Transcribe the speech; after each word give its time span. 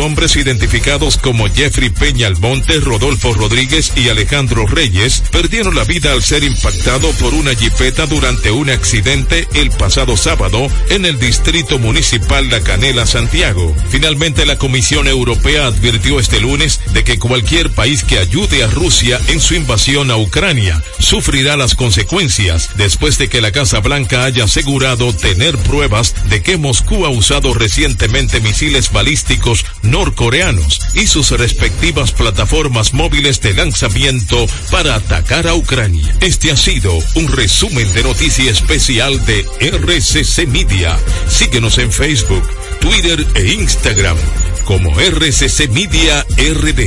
Hombres 0.00 0.34
identificados 0.34 1.18
como 1.18 1.48
Jeffrey 1.48 1.88
Peña 1.88 2.26
Almonte, 2.26 2.80
Rodolfo 2.80 3.32
Rodríguez 3.32 3.92
y 3.94 4.08
Alejandro 4.08 4.66
Reyes 4.66 5.22
perdieron 5.30 5.76
la 5.76 5.84
vida 5.84 6.10
al 6.10 6.20
ser 6.20 6.42
impactado 6.42 7.12
por 7.12 7.32
una 7.32 7.54
jipeta 7.54 8.04
durante 8.06 8.50
un 8.50 8.70
accidente 8.70 9.46
el 9.54 9.70
pasado 9.70 10.16
sábado 10.16 10.66
en 10.90 11.06
el 11.06 11.20
distrito 11.20 11.78
municipal 11.78 12.50
La 12.50 12.60
Canela, 12.60 13.06
Santiago. 13.06 13.72
Finalmente, 13.88 14.44
la 14.46 14.58
Comisión 14.58 15.06
Europea 15.06 15.66
advirtió 15.66 16.18
este 16.18 16.40
lunes 16.40 16.80
de 16.92 17.04
que 17.04 17.20
cualquier 17.20 17.70
país 17.70 18.02
que 18.02 18.18
ayude 18.18 18.64
a 18.64 18.66
Rusia 18.66 19.20
en 19.28 19.38
su 19.40 19.54
invasión 19.54 20.10
a 20.10 20.16
Ucrania 20.16 20.82
sufrirá 20.98 21.56
las 21.56 21.76
consecuencias 21.76 22.70
después 22.76 23.16
de 23.16 23.28
que 23.28 23.40
la 23.40 23.52
Casa 23.52 23.78
Blanca 23.78 24.24
haya 24.24 24.42
asegurado 24.42 25.14
tener 25.14 25.56
pruebas 25.56 26.16
de 26.28 26.42
que 26.42 26.56
Moscú 26.56 27.06
ha 27.06 27.10
usado 27.10 27.54
recientemente 27.54 28.40
misiles 28.40 28.90
balísticos 28.90 29.64
norcoreanos 29.84 30.80
y 30.94 31.06
sus 31.06 31.30
respectivas 31.30 32.12
plataformas 32.12 32.94
móviles 32.94 33.40
de 33.40 33.54
lanzamiento 33.54 34.46
para 34.70 34.96
atacar 34.96 35.46
a 35.46 35.54
Ucrania. 35.54 36.14
Este 36.20 36.50
ha 36.50 36.56
sido 36.56 36.92
un 37.14 37.28
resumen 37.28 37.92
de 37.92 38.02
noticia 38.02 38.50
especial 38.50 39.24
de 39.26 39.46
RCC 39.60 40.46
Media. 40.48 40.96
Síguenos 41.28 41.78
en 41.78 41.92
Facebook, 41.92 42.46
Twitter 42.80 43.24
e 43.34 43.52
Instagram 43.52 44.16
como 44.64 44.98
RCC 44.98 45.68
Media 45.70 46.24
RD. 46.36 46.80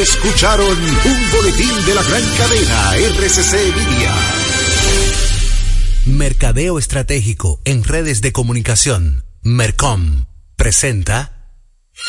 Escucharon 0.00 0.78
un 0.78 1.30
boletín 1.30 1.86
de 1.86 1.94
la 1.94 2.02
gran 2.02 2.22
cadena 2.36 2.96
RCC 2.96 3.52
Media. 3.76 4.14
Mercadeo 6.06 6.78
Estratégico 6.78 7.60
en 7.64 7.84
redes 7.84 8.20
de 8.20 8.32
comunicación. 8.32 9.24
Mercom 9.42 10.26
presenta 10.56 11.35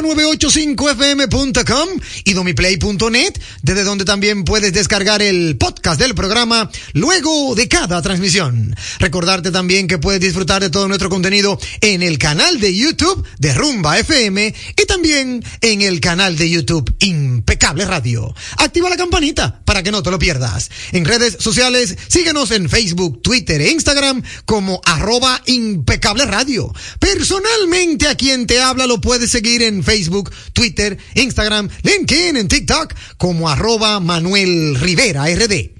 rumba985fm.com 0.00 1.88
y 2.24 2.32
domiplay.net, 2.32 3.32
desde 3.62 3.84
donde 3.84 4.04
también 4.04 4.44
puedes 4.44 4.72
descargar 4.72 5.22
el 5.22 5.56
podcast 5.56 6.00
del 6.00 6.14
programa 6.14 6.70
luego 6.92 7.54
de 7.54 7.68
cada 7.68 8.00
transmisión. 8.02 8.74
Recordarte 8.98 9.50
también 9.50 9.86
que 9.86 9.98
puedes 9.98 10.20
disfrutar 10.20 10.62
de 10.62 10.70
todo 10.70 10.88
nuestro 10.88 11.10
contenido 11.10 11.58
en 11.80 12.02
el 12.02 12.18
canal 12.18 12.60
de 12.60 12.74
YouTube 12.74 13.26
de 13.38 13.54
Rumba 13.54 13.98
FM 13.98 14.54
y 14.80 14.86
también 14.86 15.44
en 15.60 15.82
el 15.82 16.00
canal 16.00 16.36
de 16.36 16.50
YouTube 16.50 16.94
Impecable 17.00 17.84
Radio. 17.84 18.34
Activa 18.58 18.88
la 18.88 18.96
campanita 18.96 19.60
para 19.64 19.82
que 19.82 19.90
no 19.90 20.02
te 20.02 20.10
lo 20.10 20.18
pierdas. 20.18 20.70
En 20.92 21.04
redes 21.04 21.36
sociales, 21.38 21.96
síguenos 22.08 22.50
en 22.50 22.68
Facebook, 22.68 23.22
Twitter 23.22 23.60
e 23.60 23.70
Instagram 23.70 24.22
como 24.44 24.80
arroba 24.84 25.42
impecable 25.46 26.24
radio. 26.24 26.72
Personalmente 26.98 28.08
a 28.08 28.14
quien 28.14 28.46
te 28.46 28.60
habla 28.60 28.86
lo 28.86 29.00
puedes 29.00 29.30
seguir 29.30 29.62
en 29.62 29.82
Facebook, 29.82 29.89
Twitter, 30.52 30.96
Instagram, 31.14 31.68
LinkedIn, 31.82 32.36
en 32.36 32.48
TikTok 32.48 32.94
como 33.16 33.48
arroba 33.48 34.00
Manuel 34.00 34.78
Rivera 34.80 35.26
RD. 35.26 35.79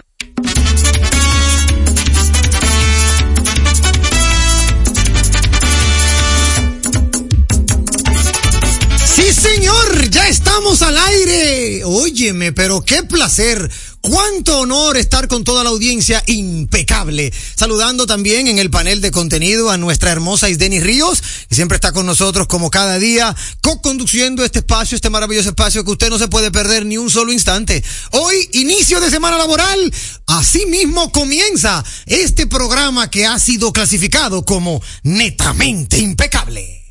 Sí, 9.15 9.33
señor, 9.33 10.09
ya 10.09 10.27
estamos 10.27 10.81
al 10.81 10.97
aire. 10.97 11.83
Óyeme, 11.85 12.51
pero 12.53 12.81
qué 12.81 13.03
placer 13.03 13.69
Cuánto 14.01 14.59
honor 14.61 14.97
estar 14.97 15.27
con 15.27 15.43
toda 15.43 15.63
la 15.63 15.69
audiencia 15.69 16.23
impecable. 16.25 17.31
Saludando 17.55 18.07
también 18.07 18.47
en 18.47 18.57
el 18.57 18.71
panel 18.71 18.99
de 18.99 19.11
contenido 19.11 19.69
a 19.69 19.77
nuestra 19.77 20.11
hermosa 20.11 20.49
Isdeni 20.49 20.79
Ríos, 20.79 21.21
que 21.47 21.55
siempre 21.55 21.75
está 21.75 21.91
con 21.91 22.07
nosotros 22.07 22.47
como 22.47 22.71
cada 22.71 22.97
día, 22.97 23.35
co-conduciendo 23.61 24.43
este 24.43 24.59
espacio, 24.59 24.95
este 24.95 25.11
maravilloso 25.11 25.49
espacio 25.49 25.85
que 25.85 25.91
usted 25.91 26.09
no 26.09 26.17
se 26.17 26.27
puede 26.27 26.49
perder 26.49 26.83
ni 26.85 26.97
un 26.97 27.11
solo 27.11 27.31
instante. 27.31 27.83
Hoy, 28.11 28.49
inicio 28.53 28.99
de 28.99 29.11
semana 29.11 29.37
laboral. 29.37 29.93
Asimismo 30.25 31.11
comienza 31.11 31.83
este 32.07 32.47
programa 32.47 33.11
que 33.11 33.27
ha 33.27 33.37
sido 33.37 33.71
clasificado 33.71 34.43
como 34.43 34.81
netamente 35.03 35.99
impecable. 35.99 36.81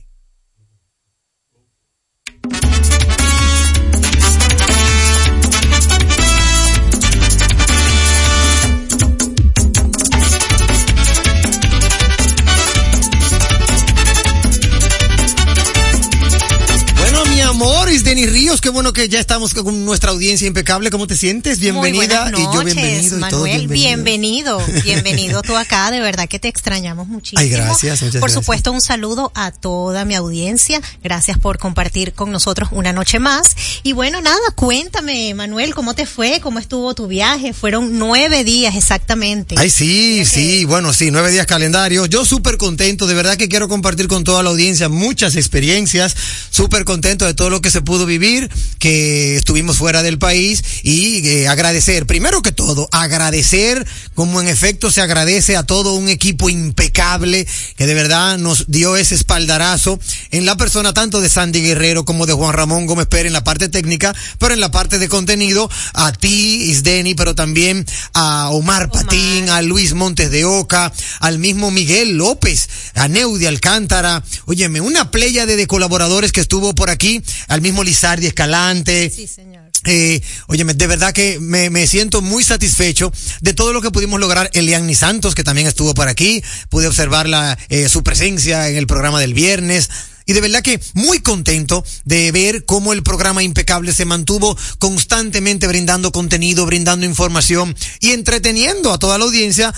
Ríos, 18.27 18.61
qué 18.61 18.69
bueno 18.69 18.93
que 18.93 19.09
ya 19.09 19.21
estamos 19.21 19.55
con 19.55 19.85
nuestra 19.85 20.11
audiencia 20.11 20.47
impecable. 20.47 20.91
¿Cómo 20.91 21.07
te 21.07 21.17
sientes? 21.17 21.59
Bienvenida. 21.59 22.25
Muy 22.25 22.33
buenas 22.33 22.41
y 22.41 22.43
yo 22.43 22.53
noches, 22.53 22.75
bienvenido. 22.75 23.17
y 23.17 23.21
Manuel, 23.21 23.69
bienvenidos. 23.69 24.67
bienvenido, 24.67 24.83
bienvenido 24.85 25.43
tú 25.43 25.57
acá, 25.57 25.91
de 25.91 26.01
verdad 26.01 26.29
que 26.29 26.39
te 26.39 26.49
extrañamos 26.49 27.07
muchísimo. 27.09 27.41
Ay, 27.41 27.49
gracias, 27.49 28.03
muchas 28.03 28.21
Por 28.21 28.29
gracias. 28.29 28.45
supuesto, 28.45 28.73
un 28.73 28.81
saludo 28.81 29.33
a 29.35 29.53
toda 29.53 30.05
mi 30.05 30.15
audiencia, 30.15 30.81
gracias 31.03 31.39
por 31.39 31.59
compartir 31.59 32.13
con 32.13 32.31
nosotros 32.33 32.71
una 32.73 32.93
noche 32.93 33.19
más. 33.19 33.57
Y 33.83 33.93
bueno, 33.93 34.21
nada, 34.21 34.41
cuéntame, 34.55 35.33
Manuel, 35.35 35.75
¿cómo 35.75 35.95
te 35.95 36.07
fue? 36.07 36.41
¿Cómo 36.41 36.59
estuvo 36.59 36.95
tu 36.95 37.07
viaje? 37.07 37.53
Fueron 37.53 37.99
nueve 37.99 38.45
días 38.45 38.75
exactamente. 38.77 39.55
Ay, 39.59 39.71
sí, 39.71 40.25
sí, 40.25 40.65
bueno, 40.65 40.93
sí, 40.93 41.11
nueve 41.11 41.31
días 41.31 41.47
calendario. 41.47 42.07
Yo 42.07 42.25
súper 42.25 42.57
contento, 42.59 43.07
de 43.07 43.15
verdad 43.15 43.37
que 43.37 43.49
quiero 43.49 43.69
compartir 43.69 44.09
con 44.09 44.25
toda 44.25 44.43
la 44.43 44.51
audiencia 44.51 44.89
muchas 44.89 45.37
experiencias, 45.37 46.15
súper 46.51 46.85
contento 46.85 47.25
de 47.25 47.35
todo 47.35 47.51
lo 47.51 47.63
que 47.63 47.71
se 47.71 47.81
pudo 47.81 48.10
vivir, 48.11 48.51
que 48.79 49.37
estuvimos 49.37 49.79
fuera 49.79 50.03
del 50.03 50.19
país 50.19 50.63
y 50.83 51.27
eh, 51.27 51.49
agradecer, 51.49 52.07
primero 52.07 52.43
que 52.43 52.53
todo, 52.53 52.89
agradecer 52.93 53.87
como 54.15 54.41
en 54.41 54.49
efecto 54.49 54.91
se 54.91 55.01
agradece 55.01 55.57
a 55.57 55.63
todo 55.63 55.95
un 55.95 56.09
equipo 56.09 56.51
impecable 56.51 57.47
que 57.77 57.87
de 57.87 57.95
verdad 57.95 58.39
nos 58.39 58.67
dio 58.71 58.97
ese 58.97 59.15
espaldarazo 59.15 59.99
en 60.31 60.45
la 60.45 60.57
persona 60.57 60.93
tanto 60.93 61.21
de 61.21 61.29
Sandy 61.29 61.61
Guerrero 61.61 62.05
como 62.05 62.27
de 62.27 62.33
Juan 62.33 62.53
Ramón 62.53 62.87
Gómez 62.87 63.07
Pérez 63.07 63.29
en 63.29 63.33
la 63.33 63.45
parte 63.45 63.69
técnica, 63.69 64.15
pero 64.39 64.55
en 64.55 64.61
la 64.61 64.71
parte 64.71 64.99
de 64.99 65.09
contenido, 65.09 65.71
a 65.95 66.13
ti, 66.13 66.71
Isdeni, 66.71 67.15
pero 67.15 67.35
también 67.35 67.87
a 68.15 68.51
Omar 68.51 68.91
Patín, 68.91 69.49
a 69.51 69.63
Luis 69.63 69.95
Montes 69.95 70.31
de 70.31 70.45
Oca, 70.45 70.93
al 71.21 71.39
mismo 71.39 71.71
Miguel 71.71 72.17
López, 72.17 72.69
a 72.95 73.09
Neudi 73.09 73.47
Alcántara, 73.47 74.23
óyeme, 74.47 74.81
una 74.81 75.11
playa 75.11 75.47
de, 75.47 75.57
de 75.57 75.67
colaboradores 75.67 76.33
que 76.33 76.41
estuvo 76.41 76.75
por 76.75 76.91
aquí, 76.91 77.23
al 77.49 77.61
mismo 77.61 77.85
Lizardi 78.01 78.29
Escalante. 78.29 79.11
Sí, 79.15 79.27
señor. 79.27 79.71
Eh, 79.85 80.23
óyeme, 80.47 80.73
de 80.73 80.87
verdad 80.87 81.13
que 81.13 81.39
me, 81.39 81.69
me 81.69 81.87
siento 81.87 82.23
muy 82.23 82.43
satisfecho 82.43 83.13
de 83.43 83.53
todo 83.53 83.75
lo 83.75 83.83
que 83.83 83.91
pudimos 83.91 84.19
lograr. 84.19 84.51
Eliani 84.55 84.95
Santos, 84.95 85.35
que 85.35 85.45
también 85.45 85.67
estuvo 85.67 85.93
por 85.93 86.09
aquí, 86.09 86.43
pude 86.71 86.87
observar 86.87 87.29
la, 87.29 87.59
eh, 87.69 87.91
su 87.91 88.03
presencia 88.03 88.71
en 88.71 88.77
el 88.77 88.87
programa 88.87 89.21
del 89.21 89.35
viernes. 89.35 89.91
Y 90.25 90.33
de 90.33 90.41
verdad 90.41 90.63
que 90.63 90.81
muy 90.95 91.21
contento 91.21 91.85
de 92.07 92.33
ver 92.33 92.65
cómo 92.65 92.95
el 92.95 93.03
programa 93.03 93.43
impecable 93.43 93.93
se 93.93 94.07
mantuvo 94.07 94.57
constantemente 94.79 95.67
brindando 95.67 96.11
contenido, 96.11 96.65
brindando 96.65 97.05
información 97.05 97.77
y 98.01 98.13
entreteniendo 98.13 98.95
a 98.95 98.99
toda 98.99 99.19
la 99.19 99.27
audiencia 99.27 99.75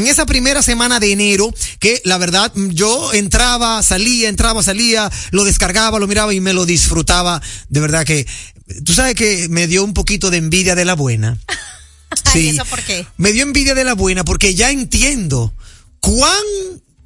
en 0.00 0.06
esa 0.06 0.24
primera 0.24 0.62
semana 0.62 0.98
de 0.98 1.12
enero, 1.12 1.52
que 1.78 2.00
la 2.04 2.16
verdad 2.16 2.50
yo 2.54 3.12
entraba, 3.12 3.82
salía, 3.82 4.28
entraba, 4.28 4.62
salía, 4.62 5.10
lo 5.30 5.44
descargaba, 5.44 5.98
lo 5.98 6.08
miraba 6.08 6.32
y 6.32 6.40
me 6.40 6.54
lo 6.54 6.64
disfrutaba. 6.64 7.42
De 7.68 7.80
verdad 7.80 8.06
que, 8.06 8.26
tú 8.84 8.94
sabes 8.94 9.14
que 9.14 9.48
me 9.50 9.66
dio 9.66 9.84
un 9.84 9.92
poquito 9.92 10.30
de 10.30 10.38
envidia 10.38 10.74
de 10.74 10.86
la 10.86 10.94
buena. 10.94 11.38
Ay, 12.32 12.48
¿eso 12.48 12.64
por 12.64 12.82
qué? 12.82 13.06
Me 13.18 13.32
dio 13.32 13.42
envidia 13.42 13.74
de 13.74 13.84
la 13.84 13.94
buena 13.94 14.24
porque 14.24 14.54
ya 14.54 14.70
entiendo 14.70 15.52
cuán 16.00 16.42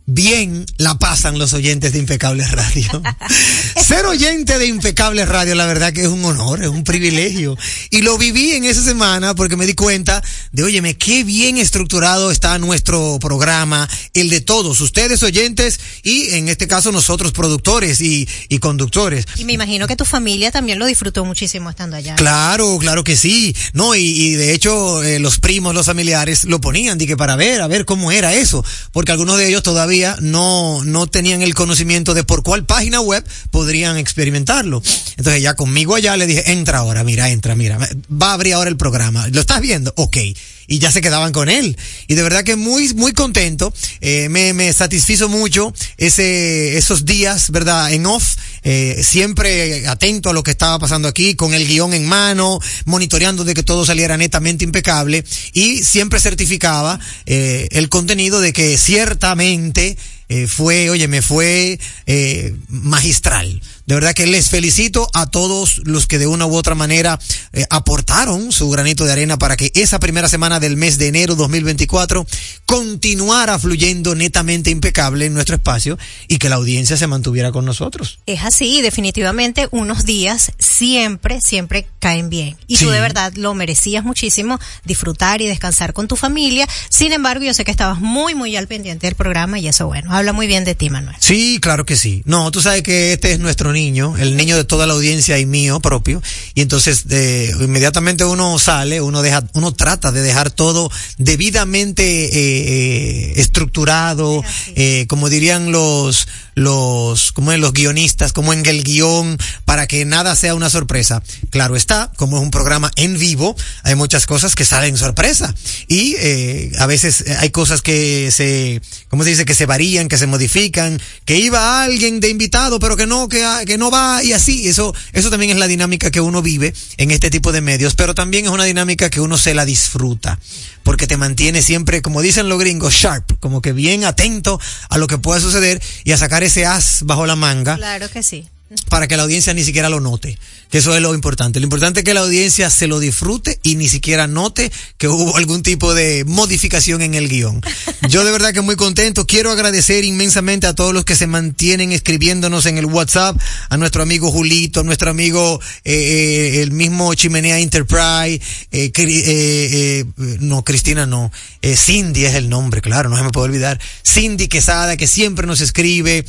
bien 0.07 0.67
la 0.77 0.99
pasan 0.99 1.39
los 1.39 1.53
oyentes 1.55 1.93
de 1.93 1.99
Impecables 1.99 2.51
Radio. 2.51 3.03
Ser 3.83 4.05
oyente 4.07 4.59
de 4.59 4.67
Impecables 4.67 5.29
Radio, 5.29 5.55
la 5.55 5.67
verdad 5.67 5.93
que 5.93 6.03
es 6.03 6.09
un 6.09 6.25
honor, 6.25 6.63
es 6.63 6.69
un 6.69 6.85
privilegio. 6.85 7.57
Y 7.91 8.03
lo 8.03 8.19
viví 8.19 8.53
en 8.53 8.65
esa 8.65 8.83
semana 8.83 9.35
porque 9.35 9.57
me 9.57 9.67
di 9.67 9.75
cuenta 9.75 10.23
de, 10.53 10.63
óyeme, 10.63 10.97
qué 10.97 11.25
bien 11.25 11.57
estructurado 11.57 12.31
está 12.31 12.59
nuestro 12.59 13.19
programa, 13.19 13.89
el 14.13 14.29
de 14.29 14.41
todos, 14.41 14.81
ustedes 14.81 15.23
oyentes 15.23 15.81
y 16.03 16.35
en 16.35 16.49
este 16.49 16.69
caso 16.69 16.93
nosotros 16.93 17.33
productores 17.33 18.01
y, 18.01 18.29
y 18.49 18.59
conductores. 18.59 19.25
Y 19.37 19.45
me 19.45 19.55
imagino 19.55 19.87
que 19.87 19.97
tu 19.97 20.05
familia 20.05 20.51
también 20.51 20.79
lo 20.79 20.87
disfrutó 20.87 21.25
muchísimo 21.25 21.71
estando 21.71 21.97
allá. 21.97 22.15
Claro, 22.17 22.79
claro 22.79 23.05
que 23.05 23.17
sí. 23.17 23.57
No, 23.73 23.95
y, 23.95 24.03
y 24.03 24.31
de 24.35 24.53
hecho 24.53 25.03
eh, 25.03 25.19
los 25.19 25.39
primos, 25.39 25.75
los 25.75 25.87
familiares 25.87 26.45
lo 26.45 26.61
ponían, 26.61 26.99
di 26.99 27.07
que 27.07 27.17
para 27.17 27.37
ver, 27.37 27.63
a 27.63 27.69
ver 27.69 27.85
cómo 27.85 28.13
era 28.13 28.35
eso, 28.35 28.65
porque 28.93 29.13
algunos 29.13 29.39
de 29.39 29.49
ellos 29.49 29.63
todavía 29.63 29.94
no, 30.21 30.85
no 30.85 31.07
tenían 31.07 31.43
el 31.43 31.55
conocimiento 31.55 32.15
de 32.15 32.25
por 32.25 32.43
cuál 32.43 32.65
página 32.65 33.01
web 33.01 33.25
podrían 33.51 33.97
experimentarlo. 33.97 34.83
Entonces 35.17 35.43
ya 35.43 35.55
conmigo 35.55 35.95
allá 35.95 36.17
le 36.17 36.27
dije, 36.27 36.53
entra 36.53 36.79
ahora, 36.79 37.05
mira, 37.05 37.31
entra, 37.31 37.55
mira, 37.55 37.79
va 38.11 38.31
a 38.31 38.33
abrir 38.35 38.55
ahora 38.55 38.71
el 38.71 38.77
programa. 38.77 39.29
¿Lo 39.29 39.41
estás 39.41 39.61
viendo? 39.61 39.93
Ok. 39.97 40.17
Y 40.67 40.79
ya 40.79 40.91
se 40.91 41.01
quedaban 41.01 41.33
con 41.33 41.49
él. 41.49 41.77
Y 42.09 42.15
de 42.15 42.23
verdad 42.23 42.45
que 42.45 42.57
muy, 42.57 42.93
muy 42.95 43.13
contento. 43.13 43.73
Eh, 44.01 44.29
me, 44.29 44.53
me 44.53 44.73
satisfizo 44.73 45.29
mucho 45.29 45.73
ese, 45.97 46.79
esos 46.79 47.05
días, 47.05 47.51
¿verdad? 47.51 47.93
En 47.93 48.07
off, 48.07 48.37
eh, 48.63 49.01
siempre 49.03 49.87
atento 49.87 50.31
a 50.31 50.33
lo 50.33 50.43
que 50.43 50.51
estaba 50.51 50.79
pasando 50.79 51.09
aquí, 51.09 51.35
con 51.35 51.55
el 51.55 51.67
guion 51.67 51.95
en 51.95 52.07
mano, 52.07 52.59
monitoreando 52.87 53.45
de 53.45 53.55
que 53.55 53.63
todo 53.63 53.85
saliera 53.85 54.17
netamente 54.17 54.65
impecable 54.65 55.25
y 55.53 55.83
siempre 55.83 56.21
certificaba 56.21 56.99
eh, 57.27 57.69
el 57.73 57.89
contenido 57.89 58.41
de 58.41 58.53
que 58.53 58.79
ciertamente 58.79 59.97
eh, 60.29 60.47
fue, 60.47 60.91
oye, 60.91 61.09
me 61.09 61.23
fue 61.23 61.79
eh, 62.07 62.55
magistral. 62.69 63.61
De 63.87 63.95
verdad 63.95 64.15
que 64.15 64.27
les 64.27 64.49
felicito 64.49 65.09
a 65.13 65.27
todos 65.27 65.81
los 65.85 66.07
que 66.07 66.19
de 66.19 66.27
una 66.27 66.47
u 66.47 66.55
otra 66.57 66.75
manera 66.75 67.19
eh, 67.53 67.67
aportaron 67.71 68.51
su 68.53 68.69
granito 68.71 69.05
de 69.05 69.13
arena 69.13 69.39
para 69.39 69.57
que 69.57 69.71
esa 69.75 69.99
primera 70.01 70.29
semana 70.29 70.59
del 70.61 70.77
mes 70.77 70.97
de 70.99 71.09
enero 71.09 71.35
2024 71.35 72.27
continuara 72.65 73.59
fluyendo 73.59 74.15
netamente 74.15 74.71
impecable 74.71 75.27
en 75.27 75.35
nuestro 75.35 75.57
espacio 75.57 75.99
y 76.29 76.39
que 76.39 76.49
la 76.49 76.57
audiencia 76.57 76.97
se 76.97 77.07
mantuviera 77.07 77.53
con 77.53 77.65
nosotros. 77.65 78.19
Es 78.27 78.43
así, 78.43 78.81
definitivamente 78.83 79.69
unos 79.71 80.05
días 80.05 80.53
siempre, 80.59 81.41
siempre 81.41 81.87
caen 81.99 82.31
bien. 82.31 82.57
Y 82.67 82.77
tú 82.79 82.87
Sí. 82.87 82.91
de 82.91 83.01
verdad 83.01 83.33
lo 83.37 83.55
merecías 83.55 84.05
muchísimo, 84.05 84.59
disfrutar 84.85 85.41
y 85.43 85.47
descansar 85.47 85.93
con 85.93 86.09
tu 86.09 86.17
familia. 86.17 86.67
Sin 86.89 87.13
embargo, 87.13 87.45
yo 87.45 87.55
sé 87.55 87.65
que 87.65 87.71
estabas 87.71 88.01
muy, 88.01 88.35
muy 88.35 88.57
al 88.57 88.67
pendiente 88.67 89.07
del 89.07 89.15
programa 89.15 89.59
y 89.59 89.69
eso, 89.69 89.87
bueno, 89.87 90.13
habla 90.15 90.33
muy 90.33 90.47
bien 90.47 90.65
de 90.65 90.75
ti, 90.75 90.91
Manuel. 90.91 91.17
Sí, 91.21 91.59
claro 91.61 91.85
que 91.85 91.97
sí. 91.97 92.23
No, 92.25 92.51
tú 92.51 92.61
sabes 92.61 92.83
que 92.83 93.13
este 93.13 93.33
es 93.33 93.39
nuestro 93.41 93.73
niño, 93.75 94.17
el 94.17 94.37
niño 94.37 94.57
de 94.57 94.65
toda 94.65 94.87
la 94.87 94.95
audiencia 94.95 95.39
y 95.39 95.45
mío 95.45 95.81
propio. 95.81 96.23
Y 96.55 96.63
entonces, 96.63 97.05
eh, 97.11 97.51
inmediatamente 97.61 98.25
uno 98.25 98.59
sale, 98.59 99.01
uno 99.03 99.21
deja, 99.21 99.45
uno 99.53 99.75
trata 99.75 100.13
de 100.13 100.23
dejar 100.23 100.51
todo 100.51 100.91
debidamente 101.19 102.05
eh, 102.05 102.31
eh, 102.35 103.33
estructurado, 103.37 104.43
eh, 104.77 105.07
como 105.09 105.29
dirían 105.29 105.73
los, 105.73 106.27
los, 106.55 107.33
como 107.33 107.53
en 107.53 107.61
los 107.61 107.73
guionistas, 107.73 108.33
como 108.33 108.53
en 108.53 108.65
el 108.67 108.85
guion, 108.85 109.39
para 109.65 109.87
que 109.87 110.05
nada 110.05 110.37
sea 110.37 110.55
una 110.55 110.71
sorpresa. 110.71 111.23
Claro 111.51 111.77
está, 111.77 112.11
como 112.17 112.37
es 112.37 112.43
un 112.43 112.51
programa 112.51 112.91
en 112.97 113.19
vivo, 113.19 113.57
hay 113.83 113.95
muchas 113.95 114.27
cosas 114.27 114.55
que 114.55 114.65
salen 114.65 114.97
sorpresa. 114.97 115.55
Y 115.89 116.15
eh, 116.19 116.73
a 116.79 116.87
veces 116.87 117.25
hay 117.39 117.51
cosas 117.51 117.83
que 117.83 118.31
se, 118.31 118.81
¿cómo 119.09 119.25
se 119.25 119.31
dice? 119.31 119.45
Que 119.45 119.55
se 119.55 119.67
varían, 119.67 120.09
que 120.09 120.19
se 120.19 120.27
modifican, 120.27 121.01
que 121.25 121.39
iba 121.39 121.83
alguien 121.83 122.21
de 122.21 122.29
invitado, 122.29 122.79
pero 122.79 122.97
que 122.97 123.07
no, 123.07 123.29
que, 123.29 123.45
que 123.65 123.79
no 123.79 123.91
va 123.91 124.23
y 124.23 124.33
así. 124.33 124.69
Eso, 124.69 124.95
eso 125.13 125.31
también 125.31 125.53
es 125.53 125.57
la 125.59 125.67
dinámica 125.67 126.11
que 126.11 126.21
uno 126.21 126.43
vive 126.43 126.75
en 126.97 127.11
este 127.11 127.31
tipo 127.31 127.53
de 127.53 127.61
medios, 127.61 127.95
pero 127.95 128.15
también 128.15 128.45
es 128.45 128.51
una 128.51 128.65
dinámica 128.65 129.11
que 129.11 129.21
uno 129.21 129.39
se 129.39 129.55
la 129.55 129.65
disfruta, 129.65 130.39
porque 130.83 131.07
te 131.07 131.17
mantiene 131.17 131.63
siempre, 131.63 132.03
como 132.03 132.23
dicen 132.23 132.49
los 132.49 132.59
gringos, 132.59 132.95
sharp, 132.95 133.39
como 133.41 133.63
que 133.63 133.73
bien 133.73 134.05
atento 134.05 134.61
a 134.89 134.99
lo 134.99 135.07
que 135.07 135.19
pueda 135.19 135.41
suceder 135.41 135.83
y 136.05 136.13
a 136.13 136.19
sacar 136.19 136.43
ese 136.43 136.67
as 136.67 137.01
bajo 137.05 137.27
la 137.27 137.37
manga. 137.37 137.77
Claro 137.77 138.11
que 138.11 138.23
sí. 138.23 138.49
Para 138.89 139.09
que 139.09 139.17
la 139.17 139.25
audiencia 139.25 139.55
ni 139.55 139.65
siquiera 139.65 139.89
lo 139.89 140.01
note, 140.01 140.39
que 140.71 140.79
eso 140.79 140.95
es 140.95 141.03
lo 141.03 141.15
importante. 141.15 141.61
Lo 141.61 141.65
importante 141.65 142.01
es 142.01 142.05
que 142.05 142.15
la 142.15 142.21
audiencia 142.21 142.71
se 142.71 142.87
lo 142.87 143.01
disfrute 143.01 143.59
y 143.63 143.77
ni 143.77 143.89
siquiera 143.89 144.27
note 144.27 144.71
que 144.99 145.09
hubo 145.09 145.37
algún 145.37 145.63
tipo 145.63 145.95
de 145.95 146.25
modificación 146.25 147.03
en 147.03 147.15
el 147.15 147.29
guion. 147.29 147.61
Yo 148.09 148.25
de 148.25 148.33
verdad 148.33 148.53
que 148.53 148.61
muy 148.61 148.77
contento. 148.77 149.27
Quiero 149.27 149.51
agradecer 149.51 150.05
inmensamente 150.05 150.67
a 150.67 150.75
todos 150.75 150.93
los 150.93 151.05
que 151.05 151.17
se 151.17 151.27
mantienen 151.27 151.93
escribiéndonos 151.93 152.67
en 152.67 152.79
el 152.79 152.87
WhatsApp, 152.87 153.39
a 153.69 153.77
nuestro 153.77 154.03
amigo 154.03 154.31
Julito, 154.31 154.81
a 154.81 154.85
nuestro 154.85 155.11
amigo 155.11 155.61
eh, 155.85 155.93
eh, 155.95 156.63
el 156.63 156.73
mismo 156.73 157.15
Chimenea 157.15 157.59
Enterprise, 157.59 158.41
eh, 158.71 158.91
eh, 158.93 158.93
eh, 158.97 160.05
no, 160.41 160.65
Cristina 160.65 161.07
no, 161.07 161.33
Cindy 161.63 162.25
es 162.25 162.35
el 162.35 162.49
nombre, 162.49 162.81
claro, 162.81 163.09
no 163.09 163.17
se 163.17 163.23
me 163.23 163.31
puede 163.31 163.47
olvidar. 163.47 163.81
Cindy 164.07 164.49
Quesada, 164.49 164.97
que 164.97 165.07
siempre 165.07 165.47
nos 165.47 165.61
escribe, 165.61 166.25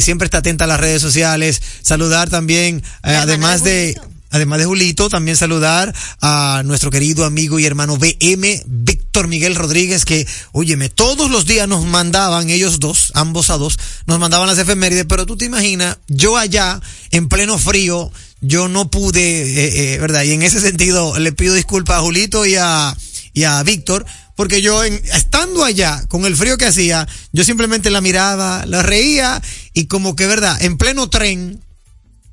siempre 0.00 0.26
está 0.26 0.38
atenta 0.38 0.64
a 0.64 0.68
las 0.68 0.80
redes 0.80 1.00
sociales. 1.02 1.62
Saludar 1.90 2.30
también, 2.30 2.84
eh, 3.02 3.16
además 3.16 3.64
de 3.64 3.70
de, 3.70 4.00
además 4.30 4.60
de 4.60 4.64
Julito, 4.64 5.08
también 5.08 5.36
saludar 5.36 5.92
a 6.20 6.62
nuestro 6.64 6.88
querido 6.88 7.24
amigo 7.24 7.58
y 7.58 7.66
hermano 7.66 7.96
BM, 7.96 8.62
Víctor 8.64 9.26
Miguel 9.26 9.56
Rodríguez, 9.56 10.04
que, 10.04 10.24
óyeme, 10.52 10.88
todos 10.88 11.32
los 11.32 11.46
días 11.46 11.66
nos 11.66 11.84
mandaban, 11.84 12.48
ellos 12.48 12.78
dos, 12.78 13.10
ambos 13.16 13.50
a 13.50 13.58
dos, 13.58 13.76
nos 14.06 14.20
mandaban 14.20 14.46
las 14.46 14.58
efemérides, 14.58 15.06
pero 15.08 15.26
tú 15.26 15.36
te 15.36 15.46
imaginas, 15.46 15.98
yo 16.06 16.36
allá, 16.36 16.80
en 17.10 17.28
pleno 17.28 17.58
frío, 17.58 18.12
yo 18.40 18.68
no 18.68 18.88
pude, 18.88 19.42
eh, 19.42 19.94
eh, 19.94 19.98
¿verdad? 19.98 20.22
Y 20.22 20.30
en 20.30 20.44
ese 20.44 20.60
sentido, 20.60 21.18
le 21.18 21.32
pido 21.32 21.54
disculpas 21.54 21.96
a 21.96 22.02
Julito 22.02 22.46
y 22.46 22.54
a, 22.54 22.96
y 23.32 23.42
a 23.42 23.60
Víctor, 23.64 24.06
porque 24.36 24.62
yo 24.62 24.84
en, 24.84 24.94
estando 25.12 25.64
allá, 25.64 26.04
con 26.06 26.24
el 26.24 26.36
frío 26.36 26.56
que 26.56 26.66
hacía, 26.66 27.08
yo 27.32 27.42
simplemente 27.42 27.90
la 27.90 28.00
miraba, 28.00 28.64
la 28.66 28.80
reía, 28.80 29.42
y 29.74 29.86
como 29.86 30.14
que, 30.14 30.28
¿verdad? 30.28 30.56
En 30.62 30.78
pleno 30.78 31.10
tren, 31.10 31.60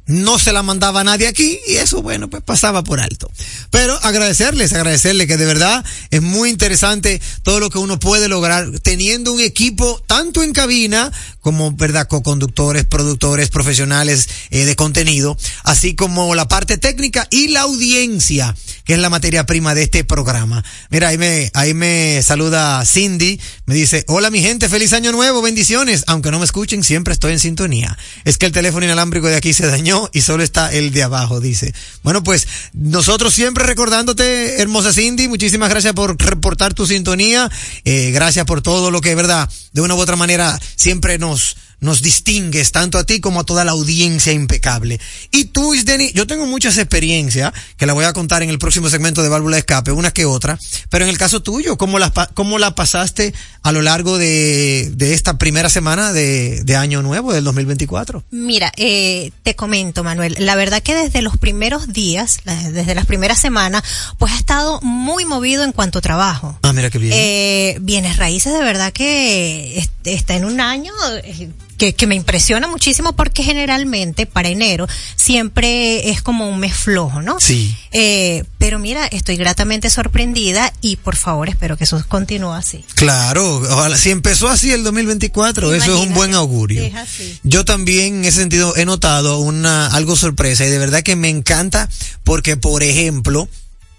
no 0.07 0.39
se 0.39 0.53
la 0.53 0.63
mandaba 0.63 1.01
a 1.01 1.03
nadie 1.03 1.27
aquí 1.27 1.59
y 1.67 1.75
eso, 1.75 2.01
bueno, 2.01 2.29
pues 2.29 2.41
pasaba 2.41 2.83
por 2.83 2.99
alto. 2.99 3.29
Pero 3.69 3.97
agradecerles, 4.03 4.73
agradecerles 4.73 5.27
que 5.27 5.37
de 5.37 5.45
verdad 5.45 5.85
es 6.09 6.21
muy 6.21 6.49
interesante 6.49 7.21
todo 7.43 7.59
lo 7.59 7.69
que 7.69 7.77
uno 7.77 7.99
puede 7.99 8.27
lograr 8.27 8.67
teniendo 8.81 9.33
un 9.33 9.41
equipo 9.41 10.01
tanto 10.07 10.43
en 10.43 10.53
cabina 10.53 11.11
como, 11.47 11.71
verdad, 11.71 12.09
co-conductores, 12.09 12.83
productores, 12.83 13.47
profesionales 13.47 14.27
eh, 14.49 14.65
de 14.65 14.75
contenido, 14.75 15.37
así 15.63 15.95
como 15.95 16.35
la 16.35 16.49
parte 16.49 16.77
técnica 16.77 17.25
y 17.31 17.47
la 17.47 17.61
audiencia, 17.61 18.53
que 18.83 18.95
es 18.95 18.99
la 18.99 19.09
materia 19.09 19.45
prima 19.45 19.73
de 19.73 19.83
este 19.83 20.03
programa. 20.03 20.65
Mira, 20.89 21.07
ahí 21.07 21.17
me, 21.17 21.49
ahí 21.53 21.73
me 21.73 22.21
saluda 22.21 22.83
Cindy, 22.85 23.39
me 23.65 23.75
dice, 23.75 24.03
hola 24.09 24.29
mi 24.29 24.41
gente, 24.41 24.67
feliz 24.67 24.91
año 24.91 25.13
nuevo, 25.13 25.41
bendiciones. 25.41 26.03
Aunque 26.07 26.31
no 26.31 26.39
me 26.39 26.43
escuchen, 26.43 26.83
siempre 26.83 27.13
estoy 27.13 27.31
en 27.31 27.39
sintonía. 27.39 27.97
Es 28.25 28.37
que 28.37 28.45
el 28.45 28.51
teléfono 28.51 28.83
inalámbrico 28.83 29.27
de 29.27 29.37
aquí 29.37 29.53
se 29.53 29.67
dañó 29.67 30.09
y 30.11 30.23
solo 30.23 30.43
está 30.43 30.73
el 30.73 30.91
de 30.91 31.03
abajo, 31.03 31.39
dice. 31.39 31.73
Bueno, 32.03 32.23
pues 32.23 32.45
nosotros 32.73 33.33
siempre 33.33 33.63
recordándote, 33.63 34.61
hermosa 34.61 34.91
Cindy, 34.91 35.29
muchísimas 35.29 35.69
gracias 35.69 35.93
por 35.93 36.21
reportar 36.21 36.73
tu 36.73 36.85
sintonía, 36.85 37.49
eh, 37.85 38.11
gracias 38.11 38.45
por 38.45 38.61
todo 38.61 38.91
lo 38.91 38.99
que, 38.99 39.15
verdad, 39.15 39.49
de 39.71 39.79
una 39.79 39.95
u 39.95 39.99
otra 39.99 40.17
manera 40.17 40.59
siempre 40.75 41.17
nos, 41.17 41.36
nós 41.37 41.55
nos 41.79 42.01
distingues 42.01 42.71
tanto 42.71 42.97
a 42.97 43.03
ti 43.03 43.19
como 43.19 43.41
a 43.41 43.43
toda 43.43 43.63
la 43.63 43.71
audiencia 43.71 44.33
impecable. 44.33 44.99
Y 45.31 45.45
tú, 45.45 45.73
Isdeni, 45.75 46.11
yo 46.13 46.25
tengo 46.25 46.45
muchas 46.47 46.77
experiencias 46.77 47.53
que 47.77 47.85
la 47.85 47.93
voy 47.93 48.05
a 48.05 48.13
contar 48.13 48.41
en 48.43 48.49
el 48.49 48.57
próximo 48.59 48.89
segmento 48.89 49.21
de 49.23 49.29
Válvula 49.29 49.55
de 49.57 49.59
Escape, 49.59 49.91
una 49.91 50.11
que 50.11 50.25
otra, 50.25 50.57
pero 50.89 51.03
en 51.05 51.09
el 51.09 51.17
caso 51.17 51.41
tuyo, 51.43 51.77
¿cómo 51.77 51.99
la, 51.99 52.11
cómo 52.33 52.57
la 52.57 52.73
pasaste 52.75 53.33
a 53.61 53.71
lo 53.71 53.81
largo 53.81 54.17
de, 54.17 54.91
de 54.95 55.13
esta 55.13 55.37
primera 55.37 55.69
semana 55.69 56.13
de, 56.13 56.63
de 56.63 56.75
Año 56.75 57.01
Nuevo, 57.03 57.31
del 57.33 57.43
2024? 57.43 58.23
Mira, 58.31 58.71
eh, 58.77 59.31
te 59.43 59.55
comento, 59.55 60.03
Manuel, 60.03 60.35
la 60.39 60.55
verdad 60.55 60.81
que 60.81 60.95
desde 60.95 61.21
los 61.21 61.37
primeros 61.37 61.93
días, 61.93 62.39
desde 62.71 62.95
las 62.95 63.05
primeras 63.05 63.39
semanas, 63.39 63.83
pues 64.17 64.31
ha 64.33 64.37
estado 64.37 64.79
muy 64.81 65.25
movido 65.25 65.63
en 65.63 65.71
cuanto 65.73 65.99
a 65.99 66.01
trabajo. 66.01 66.57
Ah, 66.63 66.73
mira 66.73 66.89
qué 66.89 66.97
bien. 66.97 67.13
Eh, 67.15 67.77
bienes 67.81 68.17
raíces 68.17 68.53
de 68.53 68.59
verdad 68.63 68.91
que 68.93 69.77
est- 69.77 69.91
está 70.05 70.35
en 70.35 70.45
un 70.45 70.59
año 70.59 70.91
eh, 71.23 71.49
que, 71.77 71.93
que 71.93 72.07
me 72.07 72.15
impresiona 72.15 72.67
muchísimo 72.67 73.13
porque 73.13 73.43
generalmente 73.43 74.25
para 74.25 74.49
enero 74.49 74.87
siempre 75.15 76.09
es 76.09 76.21
como 76.21 76.49
un 76.49 76.59
mes 76.59 76.73
flojo, 76.75 77.21
¿no? 77.21 77.39
Sí. 77.39 77.75
Eh, 77.91 78.43
pero 78.57 78.79
mira, 78.79 79.05
estoy 79.07 79.37
gratamente 79.37 79.89
sorprendida 79.89 80.73
y 80.81 80.95
por 80.95 81.15
favor 81.15 81.49
espero 81.49 81.77
que 81.77 81.83
eso 81.83 82.03
continúe 82.07 82.53
así. 82.53 82.83
Claro, 82.95 83.57
ojalá, 83.57 83.97
si 83.97 84.09
empezó 84.09 84.47
así 84.47 84.71
el 84.71 84.83
2024, 84.83 85.73
eso 85.73 85.83
es 85.83 85.87
un 85.89 85.93
Imagínate, 85.95 86.15
buen 86.15 86.33
augurio. 86.35 86.83
es 86.83 86.95
así. 86.95 87.39
Yo 87.43 87.65
también 87.65 88.15
en 88.19 88.25
ese 88.25 88.39
sentido 88.39 88.75
he 88.75 88.85
notado 88.85 89.39
una 89.39 89.87
algo 89.87 90.15
sorpresa 90.15 90.65
y 90.65 90.69
de 90.69 90.77
verdad 90.79 91.03
que 91.03 91.15
me 91.15 91.29
encanta 91.29 91.89
porque, 92.23 92.57
por 92.57 92.83
ejemplo, 92.83 93.47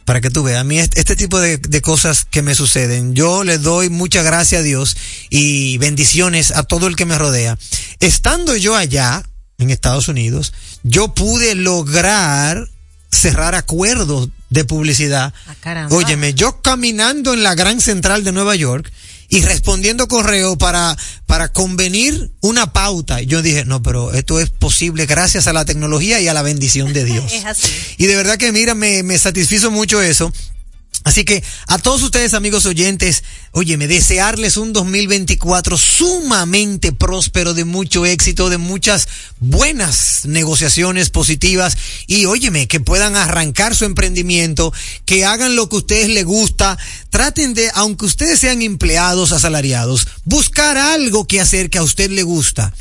para 0.09 0.23
que 0.23 0.31
tú 0.31 0.43
veas, 0.43 0.63
a 0.63 0.65
mí 0.65 0.79
este, 0.79 1.01
este 1.01 1.17
tipo 1.17 1.39
de, 1.39 1.59
de 1.59 1.83
cosas 1.83 2.25
que 2.25 2.41
me 2.41 2.55
suceden, 2.55 3.15
yo 3.15 3.45
le 3.45 3.59
doy 3.59 3.91
mucha 3.91 4.23
gracia 4.23 4.61
a 4.61 4.63
Dios 4.63 4.97
y 5.29 5.77
bendiciones 5.77 6.51
a 6.51 6.63
todo 6.63 6.87
el 6.87 6.97
que 6.97 7.05
me 7.05 7.19
rodea. 7.19 7.59
Estando 8.01 8.57
yo 8.57 8.75
allá, 8.75 9.23
en 9.59 9.69
Estados 9.69 10.09
Unidos, 10.09 10.55
yo 10.83 11.09
pude 11.09 11.55
lograr 11.55 12.71
cerrar 13.11 13.55
acuerdos 13.55 14.31
de 14.49 14.65
publicidad. 14.65 15.35
Ah. 15.65 15.89
Óyeme, 15.91 16.33
yo 16.33 16.63
caminando 16.63 17.35
en 17.35 17.43
la 17.43 17.55
gran 17.55 17.83
central 17.83 18.25
de 18.25 18.33
Nueva 18.33 18.57
York 18.57 18.91
y 19.29 19.43
respondiendo 19.43 20.09
correo 20.09 20.57
para, 20.57 20.97
para 21.27 21.49
convenir 21.49 22.31
una 22.41 22.73
pauta. 22.73 23.21
Yo 23.21 23.43
dije, 23.43 23.65
no, 23.65 23.83
pero 23.83 24.13
esto 24.13 24.41
es 24.41 24.51
posible 24.51 25.07
gracias 25.07 25.47
a 25.47 25.53
la 25.53 25.65
tecnología 25.65 26.21
y 26.21 26.29
a 26.29 26.35
la 26.35 26.43
bendición 26.43 26.93
de 26.93 27.05
Dios. 27.07 27.33
Es 27.33 27.45
así. 27.45 27.69
Y 27.99 28.07
de 28.07 28.17
verdad 28.17 28.39
que 28.39 28.53
mira, 28.53 28.75
me, 28.75 29.03
me 29.03 29.19
satisfizo 29.19 29.71
mucho 29.71 30.01
eso. 30.03 30.33
Así 31.05 31.25
que 31.25 31.43
a 31.69 31.79
todos 31.79 32.03
ustedes 32.03 32.35
amigos 32.35 32.67
oyentes, 32.67 33.23
óyeme, 33.53 33.87
desearles 33.87 34.57
un 34.57 34.73
2024 34.73 35.79
sumamente 35.79 36.93
próspero, 36.93 37.55
de 37.55 37.65
mucho 37.65 38.05
éxito, 38.05 38.51
de 38.51 38.59
muchas 38.59 39.09
buenas 39.39 40.27
negociaciones 40.27 41.11
positivas 41.11 41.77
y 42.07 42.27
óyeme, 42.27 42.67
que 42.67 42.81
puedan 42.81 43.17
arrancar 43.17 43.77
su 43.77 43.85
emprendimiento, 43.85 44.73
que 45.07 45.25
hagan 45.25 45.57
lo 45.57 45.69
que 45.69 45.77
a 45.77 45.79
ustedes 45.79 46.09
les 46.09 46.25
gusta, 46.25 46.77
traten 47.11 47.55
de, 47.55 47.71
aunque 47.75 48.05
ustedes 48.05 48.41
sean 48.41 48.61
empleados 48.61 49.33
asalariados, 49.33 50.09
buscar 50.25 50.77
algo 50.77 51.27
que 51.27 51.41
hacer 51.41 51.71
que 51.71 51.79
a 51.79 51.83
usted 51.83 52.11
le 52.11 52.25
gusta. 52.25 52.75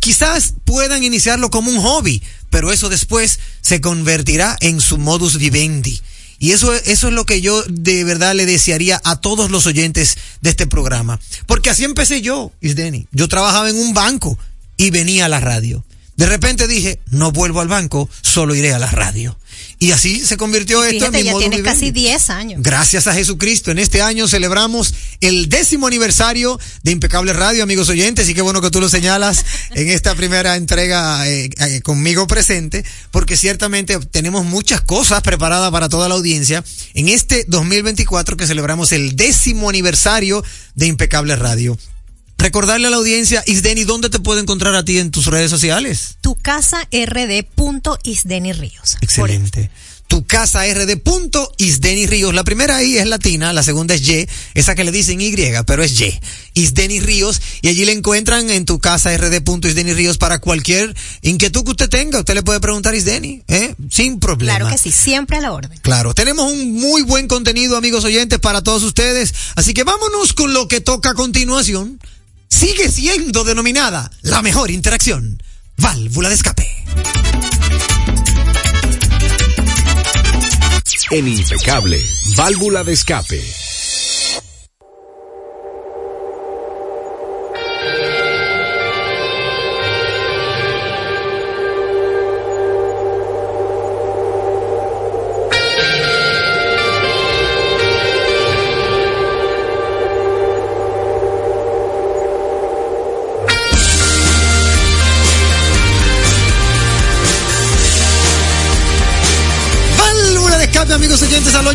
Quizás 0.00 0.54
puedan 0.64 1.02
iniciarlo 1.04 1.50
como 1.50 1.70
un 1.70 1.80
hobby, 1.80 2.22
pero 2.50 2.72
eso 2.72 2.88
después 2.88 3.38
se 3.60 3.80
convertirá 3.80 4.56
en 4.60 4.80
su 4.80 4.98
modus 4.98 5.38
vivendi. 5.38 6.00
Y 6.38 6.52
eso, 6.52 6.72
eso 6.72 7.08
es 7.08 7.14
lo 7.14 7.26
que 7.26 7.40
yo 7.40 7.62
de 7.68 8.04
verdad 8.04 8.34
le 8.34 8.46
desearía 8.46 9.00
a 9.04 9.16
todos 9.16 9.50
los 9.50 9.66
oyentes 9.66 10.16
de 10.40 10.50
este 10.50 10.66
programa. 10.66 11.18
Porque 11.46 11.70
así 11.70 11.84
empecé 11.84 12.20
yo, 12.20 12.52
Isdeni. 12.60 13.08
Yo 13.10 13.28
trabajaba 13.28 13.68
en 13.68 13.76
un 13.76 13.92
banco 13.92 14.38
y 14.76 14.90
venía 14.90 15.26
a 15.26 15.28
la 15.28 15.40
radio. 15.40 15.84
De 16.16 16.26
repente 16.26 16.66
dije, 16.66 17.00
no 17.10 17.32
vuelvo 17.32 17.60
al 17.60 17.68
banco, 17.68 18.08
solo 18.22 18.54
iré 18.54 18.72
a 18.72 18.78
la 18.78 18.90
radio. 18.90 19.38
Y 19.80 19.92
así 19.92 20.18
se 20.18 20.36
convirtió 20.36 20.82
esto 20.82 21.06
Fíjate, 21.06 21.18
en 21.18 21.24
mi 21.24 21.30
ya 21.30 21.38
tienes 21.38 21.58
vivendi. 21.58 21.80
casi 21.80 21.90
10 21.92 22.30
años. 22.30 22.62
Gracias 22.62 23.06
a 23.06 23.14
Jesucristo. 23.14 23.70
En 23.70 23.78
este 23.78 24.02
año 24.02 24.26
celebramos 24.26 24.92
el 25.20 25.48
décimo 25.48 25.86
aniversario 25.86 26.58
de 26.82 26.90
Impecable 26.90 27.32
Radio, 27.32 27.62
amigos 27.62 27.88
oyentes, 27.88 28.28
y 28.28 28.34
qué 28.34 28.42
bueno 28.42 28.60
que 28.60 28.70
tú 28.70 28.80
lo 28.80 28.88
señalas 28.88 29.44
en 29.74 29.88
esta 29.88 30.16
primera 30.16 30.56
entrega 30.56 31.28
eh, 31.28 31.48
eh, 31.58 31.80
conmigo 31.82 32.26
presente, 32.26 32.84
porque 33.12 33.36
ciertamente 33.36 33.98
tenemos 34.00 34.44
muchas 34.44 34.80
cosas 34.80 35.22
preparadas 35.22 35.70
para 35.70 35.88
toda 35.88 36.08
la 36.08 36.16
audiencia 36.16 36.64
en 36.94 37.08
este 37.08 37.44
2024 37.46 38.36
que 38.36 38.46
celebramos 38.48 38.90
el 38.90 39.14
décimo 39.14 39.68
aniversario 39.68 40.42
de 40.74 40.86
Impecable 40.86 41.36
Radio. 41.36 41.78
Recordarle 42.38 42.86
a 42.86 42.90
la 42.90 42.96
audiencia, 42.96 43.42
Isdeni, 43.46 43.84
¿dónde 43.84 44.10
te 44.10 44.20
puedo 44.20 44.40
encontrar 44.40 44.74
a 44.76 44.84
ti 44.84 44.98
en 44.98 45.10
tus 45.10 45.26
redes 45.26 45.50
sociales? 45.50 46.18
Tu 46.20 46.36
casa 46.36 46.88
rd.isdeni 46.92 48.52
Ríos. 48.52 48.96
Excelente. 49.00 49.70
Tu 50.08 50.24
casa 50.24 50.64
RD 50.64 50.96
punto 50.96 51.52
Isdeni 51.58 52.06
Ríos. 52.06 52.32
La 52.32 52.42
primera 52.42 52.82
I 52.82 52.96
es 52.96 53.06
latina, 53.06 53.52
la 53.52 53.62
segunda 53.62 53.94
es 53.94 54.08
Y, 54.08 54.26
esa 54.54 54.74
que 54.74 54.82
le 54.82 54.90
dicen 54.90 55.20
Y, 55.20 55.36
pero 55.66 55.82
es 55.84 56.00
Y. 56.00 56.18
Isdeni 56.54 57.00
Ríos. 57.00 57.42
Y 57.60 57.68
allí 57.68 57.84
le 57.84 57.92
encuentran 57.92 58.48
en 58.48 58.64
tu 58.64 58.78
casa 58.78 59.14
RD 59.14 59.42
punto 59.42 59.68
Isdeni 59.68 59.92
Ríos 59.92 60.16
para 60.16 60.38
cualquier 60.38 60.96
inquietud 61.20 61.62
que 61.62 61.72
usted 61.72 61.90
tenga. 61.90 62.20
Usted 62.20 62.34
le 62.34 62.42
puede 62.42 62.58
preguntar 62.58 62.94
a 62.94 62.96
Isdeni, 62.96 63.42
¿eh? 63.48 63.74
Sin 63.90 64.18
problema. 64.18 64.56
Claro 64.56 64.72
que 64.72 64.78
sí, 64.78 64.90
siempre 64.90 65.36
a 65.36 65.40
la 65.42 65.52
orden. 65.52 65.78
Claro, 65.82 66.14
tenemos 66.14 66.50
un 66.50 66.72
muy 66.72 67.02
buen 67.02 67.28
contenido, 67.28 67.76
amigos 67.76 68.04
oyentes, 68.04 68.38
para 68.38 68.62
todos 68.62 68.82
ustedes. 68.84 69.34
Así 69.56 69.74
que 69.74 69.84
vámonos 69.84 70.32
con 70.32 70.54
lo 70.54 70.68
que 70.68 70.80
toca 70.80 71.10
a 71.10 71.14
continuación. 71.14 72.00
Sigue 72.48 72.90
siendo 72.90 73.44
denominada 73.44 74.10
la 74.22 74.42
mejor 74.42 74.70
interacción. 74.70 75.42
Válvula 75.76 76.28
de 76.28 76.34
escape. 76.34 76.66
En 81.10 81.26
Impecable, 81.26 82.04
válvula 82.36 82.84
de 82.84 82.92
escape. 82.92 83.42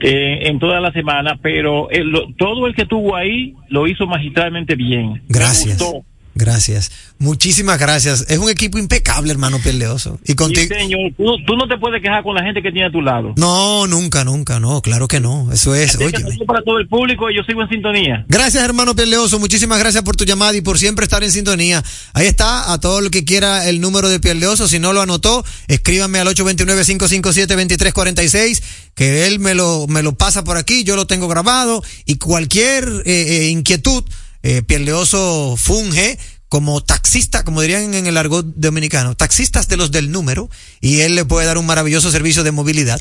eh, 0.00 0.40
en 0.48 0.58
toda 0.58 0.80
la 0.80 0.92
semana, 0.92 1.38
pero 1.42 1.88
el- 1.90 2.08
lo- 2.10 2.26
todo 2.36 2.66
el 2.66 2.74
que 2.74 2.82
estuvo 2.82 3.16
ahí 3.16 3.54
lo 3.68 3.86
hizo 3.86 4.06
magistralmente 4.06 4.74
bien. 4.74 5.12
Me 5.12 5.20
Gracias. 5.28 5.78
gustó. 5.78 6.04
Gracias. 6.34 6.90
Muchísimas 7.18 7.78
gracias. 7.78 8.24
Es 8.28 8.38
un 8.38 8.50
equipo 8.50 8.76
impecable, 8.78 9.30
hermano 9.30 9.60
Pierleoso. 9.62 10.18
Y 10.24 10.32
Sí, 10.32 10.34
contigo. 10.34 10.74
señor, 10.74 11.12
tú, 11.16 11.24
tú 11.46 11.56
no 11.56 11.68
te 11.68 11.78
puedes 11.78 12.02
quejar 12.02 12.22
con 12.24 12.34
la 12.34 12.42
gente 12.42 12.60
que 12.60 12.72
tiene 12.72 12.88
a 12.88 12.90
tu 12.90 13.00
lado. 13.00 13.32
No, 13.36 13.86
nunca, 13.86 14.24
nunca, 14.24 14.58
no, 14.58 14.82
claro 14.82 15.06
que 15.06 15.20
no. 15.20 15.52
Eso 15.52 15.74
es, 15.74 15.96
oye. 15.96 16.12
para 16.46 16.62
todo 16.62 16.78
el 16.78 16.88
público 16.88 17.30
y 17.30 17.36
yo 17.36 17.42
sigo 17.44 17.62
en 17.62 17.68
sintonía. 17.68 18.24
Gracias, 18.28 18.64
hermano 18.64 18.96
Pierleoso. 18.96 19.38
Muchísimas 19.38 19.78
gracias 19.78 20.02
por 20.02 20.16
tu 20.16 20.24
llamada 20.24 20.56
y 20.56 20.60
por 20.60 20.78
siempre 20.78 21.04
estar 21.04 21.22
en 21.22 21.30
sintonía. 21.30 21.82
Ahí 22.14 22.26
está, 22.26 22.72
a 22.72 22.80
todo 22.80 22.98
el 22.98 23.10
que 23.10 23.24
quiera 23.24 23.68
el 23.68 23.80
número 23.80 24.08
de 24.08 24.18
Pierleoso. 24.20 24.66
Si 24.68 24.78
no 24.78 24.92
lo 24.92 25.00
anotó, 25.02 25.44
escríbame 25.68 26.18
al 26.18 26.28
829-557-2346, 26.28 28.62
que 28.94 29.26
él 29.26 29.38
me 29.40 29.54
lo, 29.54 29.86
me 29.88 30.02
lo 30.02 30.14
pasa 30.14 30.44
por 30.44 30.56
aquí, 30.56 30.84
yo 30.84 30.96
lo 30.96 31.06
tengo 31.06 31.28
grabado. 31.28 31.82
Y 32.06 32.16
cualquier 32.16 32.84
eh, 33.04 33.46
eh, 33.46 33.48
inquietud, 33.50 34.04
eh, 34.44 34.62
Pierleoso 34.62 35.56
funge 35.56 36.18
como 36.50 36.82
taxista, 36.82 37.44
como 37.44 37.62
dirían 37.62 37.94
en 37.94 38.06
el 38.06 38.16
argot 38.16 38.44
dominicano, 38.44 39.16
taxistas 39.16 39.68
de 39.68 39.78
los 39.78 39.90
del 39.90 40.12
número, 40.12 40.50
y 40.80 41.00
él 41.00 41.16
le 41.16 41.24
puede 41.24 41.46
dar 41.46 41.58
un 41.58 41.66
maravilloso 41.66 42.10
servicio 42.10 42.44
de 42.44 42.52
movilidad. 42.52 43.00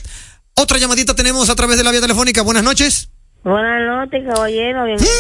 Otra 0.56 0.78
llamadita 0.78 1.16
tenemos 1.16 1.50
a 1.50 1.56
través 1.56 1.78
de 1.78 1.84
la 1.84 1.92
vía 1.92 2.00
telefónica. 2.00 2.42
Buenas 2.44 2.64
noches. 2.64 3.10
Buenas 3.44 3.86
noches, 3.86 4.24
caballero, 4.26 4.86
bienvenido. 4.86 5.14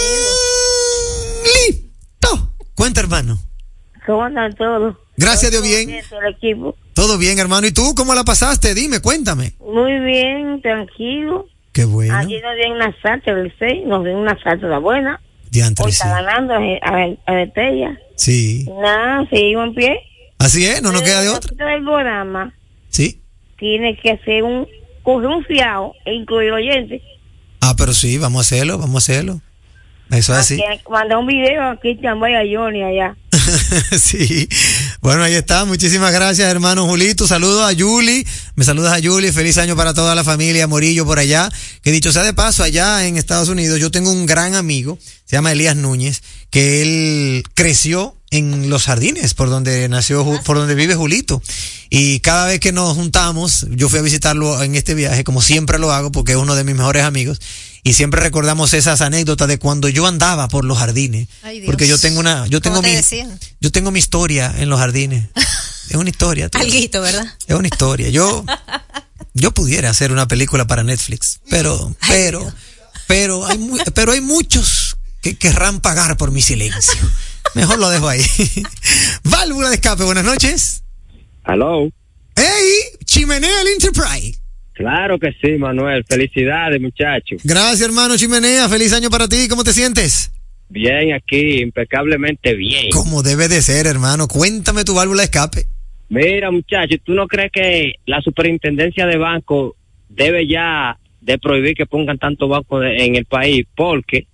Listo. 1.44 2.53
Cuenta, 2.74 3.01
hermano. 3.01 3.38
¿Cómo 4.06 4.25
están 4.25 4.56
todos? 4.56 4.96
Gracias, 5.18 5.51
Dios 5.51 5.62
¿Cómo 5.62 5.75
bien. 5.75 5.90
está 5.90 6.18
El 6.20 6.33
equipo. 6.33 6.77
Todo 6.94 7.18
bien, 7.18 7.38
hermano. 7.38 7.68
¿Y 7.68 7.72
tú 7.74 7.94
cómo 7.96 8.16
la 8.16 8.24
pasaste? 8.24 8.74
Dime, 8.74 9.01
cuéntame. 9.01 9.53
Muy 9.59 10.00
bien, 10.00 10.62
tranquilo. 10.62 11.48
Qué 11.74 11.83
bueno. 11.86 12.16
Ayer 12.16 12.42
nos 12.42 12.55
dieron 12.55 12.77
una 12.77 12.96
salsa 13.01 13.33
del 13.33 13.53
6, 13.59 13.88
nos 13.88 14.03
dieron 14.03 14.22
una 14.22 14.42
salsa 14.42 14.77
buena. 14.77 15.20
Diantre, 15.53 15.85
Hoy 15.85 15.92
sí. 15.92 15.98
está 16.03 16.09
ganando 16.22 16.55
a, 16.55 16.57
a, 16.57 17.07
a 17.27 17.33
Betella. 17.35 17.98
Sí. 18.18 18.66
Nada, 18.81 19.25
seguimos 19.29 19.68
en 19.68 19.75
pie. 19.75 20.00
Así 20.39 20.66
es, 20.66 20.81
no 20.81 20.92
nos 20.92 21.03
queda 21.03 21.22
de 21.22 21.29
otra. 21.29 21.42
nosotros 21.51 21.70
El 21.77 21.83
programa 21.83 22.53
Sí. 22.89 23.22
tiene 23.57 23.96
que 23.98 24.11
hacer 24.11 24.44
un, 24.44 24.68
coger 25.03 25.27
un 25.27 25.46
fiado 25.46 25.94
e 26.05 26.13
incluir 26.13 26.51
oyentes. 26.51 27.01
Ah, 27.61 27.75
pero 27.77 27.94
sí, 27.94 28.18
vamos 28.18 28.39
a 28.39 28.42
hacerlo, 28.55 28.77
vamos 28.79 28.96
a 28.96 29.13
hacerlo. 29.13 29.42
Eso 30.11 30.33
es 30.33 30.39
así. 30.39 30.57
Que 30.57 30.81
Mandar 30.89 31.18
un 31.20 31.27
video 31.27 31.63
a 31.63 31.79
Cristian 31.79 32.20
Bay 32.20 32.33
a 32.33 32.42
Johnny 32.51 32.83
allá. 32.83 33.16
sí. 33.98 34.48
Bueno, 35.01 35.24
ahí 35.24 35.34
está. 35.34 35.66
Muchísimas 35.66 36.12
gracias, 36.14 36.50
hermano 36.50 36.86
Julito. 36.86 37.27
Saludos 37.27 37.64
a 37.64 37.72
Yuli. 37.72 38.25
Me 38.56 38.64
saludas 38.64 38.94
a 38.94 39.00
Yuli. 39.00 39.32
Feliz 39.32 39.58
año 39.58 39.75
para 39.75 39.94
toda 39.94 40.16
la 40.16 40.24
familia 40.24 40.68
Morillo 40.68 41.06
por 41.06 41.20
allá. 41.20 41.50
Que 41.82 41.92
dicho 41.92 42.12
sea 42.12 42.24
de 42.24 42.34
paso, 42.34 42.64
allá 42.64 43.06
en 43.08 43.18
Estados 43.18 43.50
Unidos, 43.50 43.79
yo 43.79 43.92
tengo 43.92 44.12
un 44.12 44.25
gran 44.25 44.56
amigo, 44.56 44.98
se 45.25 45.36
llama 45.36 45.51
Elías 45.51 45.75
Núñez, 45.75 46.22
que 46.50 46.82
él 46.82 47.44
creció 47.53 48.16
en 48.33 48.72
los 48.72 48.85
jardines 48.85 49.35
por 49.35 49.50
donde 49.50 49.87
nació, 49.89 50.25
por 50.43 50.57
donde 50.57 50.74
vive 50.74 50.96
Julito. 50.96 51.41
Y 51.91 52.19
cada 52.22 52.48
vez 52.48 52.59
que 52.59 52.72
nos 52.72 52.96
juntamos, 52.96 53.67
yo 53.69 53.89
fui 53.89 54.00
a 54.00 54.01
visitarlo 54.01 54.61
en 54.63 54.74
este 54.74 54.96
viaje, 54.96 55.24
como 55.24 55.39
siempre 55.41 55.77
lo 55.77 55.91
hago, 55.91 56.11
porque 56.11 56.31
es 56.31 56.37
uno 56.39 56.55
de 56.55 56.63
mis 56.63 56.75
mejores 56.75 57.03
amigos. 57.03 57.39
Y 57.83 57.93
siempre 57.93 58.22
recordamos 58.22 58.74
esas 58.74 59.01
anécdotas 59.01 59.48
de 59.48 59.59
cuando 59.59 59.87
yo 59.87 60.07
andaba 60.07 60.48
por 60.48 60.65
los 60.65 60.79
jardines. 60.79 61.27
Ay. 61.43 61.61
Porque 61.65 61.87
yo 61.87 62.00
tengo 62.00 62.19
una, 62.19 62.48
yo 62.48 62.59
tengo 62.59 62.77
¿Cómo 62.77 62.87
te 62.87 62.89
mi, 62.89 62.96
decían? 62.96 63.39
yo 63.61 63.72
tengo 63.72 63.91
mi 63.91 64.00
historia 64.00 64.51
en 64.57 64.69
los 64.69 64.79
jardines. 64.79 65.29
Es 65.89 65.98
una 65.98 66.09
historia. 66.09 66.50
Alguito, 66.53 67.01
¿verdad? 67.01 67.25
Es 67.46 67.55
una 67.55 67.67
historia. 67.67 68.09
Yo, 68.09 68.46
yo 69.33 69.53
pudiera 69.53 69.89
hacer 69.89 70.13
una 70.13 70.27
película 70.29 70.65
para 70.65 70.81
Netflix, 70.81 71.41
pero, 71.50 71.93
pero, 72.07 72.51
pero 73.05 73.46
hay, 73.46 73.59
pero 73.93 74.13
hay 74.13 74.22
muchos 74.22 74.96
que 75.22 75.37
querrán 75.37 75.81
pagar 75.81 76.15
por 76.17 76.31
mi 76.31 76.41
silencio. 76.41 76.96
Mejor 77.56 77.79
lo 77.79 77.90
dejo 77.90 78.08
ahí. 78.10 78.22
Válvula 79.24 79.70
de 79.70 79.75
escape, 79.75 80.03
buenas 80.03 80.24
noches. 80.25 80.84
Hello. 81.46 81.90
Hey, 82.36 82.98
Chimenea 83.06 83.62
el 83.62 83.68
Enterprise. 83.70 84.40
Claro 84.74 85.20
que 85.20 85.32
sí, 85.42 85.51
Manuel. 85.60 86.03
Felicidades, 86.08 86.82
muchacho. 86.82 87.36
Gracias, 87.44 87.82
hermano 87.82 88.18
Chimenea. 88.18 88.68
Feliz 88.70 88.92
año 88.94 89.10
para 89.10 89.27
ti. 89.27 89.48
¿Cómo 89.48 89.64
te 89.64 89.72
sientes? 89.74 90.32
Bien 90.70 91.14
aquí, 91.14 91.62
impecablemente 91.62 92.56
bien. 92.56 92.90
Como 92.92 93.22
debe 93.22 93.48
de 93.48 93.62
ser, 93.62 93.86
hermano. 93.86 94.27
Cuéntame 94.27 94.84
tu 94.84 94.96
válvula 94.96 95.22
de 95.22 95.25
escape. 95.25 95.68
Mira, 96.10 96.50
muchacho, 96.50 96.96
¿tú 97.03 97.14
no 97.14 97.27
crees 97.27 97.51
que 97.51 97.94
la 98.08 98.22
superintendencia 98.22 99.06
de 99.06 99.18
banco 99.18 99.75
debe 100.10 100.48
ya 100.48 100.98
de 101.22 101.38
prohibir 101.38 101.75
que 101.75 101.86
pongan 101.86 102.18
tanto 102.18 102.48
banco 102.48 102.79
de- 102.79 103.06
en 103.06 103.16
el 103.16 103.25
país? 103.25 103.66
Porque 103.75 104.25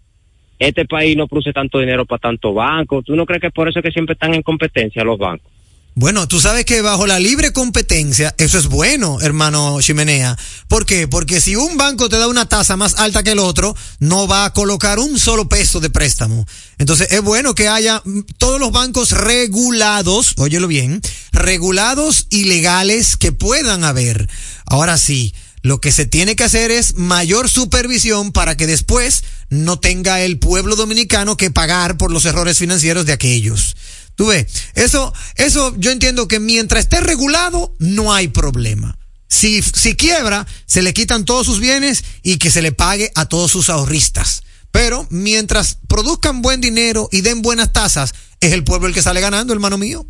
este 0.60 0.86
país 0.86 1.15
no 1.17 1.28
produce 1.28 1.54
tanto 1.54 1.80
dinero 1.80 2.06
para 2.06 2.19
tanto 2.19 2.54
banco. 2.54 3.02
¿Tú 3.02 3.15
no 3.15 3.26
crees 3.26 3.41
que 3.41 3.52
por 3.52 3.69
eso 3.69 3.80
es 3.80 3.84
que 3.84 3.91
siempre 3.91 4.13
están 4.13 4.34
en 4.34 4.43
competencia 4.43 5.04
los 5.04 5.17
bancos? 5.17 5.50
Bueno, 5.95 6.30
tú 6.30 6.39
sabes 6.39 6.63
que 6.63 6.82
bajo 6.82 7.08
la 7.08 7.19
libre 7.19 7.52
competencia, 7.52 8.34
eso 8.38 8.58
es 8.58 8.67
bueno, 8.67 9.19
hermano 9.22 9.82
Chimenea. 9.82 10.38
¿Por 10.69 10.86
qué? 10.86 11.10
Porque 11.10 11.41
si 11.41 11.58
un 11.58 11.78
banco 11.78 12.08
te 12.08 12.17
da 12.17 12.30
una 12.30 12.48
tasa 12.48 12.78
más 12.78 13.00
alta 13.00 13.22
que 13.22 13.32
el 13.32 13.39
otro, 13.39 13.76
no 14.00 14.26
va 14.26 14.45
a 14.45 14.54
colocar 14.54 15.00
un 15.00 15.19
solo 15.19 15.50
peso 15.50 15.82
de 15.82 15.89
préstamo. 15.89 16.45
Entonces, 16.78 17.12
es 17.12 17.22
bueno 17.22 17.54
que 17.54 17.67
haya 17.67 18.02
todos 18.38 18.62
los 18.62 18.72
bancos 18.72 19.12
regulados, 19.12 20.36
óyelo 20.38 20.67
bien, 20.67 21.02
regulados 21.34 22.28
y 22.30 22.45
legales 22.45 23.17
que 23.17 23.34
puedan 23.34 23.84
haber. 23.84 24.30
Ahora 24.65 24.98
sí, 24.98 25.34
lo 25.62 25.82
que 25.82 25.91
se 25.91 26.06
tiene 26.06 26.36
que 26.36 26.43
hacer 26.43 26.72
es 26.72 26.95
mayor 26.95 27.50
supervisión 27.50 28.32
para 28.32 28.56
que 28.56 28.67
después 28.67 29.24
no 29.50 29.80
tenga 29.80 30.22
el 30.22 30.39
pueblo 30.39 30.76
dominicano 30.76 31.38
que 31.38 31.52
pagar 31.52 31.98
por 31.98 32.12
los 32.12 32.26
errores 32.26 32.58
financieros 32.58 33.06
de 33.06 33.13
aquellos. 33.13 33.76
Tú 34.15 34.28
ves, 34.28 34.48
eso, 34.76 35.13
eso 35.36 35.74
yo 35.78 35.91
entiendo 35.91 36.28
que 36.28 36.39
mientras 36.39 36.84
esté 36.84 37.00
regulado, 37.00 37.74
no 37.80 38.13
hay 38.13 38.28
problema. 38.28 38.98
Si, 39.28 39.62
si 39.62 39.95
quiebra, 39.95 40.48
se 40.65 40.82
le 40.82 40.93
quitan 40.93 41.24
todos 41.24 41.45
sus 41.45 41.60
bienes 41.60 42.04
y 42.24 42.38
que 42.38 42.52
se 42.52 42.62
le 42.62 42.72
pague 42.72 43.12
a 43.15 43.26
todos 43.26 43.52
sus 43.52 43.69
ahorristas. 43.69 44.43
Pero 44.72 45.08
mientras 45.10 45.78
produzcan 45.88 46.41
buen 46.41 46.62
dinero 46.62 47.10
y 47.12 47.22
den 47.22 47.41
buenas 47.41 47.72
tasas, 47.74 48.13
es 48.39 48.54
el 48.54 48.63
pueblo 48.63 48.88
el 48.88 48.93
que 48.93 49.02
sale 49.02 49.22
ganando, 49.22 49.54
hermano 49.54 49.78
mío. 49.78 50.06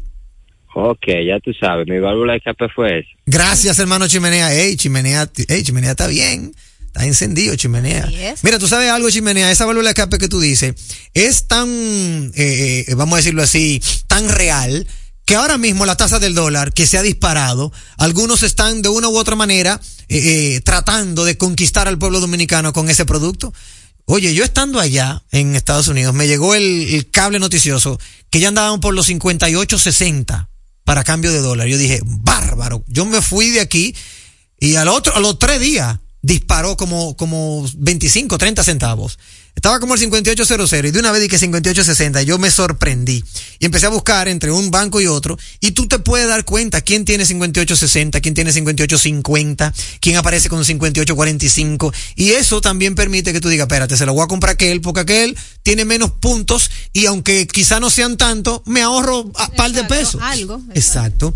Ok, 0.82 1.08
ya 1.28 1.40
tú 1.44 1.52
sabes, 1.60 1.88
mi 1.88 2.00
válvula 2.00 2.34
de 2.34 2.38
escape 2.38 2.68
fue 2.74 3.00
esa. 3.00 3.10
Gracias, 3.26 3.80
hermano 3.80 4.08
Chimenea. 4.08 4.54
Ey, 4.54 4.76
Chimenea, 4.78 5.30
ey, 5.48 5.64
Chimenea 5.64 5.92
está 5.92 6.08
bien. 6.08 6.54
Está 6.90 7.06
encendido, 7.06 7.56
chimenea. 7.56 8.10
Mira, 8.42 8.58
tú 8.58 8.68
sabes 8.68 8.90
algo, 8.90 9.12
chimenea, 9.12 9.52
esa 9.52 9.68
válvula 9.68 9.90
de 9.90 9.92
escape 9.92 10.18
que 10.18 10.28
tú 10.28 10.40
dices 10.40 10.74
es 11.14 11.48
tan, 11.48 11.70
eh, 12.34 12.86
eh, 12.88 12.96
vamos 12.96 13.14
a 13.14 13.18
decirlo 13.18 13.44
así, 13.44 13.80
tan 14.08 14.28
real 14.28 14.88
que 15.24 15.36
ahora 15.36 15.60
mismo 15.60 15.86
la 15.86 15.96
tasa 15.96 16.18
del 16.18 16.34
dólar 16.34 16.74
que 16.74 16.88
se 16.88 16.98
ha 16.98 17.04
disparado, 17.04 17.72
algunos 18.00 18.42
están 18.42 18.82
de 18.82 18.90
una 18.90 19.08
u 19.08 19.16
otra 19.16 19.36
manera 19.36 19.80
eh, 20.08 20.56
eh, 20.56 20.62
tratando 20.62 21.24
de 21.24 21.38
conquistar 21.38 21.88
al 21.88 22.00
pueblo 22.00 22.20
dominicano 22.20 22.74
con 22.74 22.90
ese 22.90 23.06
producto. 23.06 23.54
Oye, 24.06 24.34
yo 24.34 24.44
estando 24.44 24.80
allá 24.80 25.22
en 25.32 25.56
Estados 25.56 25.88
Unidos, 25.88 26.16
me 26.16 26.28
llegó 26.28 26.56
el, 26.56 26.96
el 26.96 27.12
cable 27.12 27.38
noticioso 27.38 28.00
que 28.32 28.40
ya 28.40 28.48
andaban 28.48 28.80
por 28.80 28.96
los 28.96 29.08
58.60 29.08 30.49
para 30.90 31.04
cambio 31.04 31.32
de 31.32 31.38
dólar. 31.38 31.68
Yo 31.68 31.78
dije, 31.78 32.00
bárbaro. 32.04 32.84
Yo 32.88 33.06
me 33.06 33.22
fui 33.22 33.52
de 33.52 33.60
aquí 33.60 33.94
y 34.60 34.74
al 34.74 34.88
otro, 34.88 35.16
a 35.16 35.20
los 35.20 35.38
tres 35.38 35.60
días 35.60 36.00
disparó 36.24 36.78
como, 36.78 37.16
como 37.16 37.64
25, 37.78 38.40
30 38.40 38.64
centavos. 38.64 39.20
Estaba 39.60 39.82
como 39.82 39.94
el 39.94 40.00
5800 40.00 40.72
y 40.72 40.92
de 40.92 41.00
una 41.00 41.12
vez 41.12 41.22
dije 41.22 41.38
5860. 41.38 42.22
Yo 42.22 42.38
me 42.40 42.50
sorprendí 42.50 43.22
y 43.60 43.66
empecé 43.66 43.88
a 43.88 43.90
buscar 43.90 44.30
entre 44.30 44.52
un 44.52 44.72
banco 44.72 45.02
y 45.02 45.08
otro 45.08 45.38
y 45.60 45.72
tú 45.72 45.86
te 45.86 46.00
puedes 46.00 46.30
dar 46.30 46.46
cuenta 46.46 46.80
quién 46.80 47.04
tiene 47.04 47.26
5860, 47.26 48.22
quién 48.22 48.34
tiene 48.34 48.54
5850, 48.54 49.74
quién 50.00 50.16
aparece 50.16 50.48
con 50.48 50.64
5845 50.64 51.94
y 52.16 52.30
eso 52.32 52.62
también 52.62 52.96
permite 52.96 53.34
que 53.34 53.42
tú 53.42 53.50
digas, 53.50 53.66
espérate, 53.66 53.98
se 53.98 54.06
lo 54.06 54.14
voy 54.14 54.24
a 54.24 54.28
comprar 54.28 54.54
aquel 54.54 54.80
porque 54.80 55.02
aquel 55.02 55.38
tiene 55.62 55.84
menos 55.84 56.12
puntos 56.12 56.72
y 56.94 57.08
aunque 57.08 57.46
quizá 57.46 57.82
no 57.82 57.90
sean 57.90 58.16
tanto, 58.16 58.64
me 58.66 58.82
ahorro 58.82 59.30
a 59.36 59.50
par 59.52 59.74
de 59.74 59.82
Exacto, 59.82 59.94
pesos. 59.94 60.22
algo, 60.22 60.62
Exacto. 60.74 61.34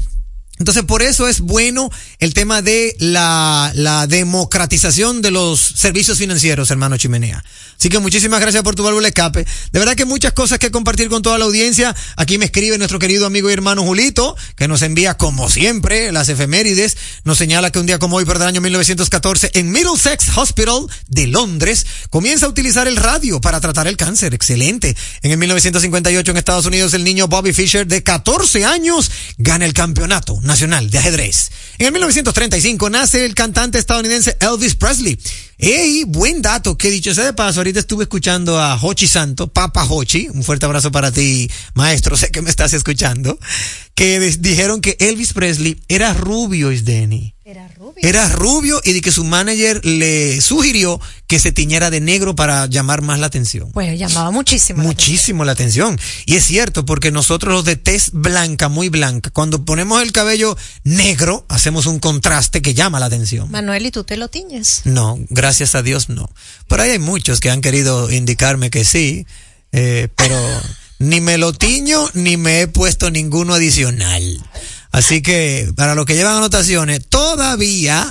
Entonces, 0.60 0.84
por 0.84 1.02
eso 1.02 1.28
es 1.28 1.40
bueno 1.42 1.90
el 2.20 2.34
tema 2.34 2.62
de 2.62 2.96
la, 3.00 3.72
la 3.76 4.06
democratización 4.06 5.22
de 5.22 5.32
los 5.32 5.60
servicios 5.60 6.20
financieros, 6.20 6.70
hermano 6.70 6.98
Chimenea. 6.98 7.44
Así 7.78 7.90
que 7.90 8.00
muchísimas 8.00 8.40
gracias 8.40 8.64
por 8.64 8.76
tu 8.76 8.84
válvula 8.84 9.08
escape. 9.08 9.46
De 9.72 9.80
verdad 9.80 9.96
que 9.96 10.06
muchas 10.06 10.32
cosas 10.32 10.60
que 10.60 10.72
compartir 10.72 11.10
con 11.10 11.22
toda 11.22 11.38
la 11.38 11.46
audiencia. 11.46 11.96
Aquí 12.16 12.38
me 12.38 12.46
escribe 12.46 12.78
nuestro 12.78 13.00
querido 13.00 13.26
amigo 13.26 13.50
y 13.50 13.54
hermano 13.54 13.84
Julito, 13.84 14.38
que 14.56 14.68
nos 14.68 14.84
envía 14.84 15.16
como 15.16 15.50
siempre 15.50 16.12
las 16.12 16.30
efemérides. 16.30 16.96
Nos 17.24 17.40
señala 17.40 17.72
que 17.72 17.80
un 17.80 17.86
día 17.86 18.00
como 18.00 18.18
hoy, 18.18 18.26
pero 18.26 18.40
del 18.40 18.48
año 18.48 18.62
1914, 18.62 19.52
en 19.56 19.72
Middlesex 19.72 20.38
Hospital 20.38 20.88
de 21.10 21.28
Londres, 21.28 21.86
comienza 22.10 22.46
a 22.46 22.50
utilizar 22.50 22.88
el 22.88 22.96
radio 22.96 23.42
para 23.42 23.60
tratar 23.60 23.88
el 23.88 23.98
cáncer. 23.98 24.34
Excelente. 24.34 24.96
En 25.24 25.32
el 25.32 25.38
1958 25.38 26.32
en 26.32 26.38
Estados 26.38 26.66
Unidos, 26.68 26.94
el 26.94 27.04
niño 27.04 27.28
Bobby 27.28 27.54
Fischer 27.54 27.88
de 27.88 28.04
14 28.04 28.66
años 28.66 29.12
gana 29.38 29.66
el 29.66 29.74
campeonato 29.74 30.40
nacional 30.44 30.90
de 30.90 30.98
ajedrez. 30.98 31.52
En 31.78 31.88
el 31.88 31.92
1935 31.94 32.90
nace 32.90 33.26
el 33.26 33.34
cantante 33.36 33.80
estadounidense 33.80 34.38
Elvis 34.40 34.76
Presley. 34.76 35.18
Ey, 35.58 36.04
buen 36.04 36.42
dato, 36.42 36.78
que 36.78 36.92
dicho 36.92 37.14
sea 37.14 37.26
de 37.26 37.34
paso, 37.34 37.60
ahorita 37.60 37.80
estuve 37.80 38.04
escuchando 38.04 38.60
a 38.60 38.78
Hochi 38.82 39.08
Santo, 39.08 39.48
Papa 39.48 39.86
Hochi, 39.86 40.28
un 40.34 40.44
fuerte 40.44 40.66
abrazo 40.66 40.92
para 40.92 41.12
ti, 41.12 41.50
maestro, 41.74 42.18
sé 42.18 42.32
que 42.32 42.42
me 42.42 42.50
estás 42.50 42.74
escuchando, 42.74 43.40
que 43.96 44.20
dijeron 44.40 44.82
que 44.82 44.98
Elvis 45.00 45.34
Presley 45.34 45.82
era 45.88 46.14
rubio, 46.14 46.72
Isdeni. 46.72 47.34
Era 47.46 47.68
rubio. 47.68 47.96
Era 47.98 48.30
rubio 48.30 48.80
y 48.86 48.94
de 48.94 49.02
que 49.02 49.12
su 49.12 49.26
manager 49.26 49.86
le 49.86 50.40
sugirió 50.40 51.02
que 51.28 51.40
se 51.40 51.52
tiñera 51.52 51.90
de 51.90 52.00
negro 52.00 52.38
para 52.38 52.68
llamar 52.68 53.02
más 53.02 53.20
la 53.20 53.28
atención. 53.28 53.70
Pues 53.74 54.00
llamaba 54.00 54.32
muchísimo. 54.32 54.82
la 54.82 54.88
Muchísimo 54.88 55.44
la 55.44 55.52
atención. 55.52 56.00
Y 56.26 56.36
es 56.36 56.46
cierto, 56.46 56.86
porque 56.86 57.12
nosotros 57.12 57.54
los 57.54 57.66
de 57.66 57.76
tez 57.76 58.12
blanca, 58.14 58.70
muy 58.70 58.88
blanca, 58.88 59.30
cuando 59.30 59.66
ponemos 59.66 60.02
el 60.02 60.14
cabello 60.14 60.56
negro, 60.86 61.46
hacemos 61.50 61.86
un 61.86 62.00
contraste 62.00 62.62
que 62.62 62.74
llama 62.74 63.02
la 63.02 63.08
atención. 63.08 63.52
Manuel, 63.52 63.86
¿y 63.88 63.92
tú 63.92 64.06
te 64.06 64.16
lo 64.16 64.30
tiñes? 64.30 64.82
No, 64.86 65.20
gracias 65.30 65.76
a 65.76 65.82
Dios 65.82 66.08
no. 66.08 66.30
Por 66.70 66.80
ahí 66.80 66.92
hay 66.92 67.00
muchos 67.00 67.42
que 67.42 67.52
han 67.52 67.60
querido 67.60 68.10
indicarme 68.10 68.70
que 68.70 68.86
sí, 68.86 69.28
eh, 69.74 70.08
pero 70.16 70.38
ni 71.00 71.20
me 71.20 71.38
lo 71.38 71.52
tiño 71.52 72.10
ni 72.14 72.38
me 72.38 72.62
he 72.62 72.68
puesto 72.68 73.12
ninguno 73.12 73.54
adicional. 73.54 74.42
Así 74.94 75.22
que 75.22 75.70
para 75.76 75.94
los 75.96 76.06
que 76.06 76.16
llevan 76.16 76.38
anotaciones, 76.38 77.02
todavía 77.10 78.10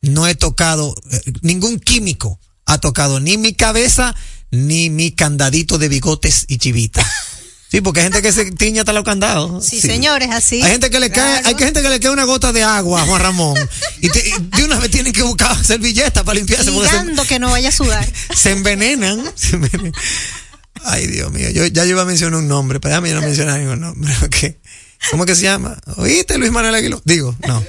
no 0.00 0.26
he 0.26 0.34
tocado 0.34 0.94
eh, 1.10 1.20
ningún 1.42 1.78
químico 1.78 2.40
ha 2.66 2.78
tocado 2.78 3.18
ni 3.20 3.36
mi 3.36 3.52
cabeza 3.52 4.14
ni 4.52 4.90
mi 4.90 5.10
candadito 5.10 5.76
de 5.76 5.88
bigotes 5.88 6.44
y 6.48 6.58
chivita. 6.58 7.04
Sí, 7.68 7.80
porque 7.80 8.00
hay 8.00 8.04
gente 8.06 8.22
que 8.22 8.32
se 8.32 8.50
tiña 8.52 8.82
hasta 8.82 8.92
los 8.92 9.04
candados. 9.04 9.64
Sí, 9.66 9.80
señores, 9.80 10.28
así. 10.32 10.62
Hay 10.62 10.70
gente 10.72 10.88
que 10.90 10.98
le 11.00 11.10
cae, 11.10 11.42
hay 11.44 11.54
gente 11.56 11.82
que 11.82 11.88
le 11.88 12.00
cae 12.00 12.10
una 12.12 12.24
gota 12.24 12.52
de 12.52 12.62
agua 12.62 13.02
a 13.02 13.06
Juan 13.06 13.20
Ramón. 13.22 13.56
Y, 14.00 14.08
te- 14.08 14.28
y 14.28 14.32
de 14.56 14.64
una 14.64 14.78
vez 14.78 14.90
tienen 14.90 15.12
que 15.12 15.22
buscar 15.22 15.56
servilletas 15.64 16.22
para 16.24 16.36
limpiarse 16.38 16.70
Ligando 16.70 17.24
que 17.24 17.38
no 17.38 17.50
vaya 17.50 17.68
a 17.68 17.72
sudar. 17.72 18.08
se 18.34 18.52
envenenan. 18.52 19.22
se 19.36 19.56
envenenan. 19.56 19.92
Ay, 20.84 21.06
Dios 21.08 21.30
mío, 21.32 21.50
yo 21.50 21.66
ya 21.66 21.84
yo 21.84 21.90
iba 21.90 22.02
a 22.02 22.06
mencionar 22.06 22.38
un 22.40 22.48
nombre, 22.48 22.80
pero 22.80 22.90
déjame 22.94 23.12
no 23.14 23.20
mencionar 23.20 23.58
ningún 23.60 23.80
nombre. 23.80 24.12
ok. 24.24 24.36
¿Cómo 25.10 25.24
que 25.24 25.34
se 25.34 25.42
llama? 25.42 25.78
¿Oíste, 25.96 26.38
Luis 26.38 26.52
Manuel 26.52 26.74
Aguiló? 26.74 27.00
Digo, 27.04 27.34
no. 27.46 27.64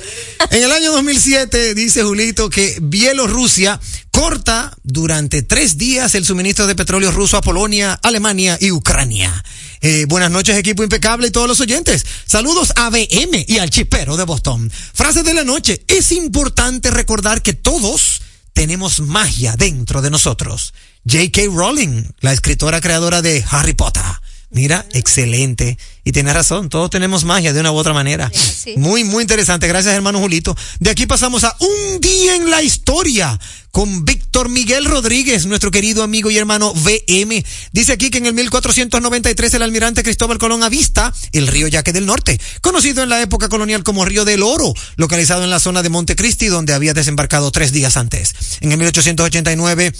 En 0.49 0.63
el 0.63 0.71
año 0.71 0.91
2007, 0.91 1.73
dice 1.73 2.03
Julito, 2.03 2.49
que 2.49 2.77
Bielorrusia 2.81 3.79
corta 4.11 4.75
durante 4.83 5.41
tres 5.41 5.77
días 5.77 6.13
el 6.15 6.25
suministro 6.25 6.67
de 6.67 6.75
petróleo 6.75 7.11
ruso 7.11 7.37
a 7.37 7.41
Polonia, 7.41 7.97
Alemania 8.03 8.57
y 8.59 8.71
Ucrania. 8.71 9.43
Eh, 9.79 10.05
buenas 10.07 10.29
noches, 10.29 10.57
equipo 10.57 10.83
impecable 10.83 11.27
y 11.27 11.31
todos 11.31 11.47
los 11.47 11.59
oyentes. 11.61 12.05
Saludos 12.25 12.73
a 12.75 12.89
BM 12.89 13.45
y 13.47 13.57
al 13.57 13.69
chipero 13.69 14.17
de 14.17 14.25
Boston. 14.25 14.69
Frase 14.93 15.23
de 15.23 15.33
la 15.33 15.43
noche. 15.43 15.83
Es 15.87 16.11
importante 16.11 16.91
recordar 16.91 17.41
que 17.41 17.53
todos 17.53 18.21
tenemos 18.53 18.99
magia 18.99 19.55
dentro 19.55 20.01
de 20.01 20.11
nosotros. 20.11 20.73
J.K. 21.09 21.43
Rowling, 21.51 22.03
la 22.19 22.33
escritora 22.33 22.81
creadora 22.81 23.21
de 23.21 23.43
Harry 23.49 23.73
Potter. 23.73 24.03
Mira, 24.51 24.85
excelente. 24.91 25.77
Y 26.03 26.11
tienes 26.11 26.33
razón, 26.33 26.67
todos 26.67 26.89
tenemos 26.89 27.23
magia 27.23 27.53
de 27.53 27.59
una 27.61 27.71
u 27.71 27.75
otra 27.75 27.93
manera. 27.93 28.29
Sí. 28.33 28.75
Muy, 28.77 29.03
muy 29.05 29.21
interesante. 29.21 29.67
Gracias, 29.67 29.95
hermano 29.95 30.19
Julito. 30.19 30.55
De 30.79 30.89
aquí 30.89 31.05
pasamos 31.05 31.43
a 31.45 31.55
un 31.59 32.01
día 32.01 32.35
en 32.35 32.49
la 32.49 32.61
historia 32.61 33.39
con 33.71 34.03
Víctor 34.03 34.49
Miguel 34.49 34.85
Rodríguez, 34.85 35.45
nuestro 35.45 35.71
querido 35.71 36.03
amigo 36.03 36.29
y 36.29 36.37
hermano 36.37 36.73
VM. 36.73 37.45
Dice 37.71 37.93
aquí 37.93 38.09
que 38.09 38.17
en 38.17 38.25
el 38.25 38.33
1493 38.33 39.53
el 39.53 39.61
almirante 39.61 40.03
Cristóbal 40.03 40.37
Colón 40.37 40.63
avista 40.63 41.13
el 41.31 41.47
río 41.47 41.67
Yaque 41.67 41.93
del 41.93 42.05
Norte, 42.05 42.39
conocido 42.61 43.03
en 43.03 43.09
la 43.09 43.21
época 43.21 43.47
colonial 43.47 43.83
como 43.83 44.03
Río 44.03 44.25
del 44.25 44.43
Oro, 44.43 44.73
localizado 44.97 45.45
en 45.45 45.49
la 45.49 45.61
zona 45.61 45.81
de 45.81 45.89
Montecristi, 45.89 46.47
donde 46.47 46.73
había 46.73 46.93
desembarcado 46.93 47.51
tres 47.51 47.71
días 47.71 47.95
antes. 47.95 48.35
En 48.59 48.71
el 48.73 48.77
1889 48.77 49.93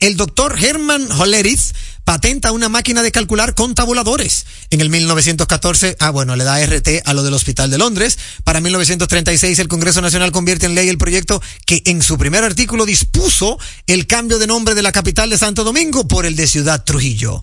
el 0.00 0.16
doctor 0.16 0.56
Hermann 0.62 1.10
Hollerith 1.10 1.74
patenta 2.04 2.52
una 2.52 2.70
máquina 2.70 3.02
de 3.02 3.12
calcular 3.12 3.54
con 3.54 3.74
tabuladores. 3.74 4.46
En 4.70 4.80
el 4.80 4.88
1914, 4.88 5.96
ah 6.00 6.08
bueno, 6.08 6.36
le 6.36 6.44
da 6.44 6.58
RT 6.64 7.02
a 7.04 7.12
lo 7.12 7.22
del 7.22 7.34
Hospital 7.34 7.70
de 7.70 7.76
Londres. 7.76 8.18
Para 8.44 8.62
1936 8.62 9.58
el 9.58 9.68
Congreso 9.68 10.00
Nacional 10.00 10.32
convierte 10.32 10.64
en 10.64 10.74
ley 10.74 10.88
el 10.88 10.96
proyecto 10.96 11.42
que 11.66 11.82
en 11.84 12.02
su 12.02 12.16
primer 12.16 12.44
artículo 12.44 12.86
dispuso 12.86 13.58
el 13.86 14.06
cambio 14.06 14.38
de 14.38 14.46
nombre 14.46 14.74
de 14.74 14.82
la 14.82 14.92
capital 14.92 15.28
de 15.28 15.36
Santo 15.36 15.64
Domingo 15.64 16.08
por 16.08 16.24
el 16.24 16.34
de 16.34 16.46
Ciudad 16.46 16.82
Trujillo 16.82 17.42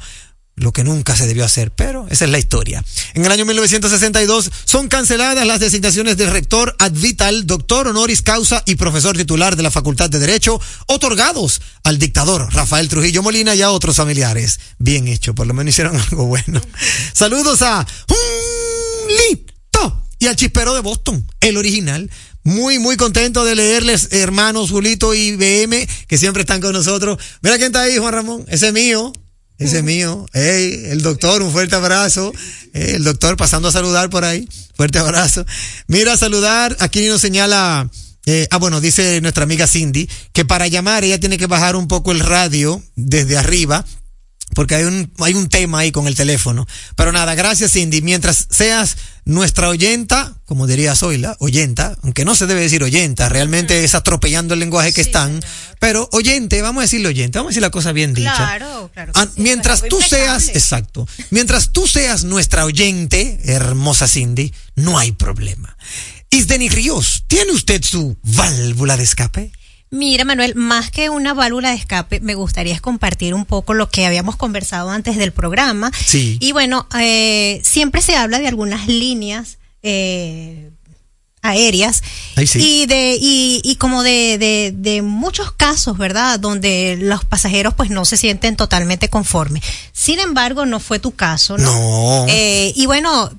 lo 0.58 0.72
que 0.72 0.84
nunca 0.84 1.16
se 1.16 1.28
debió 1.28 1.44
hacer, 1.44 1.72
pero 1.72 2.08
esa 2.10 2.26
es 2.26 2.32
la 2.32 2.40
historia. 2.40 2.84
En 3.14 3.26
el 3.26 3.32
año 3.32 3.46
1962 3.46 4.52
son 4.64 4.88
canceladas 4.88 5.46
las 5.46 5.60
designaciones 5.60 6.16
de 6.18 6.30
rector 6.30 6.76
ad 6.80 6.94
vital, 6.94 7.46
doctor 7.46 7.88
honoris 7.88 8.22
causa 8.22 8.64
y 8.66 8.76
profesor 8.76 9.18
titular 9.18 9.56
de 9.56 9.64
la 9.64 9.72
Facultad 9.72 10.10
de 10.10 10.20
Derecho, 10.20 10.60
otorgados 10.88 11.62
al 11.84 12.00
dictador 12.00 12.54
Rafael 12.54 12.88
Trujillo 12.88 13.22
Molina 13.22 13.54
y 13.54 13.62
a 13.62 13.72
otros 13.72 13.98
familiares. 13.98 14.60
Bien 14.78 15.08
hecho, 15.08 15.36
por 15.36 15.46
lo 15.46 15.54
menos 15.54 15.74
hicieron 15.74 15.98
algo 16.12 16.26
bueno. 16.26 16.62
Saludos 17.14 17.62
a 17.62 17.86
Julito 18.08 20.06
y 20.20 20.28
al 20.28 20.36
chispero 20.38 20.74
de 20.74 20.82
Boston, 20.82 21.28
el 21.42 21.58
original. 21.58 22.10
Muy, 22.44 22.78
muy 22.78 22.96
contento 22.96 23.44
de 23.44 23.56
leerles, 23.56 24.10
hermanos 24.12 24.70
Julito 24.70 25.16
y 25.16 25.36
BM, 25.36 25.88
que 26.08 26.18
siempre 26.18 26.42
están 26.42 26.62
con 26.62 26.74
nosotros. 26.74 27.18
Mira 27.42 27.58
quién 27.58 27.68
está 27.68 27.82
ahí, 27.82 27.98
Juan 27.98 28.14
Ramón. 28.14 28.46
Ese 28.48 28.68
es 28.68 28.74
mío. 28.74 29.12
Ese 29.58 29.78
es 29.78 29.84
mío. 29.84 30.26
Ey, 30.34 30.88
el 30.88 31.02
doctor, 31.02 31.42
un 31.42 31.52
fuerte 31.52 31.76
abrazo. 31.76 32.34
El 32.74 33.04
doctor 33.04 33.38
pasando 33.38 33.70
a 33.70 33.72
saludar 33.72 34.10
por 34.10 34.26
ahí. 34.26 34.48
Fuerte 34.76 35.00
abrazo. 35.00 35.46
Mira, 35.88 36.18
saludar. 36.18 36.76
Aquí 36.80 37.08
nos 37.08 37.22
señala. 37.22 37.90
eh, 38.26 38.48
ah, 38.52 38.58
bueno, 38.58 38.82
dice 38.82 39.22
nuestra 39.22 39.44
amiga 39.44 39.68
Cindy 39.68 40.10
que 40.34 40.46
para 40.46 40.68
llamar 40.68 41.04
ella 41.04 41.20
tiene 41.20 41.38
que 41.38 41.48
bajar 41.48 41.76
un 41.76 41.88
poco 41.88 42.12
el 42.12 42.20
radio 42.20 42.82
desde 42.96 43.38
arriba 43.38 43.86
porque 44.54 44.76
hay 44.76 44.84
un, 44.84 45.12
hay 45.20 45.34
un 45.34 45.50
tema 45.50 45.80
ahí 45.80 45.92
con 45.92 46.08
el 46.08 46.16
teléfono. 46.16 46.68
Pero 46.96 47.12
nada, 47.12 47.36
gracias 47.36 47.72
Cindy. 47.72 48.02
Mientras 48.02 48.48
seas 48.50 48.98
nuestra 49.26 49.70
oyenta, 49.70 50.36
como 50.46 50.68
diría 50.68 50.96
Zoila, 50.96 51.36
oyenta, 51.40 51.98
aunque 52.04 52.26
no 52.26 52.36
se 52.36 52.46
debe 52.46 52.62
decir 52.62 52.84
oyenta, 52.84 53.28
realmente 53.28 53.84
es 53.84 53.96
atropellando 53.96 54.54
el 54.54 54.60
lenguaje 54.60 54.94
que 54.94 55.02
están, 55.02 55.44
pero 55.80 56.08
oyente, 56.12 56.62
vamos 56.62 56.82
a 56.82 56.84
decirle 56.84 57.08
oyente, 57.10 57.40
vamos 57.40 57.50
a 57.50 57.52
decir 57.52 57.62
la 57.64 57.72
cosa 57.72 57.92
bien 57.92 58.14
dicha. 58.14 58.36
Claro, 58.36 58.92
claro. 58.94 59.12
Ah, 59.16 59.26
sí, 59.26 59.42
mientras 59.42 59.82
tú 59.82 60.00
seas, 60.02 60.50
exacto, 60.50 61.08
mientras 61.32 61.72
tú 61.74 61.88
seas 61.88 62.24
nuestra 62.24 62.66
oyente, 62.66 63.40
hermosa 63.46 64.08
Cindy, 64.08 64.54
no 64.76 65.00
hay 65.00 65.12
problema. 65.12 65.76
Isdeni 66.30 66.70
Ríos, 66.70 67.24
¿tiene 67.28 67.52
usted 67.52 67.84
su 67.84 68.18
válvula 68.24 68.96
de 68.96 69.04
escape? 69.04 69.52
Mira, 69.92 70.26
Manuel, 70.26 70.56
más 70.56 70.92
que 70.92 71.10
una 71.10 71.34
válvula 71.34 71.70
de 71.70 71.76
escape, 71.76 72.20
me 72.20 72.36
gustaría 72.36 72.80
compartir 72.80 73.34
un 73.34 73.46
poco 73.46 73.74
lo 73.74 73.90
que 73.90 74.06
habíamos 74.06 74.36
conversado 74.36 74.90
antes 74.90 75.16
del 75.16 75.32
programa. 75.32 75.92
Sí. 75.96 76.38
Y 76.42 76.52
bueno, 76.52 76.88
eh, 77.00 77.62
siempre 77.64 78.02
se 78.02 78.16
habla 78.16 78.40
de 78.40 78.48
algunas 78.48 78.88
líneas 78.88 79.58
eh, 79.84 80.72
aéreas 81.44 82.02
sí. 82.46 82.60
y 82.60 82.86
de 82.88 83.18
y, 83.22 83.62
y 83.64 83.76
como 83.76 84.02
de, 84.02 84.38
de, 84.40 84.74
de 84.76 85.02
muchos 85.04 85.52
casos, 85.52 85.98
¿verdad? 85.98 86.40
Donde 86.40 86.98
los 87.00 87.24
pasajeros 87.24 87.76
pues 87.76 87.92
no 87.92 88.04
se 88.04 88.18
sienten 88.18 88.56
totalmente 88.56 89.10
conformes. 89.10 89.64
Sin 89.94 90.20
embargo, 90.20 90.66
no 90.66 90.80
fue 90.80 91.00
tu 91.00 91.12
caso, 91.12 91.58
¿no? 91.58 91.72
No. 91.72 92.26
Eh, 92.28 92.74
y 92.76 92.88
bueno, 92.88 93.32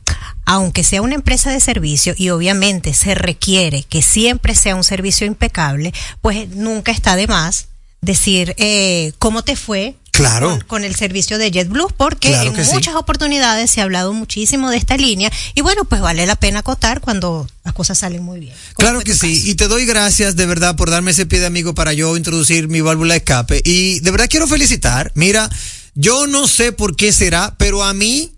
aunque 0.45 0.85
sea 0.85 1.03
una 1.03 1.15
empresa 1.15 1.51
de 1.51 1.61
servicio 1.61 2.15
y 2.17 2.31
obviamente 2.31 2.95
se 2.95 3.15
requiere 3.15 3.83
que 3.85 4.03
siempre 4.03 4.55
sea 4.55 4.75
un 4.77 4.85
servicio 4.85 5.27
impecable, 5.27 5.93
pues 6.21 6.49
nunca 6.51 6.93
está 6.93 7.17
de 7.17 7.27
más 7.27 7.69
decir 8.01 8.55
eh, 8.59 9.13
cómo 9.19 9.43
te 9.43 9.57
fue 9.57 9.97
Claro. 10.13 10.49
con, 10.49 10.61
con 10.63 10.85
el 10.85 10.95
servicio 10.95 11.37
de 11.37 11.51
JetBlue, 11.51 11.93
porque 11.95 12.29
Claro 12.29 12.55
en 12.57 12.65
sí. 12.65 12.73
muchas 12.73 12.95
oportunidades 12.95 13.71
se 13.71 13.81
ha 13.83 13.85
hablado 13.85 14.15
muchísimo 14.15 14.71
de 14.71 14.79
esta 14.79 14.97
línea 14.97 15.31
y 15.55 15.61
bueno, 15.61 15.85
pues 15.85 16.01
vale 16.01 16.25
la 16.25 16.37
pena 16.37 16.61
acotar 16.61 17.03
cuando 17.03 17.47
las 17.65 17.75
cosas 17.75 17.99
salen 17.99 18.23
muy 18.23 18.41
bien. 18.41 18.55
¿Cómo 18.73 18.77
Claro 18.89 19.01
que 19.03 19.13
sí, 19.13 19.37
caso? 19.41 19.51
y 19.51 19.55
te 19.57 19.69
doy 19.69 19.85
gracias 19.85 20.35
de 20.35 20.47
verdad 20.47 20.75
por 20.75 20.89
darme 20.89 21.11
ese 21.11 21.27
pie 21.27 21.41
de 21.41 21.47
amigo 21.47 21.75
para 21.75 21.93
yo 21.93 22.17
introducir 22.17 22.67
mi 22.69 22.81
válvula 22.81 23.13
de 23.13 23.19
escape. 23.19 23.61
Y 23.63 24.01
de 24.01 24.11
verdad 24.11 24.29
quiero 24.31 24.47
felicitar. 24.47 25.13
Mira, 25.15 25.51
yo 25.95 26.27
no 26.27 26.49
sé 26.49 26.73
por 26.73 26.97
qué 26.97 27.13
será, 27.13 27.55
pero 27.59 27.85
a 27.85 27.93
mí, 27.93 28.33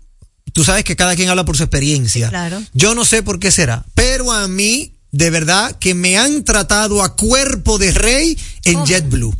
tú 0.51 0.63
sabes 0.63 0.83
que 0.83 0.95
cada 0.95 1.15
quien 1.15 1.29
habla 1.29 1.45
por 1.45 1.57
su 1.57 1.63
experiencia. 1.63 2.27
Sí, 2.27 2.29
claro. 2.29 2.61
Yo 2.73 2.95
no 2.95 3.05
sé 3.05 3.23
por 3.23 3.39
qué 3.39 3.51
será, 3.51 3.85
pero 3.93 4.31
a 4.31 4.47
mí, 4.47 4.93
de 5.11 5.29
verdad, 5.29 5.75
que 5.79 5.93
me 5.93 6.17
han 6.17 6.43
tratado 6.43 7.03
a 7.03 7.15
cuerpo 7.15 7.77
de 7.77 7.91
rey 7.91 8.37
en. 8.63 8.85
JetBlue. 8.85 9.35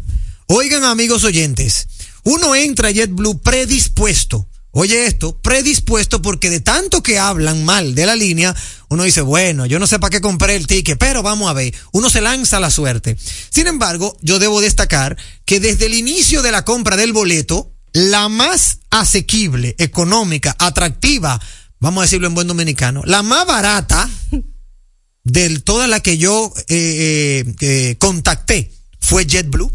Oigan, 0.48 0.84
amigos 0.84 1.24
oyentes, 1.24 1.88
uno 2.24 2.56
entra 2.56 2.90
a 2.90 2.92
JetBlue 2.92 3.40
predispuesto. 3.40 4.48
Oye 4.72 5.08
esto, 5.08 5.36
predispuesto 5.42 6.22
porque 6.22 6.52
de 6.52 6.60
tanto 6.60 7.02
que 7.02 7.18
hablan 7.18 7.66
mal 7.66 7.96
de 7.96 8.06
la 8.06 8.16
línea, 8.16 8.56
uno 8.90 9.04
dice, 9.04 9.22
bueno, 9.22 9.66
yo 9.66 9.80
no 9.80 9.88
sé 9.88 9.98
para 9.98 10.12
qué 10.12 10.22
compré 10.22 10.56
el 10.56 10.68
ticket, 10.68 10.98
pero 10.98 11.24
vamos 11.24 11.50
a 11.50 11.54
ver, 11.54 11.74
uno 11.92 12.10
se 12.10 12.22
lanza 12.22 12.58
a 12.58 12.60
la 12.60 12.70
suerte. 12.70 13.18
Sin 13.50 13.66
embargo, 13.66 14.16
yo 14.22 14.38
debo 14.38 14.62
destacar 14.62 15.18
que 15.46 15.60
desde 15.60 15.88
el 15.88 15.96
inicio 15.96 16.44
de 16.44 16.52
la 16.52 16.66
compra 16.66 16.98
del 16.98 17.14
boleto, 17.14 17.72
la 17.94 18.30
más 18.30 18.80
asequible, 18.90 19.76
económica, 19.78 20.56
atractiva, 20.60 21.40
vamos 21.80 22.02
a 22.02 22.06
decirlo 22.06 22.28
en 22.28 22.36
buen 22.36 22.48
dominicano, 22.48 23.02
la 23.06 23.24
más 23.24 23.46
barata 23.46 24.10
de 25.24 25.60
todas 25.60 25.90
las 25.90 26.02
que 26.02 26.18
yo 26.18 26.52
eh, 26.68 27.44
eh, 27.46 27.56
eh, 27.62 27.96
contacté 28.00 28.72
fue 29.00 29.26
JetBlue. 29.26 29.72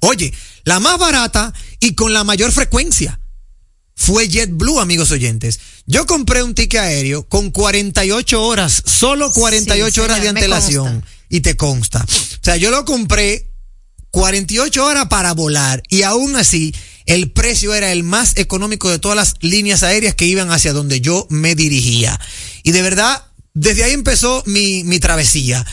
Oye, 0.00 0.32
la 0.64 0.80
más 0.80 0.98
barata 0.98 1.52
y 1.80 1.94
con 1.94 2.12
la 2.12 2.24
mayor 2.24 2.52
frecuencia 2.52 3.20
fue 3.96 4.28
JetBlue, 4.28 4.80
amigos 4.80 5.10
oyentes. 5.10 5.60
Yo 5.86 6.06
compré 6.06 6.42
un 6.42 6.54
ticket 6.54 6.80
aéreo 6.80 7.26
con 7.28 7.50
48 7.50 8.42
horas, 8.42 8.82
solo 8.84 9.30
48 9.32 9.92
Sí, 9.92 10.00
horas 10.00 10.16
de 10.16 10.22
señor, 10.22 10.36
antelación. 10.36 11.04
Y 11.28 11.40
te 11.40 11.56
consta. 11.56 12.04
O 12.04 12.44
sea, 12.44 12.56
yo 12.56 12.70
lo 12.70 12.84
compré 12.84 13.50
48 14.10 14.84
horas 14.84 15.06
para 15.08 15.32
volar 15.32 15.82
y 15.88 16.02
aún 16.02 16.36
así 16.36 16.74
el 17.06 17.30
precio 17.30 17.74
era 17.74 17.92
el 17.92 18.02
más 18.02 18.36
económico 18.36 18.90
de 18.90 18.98
todas 18.98 19.16
las 19.16 19.34
líneas 19.40 19.82
aéreas 19.82 20.14
que 20.14 20.26
iban 20.26 20.50
hacia 20.50 20.72
donde 20.72 21.00
yo 21.00 21.26
me 21.30 21.54
dirigía. 21.54 22.18
Y 22.62 22.72
de 22.72 22.82
verdad, 22.82 23.24
desde 23.52 23.84
ahí 23.84 23.92
empezó 23.92 24.42
mi, 24.46 24.84
mi 24.84 25.00
travesía. 25.00 25.64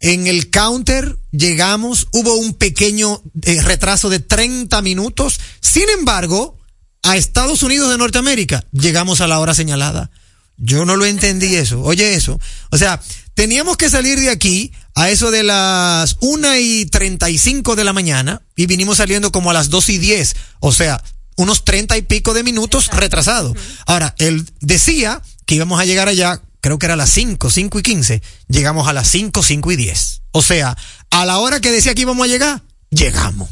En 0.00 0.26
el 0.26 0.50
counter 0.50 1.16
llegamos, 1.30 2.08
hubo 2.12 2.34
un 2.34 2.54
pequeño 2.54 3.22
eh, 3.42 3.60
retraso 3.62 4.08
de 4.08 4.18
30 4.18 4.82
minutos. 4.82 5.38
Sin 5.60 5.88
embargo, 5.90 6.58
a 7.02 7.16
Estados 7.16 7.62
Unidos 7.62 7.90
de 7.90 7.98
Norteamérica 7.98 8.64
llegamos 8.72 9.20
a 9.20 9.26
la 9.26 9.38
hora 9.38 9.54
señalada. 9.54 10.10
Yo 10.56 10.84
no 10.84 10.96
lo 10.96 11.04
entendí 11.04 11.54
eso. 11.54 11.80
Oye 11.82 12.14
eso. 12.14 12.40
O 12.70 12.78
sea, 12.78 13.00
teníamos 13.34 13.76
que 13.76 13.90
salir 13.90 14.20
de 14.20 14.30
aquí 14.30 14.72
a 14.94 15.10
eso 15.10 15.30
de 15.30 15.42
las 15.42 16.16
una 16.20 16.58
y 16.58 16.86
35 16.86 17.76
de 17.76 17.84
la 17.84 17.92
mañana 17.92 18.42
y 18.56 18.66
vinimos 18.66 18.98
saliendo 18.98 19.32
como 19.32 19.50
a 19.50 19.54
las 19.54 19.70
dos 19.70 19.88
y 19.88 19.98
10. 19.98 20.34
O 20.60 20.72
sea, 20.72 21.02
unos 21.36 21.64
30 21.64 21.96
y 21.96 22.02
pico 22.02 22.34
de 22.34 22.42
minutos 22.42 22.88
retrasado. 22.88 23.54
Ahora, 23.86 24.14
él 24.18 24.46
decía 24.60 25.22
que 25.46 25.54
íbamos 25.54 25.80
a 25.80 25.84
llegar 25.84 26.08
allá, 26.08 26.42
creo 26.60 26.78
que 26.78 26.86
era 26.86 26.94
a 26.94 26.98
las 26.98 27.10
5, 27.10 27.50
5 27.50 27.78
y 27.78 27.82
15. 27.82 28.22
Llegamos 28.48 28.88
a 28.88 28.92
las 28.92 29.08
5, 29.08 29.42
5 29.42 29.72
y 29.72 29.76
10. 29.76 30.22
O 30.32 30.42
sea, 30.42 30.76
a 31.10 31.26
la 31.26 31.38
hora 31.38 31.60
que 31.60 31.70
decía 31.70 31.94
que 31.94 32.02
íbamos 32.02 32.24
a 32.24 32.28
llegar, 32.28 32.62
llegamos. 32.90 33.50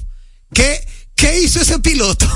¿Qué, 0.52 0.86
qué 1.14 1.40
hizo 1.40 1.60
ese 1.60 1.78
piloto? 1.78 2.26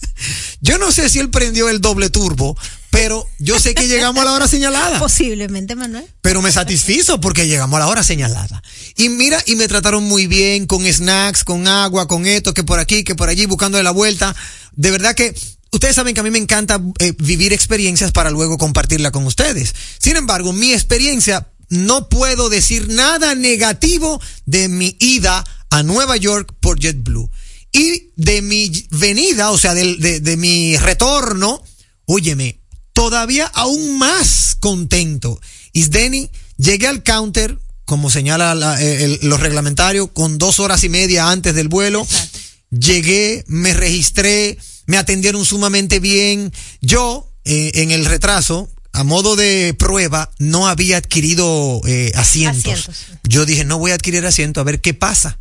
yo 0.60 0.78
no 0.78 0.92
sé 0.92 1.08
si 1.08 1.18
él 1.18 1.30
prendió 1.30 1.68
el 1.68 1.80
doble 1.80 2.10
turbo, 2.10 2.56
pero 2.94 3.28
yo 3.40 3.58
sé 3.58 3.74
que 3.74 3.88
llegamos 3.88 4.22
a 4.22 4.24
la 4.24 4.32
hora 4.32 4.46
señalada 4.46 4.98
Posiblemente, 5.00 5.74
Manuel. 5.74 6.06
pero 6.20 6.40
me 6.40 6.52
satisfizo 6.52 7.20
porque 7.20 7.48
llegamos 7.48 7.76
a 7.76 7.80
la 7.80 7.88
hora 7.88 8.04
señalada. 8.04 8.62
Y 8.96 9.08
mira, 9.08 9.42
y 9.46 9.56
me 9.56 9.66
trataron 9.66 10.04
muy 10.04 10.28
bien 10.28 10.66
con 10.66 10.84
snacks, 10.84 11.42
con 11.42 11.66
agua, 11.66 12.06
con 12.06 12.26
esto, 12.26 12.54
que 12.54 12.62
por 12.62 12.78
aquí, 12.78 13.02
que 13.02 13.16
por 13.16 13.28
allí, 13.28 13.46
buscando 13.46 13.78
de 13.78 13.84
la 13.84 13.90
vuelta. 13.90 14.34
De 14.76 14.92
verdad 14.92 15.16
que 15.16 15.34
ustedes 15.72 15.96
saben 15.96 16.14
que 16.14 16.20
a 16.20 16.22
mí 16.22 16.30
me 16.30 16.38
encanta 16.38 16.80
eh, 17.00 17.12
vivir 17.18 17.52
experiencias 17.52 18.12
para 18.12 18.30
luego 18.30 18.58
compartirla 18.58 19.10
con 19.10 19.26
ustedes. 19.26 19.74
Sin 19.98 20.16
embargo, 20.16 20.52
mi 20.52 20.72
experiencia, 20.72 21.48
no 21.68 22.08
puedo 22.08 22.48
decir 22.48 22.88
nada 22.88 23.34
negativo 23.34 24.20
de 24.46 24.68
mi 24.68 24.96
ida 25.00 25.44
a 25.70 25.82
Nueva 25.82 26.16
York 26.16 26.54
por 26.60 26.78
JetBlue. 26.78 27.28
Y 27.72 28.12
de 28.14 28.40
mi 28.40 28.70
venida, 28.90 29.50
o 29.50 29.58
sea, 29.58 29.74
de, 29.74 30.20
de 30.20 30.36
mi 30.36 30.76
retorno, 30.76 31.60
óyeme, 32.06 32.60
todavía 32.94 33.46
aún 33.52 33.98
más 33.98 34.56
contento. 34.58 35.38
Isdeni, 35.74 36.30
llegué 36.56 36.86
al 36.86 37.02
counter, 37.02 37.58
como 37.84 38.08
señala 38.08 38.54
la- 38.54 38.80
eh, 38.80 39.04
el- 39.04 39.18
los 39.28 39.40
reglamentarios, 39.40 40.08
con 40.14 40.38
dos 40.38 40.58
horas 40.60 40.82
y 40.84 40.88
media 40.88 41.28
antes 41.30 41.54
del 41.54 41.68
vuelo. 41.68 42.00
Exacto. 42.00 42.38
Llegué, 42.70 43.44
me 43.46 43.74
registré, 43.74 44.56
me 44.86 44.96
atendieron 44.96 45.44
sumamente 45.44 46.00
bien. 46.00 46.50
Yo, 46.80 47.30
eh, 47.44 47.72
en 47.74 47.90
el 47.90 48.04
retraso, 48.06 48.70
a 48.92 49.04
modo 49.04 49.36
de 49.36 49.74
prueba, 49.78 50.30
no 50.38 50.66
había 50.68 50.96
adquirido 50.96 51.80
eh, 51.86 52.12
asientos. 52.14 52.88
Asientos. 52.88 52.96
Yo 53.24 53.44
dije, 53.44 53.64
no 53.64 53.78
voy 53.78 53.90
a 53.90 53.94
adquirir 53.94 54.24
asiento, 54.24 54.60
a 54.60 54.64
ver 54.64 54.80
qué 54.80 54.94
pasa. 54.94 55.38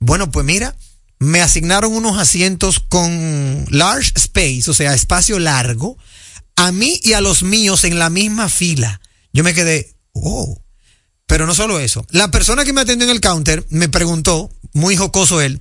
Bueno, 0.00 0.30
pues 0.30 0.44
mira, 0.44 0.76
me 1.18 1.40
asignaron 1.40 1.92
unos 1.92 2.18
asientos 2.18 2.80
con 2.80 3.66
large 3.70 4.12
space, 4.16 4.64
o 4.70 4.74
sea, 4.74 4.94
espacio 4.94 5.38
largo, 5.38 5.96
a 6.60 6.72
mí 6.72 7.00
y 7.02 7.14
a 7.14 7.22
los 7.22 7.42
míos 7.42 7.84
en 7.84 7.98
la 7.98 8.10
misma 8.10 8.50
fila. 8.50 9.00
Yo 9.32 9.42
me 9.42 9.54
quedé, 9.54 9.96
oh. 10.12 10.62
Pero 11.26 11.46
no 11.46 11.54
solo 11.54 11.80
eso. 11.80 12.06
La 12.10 12.30
persona 12.30 12.64
que 12.64 12.74
me 12.74 12.82
atendió 12.82 13.08
en 13.08 13.14
el 13.14 13.22
counter 13.22 13.64
me 13.70 13.88
preguntó, 13.88 14.50
muy 14.74 14.94
jocoso 14.94 15.40
él, 15.40 15.58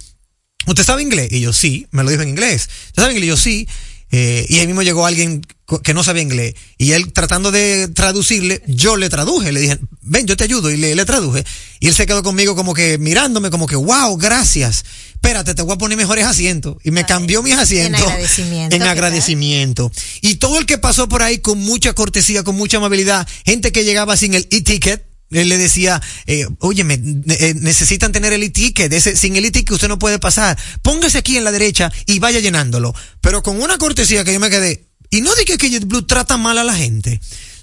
¿usted 0.67 0.83
sabe 0.83 1.01
inglés? 1.01 1.31
Y 1.31 1.39
yo, 1.39 1.53
sí, 1.53 1.87
me 1.91 2.03
lo 2.03 2.09
dijo 2.09 2.23
en 2.23 2.29
inglés. 2.29 2.69
¿Usted 2.87 3.03
sabe 3.03 3.13
inglés? 3.13 3.27
Y 3.27 3.29
yo, 3.29 3.37
sí. 3.37 3.67
Eh, 4.11 4.45
y 4.49 4.59
ahí 4.59 4.65
mismo 4.67 4.81
llegó 4.81 5.05
alguien 5.05 5.45
que 5.83 5.93
no 5.93 6.03
sabía 6.03 6.23
inglés. 6.23 6.55
Y 6.77 6.93
él 6.93 7.13
tratando 7.13 7.51
de 7.51 7.87
traducirle, 7.89 8.63
yo 8.67 8.95
le 8.97 9.09
traduje. 9.09 9.51
Le 9.51 9.59
dije, 9.59 9.79
ven, 10.01 10.25
yo 10.25 10.35
te 10.35 10.43
ayudo. 10.45 10.71
Y 10.71 10.77
le, 10.77 10.95
le 10.95 11.05
traduje. 11.05 11.43
Y 11.79 11.87
él 11.87 11.93
se 11.93 12.05
quedó 12.07 12.23
conmigo 12.23 12.55
como 12.55 12.73
que 12.73 12.97
mirándome, 12.97 13.49
como 13.51 13.67
que, 13.67 13.75
wow, 13.75 14.17
gracias. 14.17 14.83
Espérate, 15.13 15.53
te 15.53 15.61
voy 15.61 15.73
a 15.75 15.77
poner 15.77 15.97
mejores 15.97 16.25
asientos. 16.25 16.77
Y 16.83 16.91
me 16.91 17.01
Ay, 17.01 17.05
cambió 17.07 17.43
mis 17.43 17.55
asientos. 17.55 18.01
agradecimiento, 18.01 18.75
En 18.75 18.79
¿qué 18.81 18.85
tal? 18.85 18.89
agradecimiento. 18.89 19.91
Y 20.21 20.35
todo 20.35 20.57
el 20.57 20.65
que 20.65 20.77
pasó 20.77 21.07
por 21.09 21.21
ahí 21.21 21.39
con 21.39 21.59
mucha 21.59 21.93
cortesía, 21.93 22.43
con 22.43 22.55
mucha 22.55 22.77
amabilidad, 22.77 23.27
gente 23.45 23.71
que 23.71 23.83
llegaba 23.83 24.17
sin 24.17 24.33
el 24.33 24.47
e-ticket, 24.49 25.05
él 25.31 25.49
le 25.49 25.57
decía, 25.57 26.01
eh, 26.25 26.47
oye, 26.59 26.83
necesitan 26.83 28.11
tener 28.11 28.33
el 28.33 28.43
e-ticket, 28.43 28.91
sin 29.15 29.35
el 29.35 29.45
e-ticket 29.45 29.71
usted 29.71 29.87
no 29.87 29.99
puede 29.99 30.19
pasar, 30.19 30.57
póngase 30.81 31.17
aquí 31.19 31.37
en 31.37 31.43
la 31.43 31.51
derecha 31.51 31.91
y 32.05 32.19
vaya 32.19 32.39
llenándolo. 32.39 32.93
Pero 33.21 33.43
con 33.43 33.61
una 33.61 33.77
cortesía 33.77 34.23
que 34.23 34.33
yo 34.33 34.39
me 34.39 34.49
quedé, 34.49 34.89
y 35.09 35.21
no 35.21 35.33
dije 35.35 35.57
que 35.57 35.69
JetBlue 35.69 36.05
trata 36.05 36.37
mal 36.37 36.57
a 36.57 36.63
la 36.63 36.75
gente. 36.75 37.19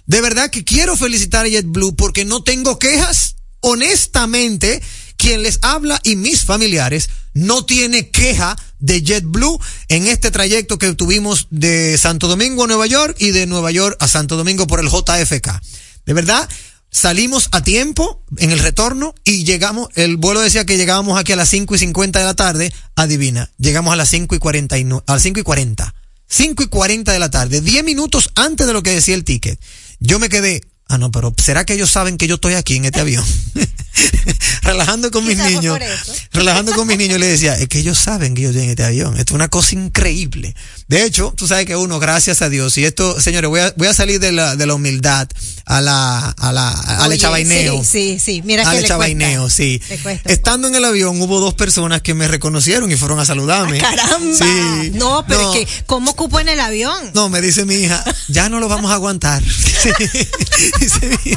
De 0.07 0.21
verdad 0.21 0.51
que 0.51 0.65
quiero 0.65 0.97
felicitar 0.97 1.47
a 1.47 1.49
JetBlue 1.49 1.97
porque 1.97 2.25
no 2.25 2.43
tengo 2.43 2.79
quejas. 2.79 3.37
Honestamente, 3.61 4.83
quien 5.17 5.43
les 5.43 5.59
habla 5.63 6.01
y 6.05 6.17
mis 6.17 6.45
familiares 6.45 7.09
no 7.35 7.65
tiene 7.65 8.11
queja 8.11 8.57
de 8.79 9.03
JetBlue 9.03 9.59
en 9.89 10.07
este 10.07 10.31
trayecto 10.31 10.79
que 10.79 10.93
tuvimos 10.95 11.49
de 11.51 11.97
Santo 11.99 12.29
Domingo 12.29 12.65
a 12.65 12.67
Nueva 12.67 12.87
York 12.87 13.17
y 13.19 13.31
de 13.31 13.47
Nueva 13.47 13.71
York 13.71 13.97
a 14.01 14.09
Santo 14.09 14.37
Domingo 14.37 14.67
por 14.67 14.81
el 14.81 14.89
JFK. 14.89 15.61
De 16.05 16.13
verdad, 16.13 16.49
salimos 16.91 17.49
a 17.53 17.63
tiempo 17.63 18.23
en 18.39 18.51
el 18.51 18.59
retorno 18.59 19.15
y 19.25 19.45
llegamos, 19.45 19.89
el 19.95 20.17
vuelo 20.17 20.41
decía 20.41 20.65
que 20.65 20.77
llegábamos 20.77 21.19
aquí 21.19 21.33
a 21.33 21.37
las 21.37 21.49
5 21.51 21.75
y 21.75 21.79
50 21.79 22.19
de 22.19 22.25
la 22.25 22.35
tarde, 22.35 22.73
adivina, 22.95 23.51
llegamos 23.59 23.93
a 23.93 23.97
las 23.97 24.09
5 24.11 24.35
y 24.35 24.39
49, 24.39 25.05
a 25.07 25.13
las 25.13 25.23
5 25.23 25.41
y 25.41 25.43
40. 25.43 25.95
5 26.29 26.63
y 26.63 26.67
40 26.67 27.13
de 27.13 27.19
la 27.19 27.31
tarde, 27.31 27.61
10 27.61 27.85
minutos 27.85 28.31
antes 28.35 28.67
de 28.67 28.73
lo 28.73 28.83
que 28.83 28.91
decía 28.91 29.15
el 29.15 29.25
ticket. 29.25 29.61
Yo 30.01 30.19
me 30.19 30.29
quedé, 30.29 30.63
Ah, 30.89 30.99
no, 30.99 31.11
pero 31.11 31.35
¿será 31.43 31.65
que 31.65 31.75
ellos 31.75 31.91
saben 31.91 32.17
que 32.17 32.27
yo 32.29 32.37
estoy 32.37 32.55
aquí 32.55 32.77
en 32.77 32.85
este 32.85 33.01
avión? 33.01 33.25
relajando 34.63 35.11
con 35.11 35.27
mis 35.27 35.39
niños. 35.39 35.79
Relajando 36.33 36.73
con 36.75 36.87
mis 36.87 36.99
niños 36.99 37.19
le 37.19 37.27
decía, 37.27 37.55
es 37.59 37.69
que 37.69 37.79
ellos 37.79 37.99
saben 37.99 38.35
que 38.35 38.43
yo 38.43 38.51
estoy 38.51 38.65
en 38.65 38.71
este 38.71 38.85
avión. 38.85 39.17
Esto 39.17 39.33
es 39.33 39.35
una 39.37 39.49
cosa 39.49 39.75
increíble. 39.75 40.55
De 40.89 41.05
hecho, 41.05 41.33
tú 41.37 41.49
sabes 41.49 41.67
que 41.67 41.75
uno, 41.77 41.99
gracias 41.99 42.43
a 42.43 42.49
Dios, 42.49 42.77
y 42.79 42.85
esto, 42.85 43.21
señores, 43.21 43.49
voy 43.49 43.61
a, 43.61 43.73
voy 43.77 43.89
a 43.89 43.95
salir 43.95 44.21
de 44.21 44.31
la, 44.33 44.55
de 44.55 44.67
la 44.67 44.75
humildad 44.75 45.29
a 45.65 45.81
la, 45.81 46.29
a 46.31 46.53
la, 46.53 46.71
al 46.71 47.13
echabaineo. 47.13 47.83
Sí, 47.83 48.19
sí, 48.19 48.19
sí. 48.25 48.43
Mira 48.45 48.63
que 48.63 48.69
Al 48.69 48.83
le 48.83 48.89
chabaineo, 48.89 49.43
cuesta. 49.43 49.57
sí. 49.57 49.81
Estando 50.27 50.69
en 50.69 50.77
el 50.77 50.85
avión 50.85 51.21
hubo 51.21 51.41
dos 51.41 51.55
personas 51.55 52.03
que 52.03 52.15
me 52.15 52.29
reconocieron 52.29 52.91
y 52.93 52.97
fueron 52.97 53.19
a 53.19 53.25
saludarme. 53.25 53.81
Ah, 53.81 53.93
¡Caramba! 53.97 54.37
Sí. 54.37 54.91
No, 54.95 55.25
pero 55.27 55.43
No. 55.43 55.55
es 55.55 55.67
que, 55.67 55.85
¿cómo 55.87 56.15
cupo 56.15 56.39
en 56.39 56.49
el 56.49 56.61
avión? 56.61 57.11
No, 57.15 57.29
me 57.29 57.41
dice 57.41 57.65
mi 57.65 57.75
hija, 57.75 58.05
ya 58.29 58.49
no 58.49 58.61
lo 58.61 58.69
vamos 58.69 58.91
a 58.93 58.95
aguantar. 58.95 59.43
dice, 60.81 61.09
mi, 61.25 61.33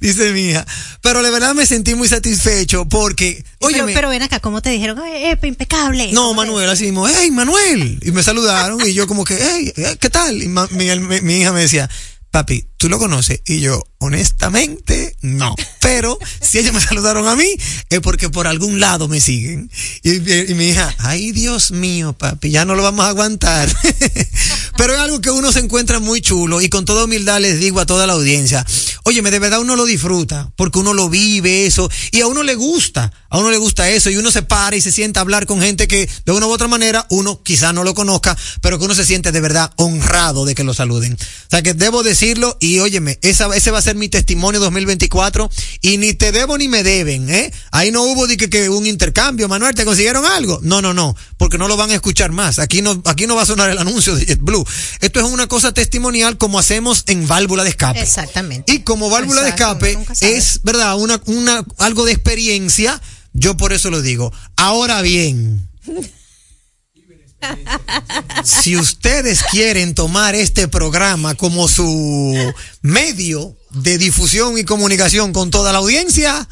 dice 0.00 0.32
mi 0.32 0.40
hija. 0.50 0.66
Pero 1.02 1.22
de 1.22 1.30
verdad 1.30 1.54
me 1.54 1.66
sentí 1.66 1.94
muy 1.94 2.08
satisfecho 2.08 2.86
porque, 2.88 3.44
oye, 3.60 3.74
pero, 3.82 3.86
pero 3.94 4.08
ven 4.10 4.22
acá, 4.22 4.40
¿cómo 4.40 4.62
te 4.62 4.70
dijeron? 4.70 4.98
Eh, 5.06 5.38
impecable. 5.42 6.12
no, 6.12 6.28
¿Cómo 6.28 6.42
te- 6.42 6.46
Manuel, 6.48 6.70
así 6.70 6.84
mismo, 6.84 7.06
hey, 7.08 7.30
Manuel. 7.30 7.98
Y 8.02 8.10
me 8.12 8.22
saludaron 8.22 8.80
y 8.86 8.94
yo 8.94 9.06
como 9.06 9.24
que, 9.24 9.38
hey, 9.40 9.72
eh, 9.76 9.96
¿qué 10.00 10.10
tal? 10.10 10.42
Y 10.42 10.48
ma- 10.48 10.68
mi, 10.70 10.86
mi- 11.00 11.20
mi 11.20 11.40
hija 11.40 11.52
me 11.52 11.60
decía, 11.60 11.88
papi, 12.30 12.66
¿tú 12.76 12.88
lo 12.88 12.98
conoces? 12.98 13.40
Y 13.46 13.60
yo, 13.60 13.82
honestamente, 13.98 15.16
no. 15.20 15.54
Pero 15.80 16.18
si 16.40 16.58
ellos 16.58 16.72
me 16.72 16.80
saludaron 16.80 17.26
a 17.28 17.36
mí, 17.36 17.56
es 17.90 18.00
porque 18.00 18.30
por 18.30 18.46
algún 18.46 18.80
lado 18.80 19.08
me 19.08 19.20
siguen. 19.20 19.70
Y, 20.02 20.50
y 20.50 20.54
mi 20.54 20.70
hija, 20.70 20.94
ay 20.98 21.32
Dios 21.32 21.72
mío, 21.72 22.12
papi, 22.12 22.50
ya 22.50 22.64
no 22.64 22.74
lo 22.74 22.82
vamos 22.82 23.04
a 23.04 23.08
aguantar. 23.08 23.68
Pero 24.76 24.94
es 24.94 25.00
algo 25.00 25.20
que 25.20 25.30
uno 25.30 25.50
se 25.50 25.58
encuentra 25.58 25.98
muy 25.98 26.20
chulo 26.20 26.60
y 26.60 26.68
con 26.68 26.84
toda 26.84 27.04
humildad 27.04 27.40
les 27.40 27.58
digo 27.58 27.80
a 27.80 27.86
toda 27.86 28.06
la 28.06 28.12
audiencia, 28.12 28.64
óyeme, 29.02 29.32
de 29.32 29.40
verdad 29.40 29.60
uno 29.60 29.74
lo 29.74 29.84
disfruta, 29.84 30.52
porque 30.54 30.78
uno 30.78 30.94
lo 30.94 31.08
vive 31.08 31.66
eso 31.66 31.90
y 32.12 32.20
a 32.20 32.28
uno 32.28 32.44
le 32.44 32.54
gusta, 32.54 33.12
a 33.28 33.38
uno 33.38 33.50
le 33.50 33.56
gusta 33.56 33.90
eso 33.90 34.08
y 34.10 34.16
uno 34.16 34.30
se 34.30 34.42
para 34.42 34.76
y 34.76 34.80
se 34.80 34.92
sienta 34.92 35.18
a 35.18 35.22
hablar 35.22 35.46
con 35.46 35.60
gente 35.60 35.88
que 35.88 36.08
de 36.24 36.32
una 36.32 36.46
u 36.46 36.50
otra 36.50 36.68
manera 36.68 37.06
uno 37.10 37.42
quizá 37.42 37.72
no 37.72 37.82
lo 37.82 37.94
conozca, 37.94 38.36
pero 38.60 38.78
que 38.78 38.84
uno 38.84 38.94
se 38.94 39.04
siente 39.04 39.32
de 39.32 39.40
verdad 39.40 39.72
honrado 39.76 40.44
de 40.44 40.54
que 40.54 40.62
lo 40.62 40.74
saluden. 40.74 41.14
O 41.14 41.50
sea 41.50 41.62
que 41.62 41.74
debo 41.74 42.04
decirlo 42.04 42.56
y 42.60 42.78
óyeme, 42.78 43.18
esa, 43.22 43.54
ese 43.56 43.72
va 43.72 43.78
a 43.78 43.82
ser 43.82 43.87
mi 43.96 44.08
testimonio 44.08 44.60
2024 44.60 45.50
y 45.82 45.96
ni 45.98 46.14
te 46.14 46.32
debo 46.32 46.58
ni 46.58 46.68
me 46.68 46.82
deben, 46.82 47.28
¿eh? 47.30 47.52
Ahí 47.70 47.90
no 47.90 48.02
hubo 48.02 48.26
de 48.26 48.36
que, 48.36 48.50
que 48.50 48.68
un 48.68 48.86
intercambio, 48.86 49.48
Manuel, 49.48 49.74
¿te 49.74 49.84
consiguieron 49.84 50.24
algo? 50.24 50.60
No, 50.62 50.82
no, 50.82 50.94
no, 50.94 51.16
porque 51.36 51.58
no 51.58 51.68
lo 51.68 51.76
van 51.76 51.90
a 51.90 51.94
escuchar 51.94 52.32
más. 52.32 52.58
Aquí 52.58 52.82
no, 52.82 53.02
aquí 53.04 53.26
no 53.26 53.36
va 53.36 53.42
a 53.42 53.46
sonar 53.46 53.70
el 53.70 53.78
anuncio 53.78 54.14
de 54.14 54.26
JetBlue. 54.26 54.64
Esto 55.00 55.20
es 55.20 55.26
una 55.26 55.46
cosa 55.46 55.72
testimonial 55.72 56.38
como 56.38 56.58
hacemos 56.58 57.04
en 57.06 57.26
válvula 57.26 57.64
de 57.64 57.70
escape. 57.70 58.00
Exactamente. 58.00 58.72
Y 58.72 58.80
como 58.80 59.10
válvula 59.10 59.42
de 59.42 59.50
escape 59.50 59.98
es, 60.20 60.60
¿verdad? 60.62 60.96
Una, 60.96 61.20
una, 61.26 61.64
algo 61.78 62.04
de 62.04 62.12
experiencia. 62.12 63.00
Yo 63.32 63.56
por 63.56 63.72
eso 63.72 63.90
lo 63.90 64.02
digo. 64.02 64.32
Ahora 64.56 65.02
bien, 65.02 65.68
si 68.44 68.76
ustedes 68.76 69.42
quieren 69.50 69.94
tomar 69.94 70.34
este 70.34 70.68
programa 70.68 71.34
como 71.34 71.68
su 71.68 72.54
medio 72.82 73.57
de 73.70 73.98
difusión 73.98 74.58
y 74.58 74.64
comunicación 74.64 75.32
con 75.32 75.50
toda 75.50 75.72
la 75.72 75.78
audiencia, 75.78 76.48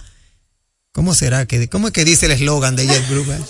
¿cómo 0.93 1.15
será 1.15 1.47
que, 1.47 1.69
cómo 1.69 1.89
es 1.89 1.93
que 1.93 2.05
dice 2.05 2.27
el 2.27 2.33
eslogan 2.33 2.77
de 2.77 2.87
JetBlue? 2.87 3.33
eh? 3.33 3.41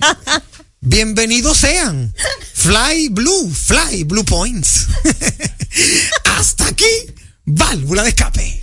Bienvenidos 0.80 1.58
sean. 1.58 2.14
Fly 2.54 3.10
Blue, 3.10 3.50
Fly 3.52 4.04
Blue 4.04 4.24
Points. 4.24 4.86
Hasta 6.24 6.68
aquí, 6.68 6.90
válvula 7.44 8.02
de 8.02 8.08
escape. 8.10 8.62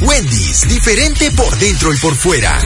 Wendy's, 0.00 0.68
diferente 0.68 1.32
por 1.32 1.58
dentro 1.58 1.92
y 1.92 1.96
por 1.96 2.14
fuera. 2.14 2.56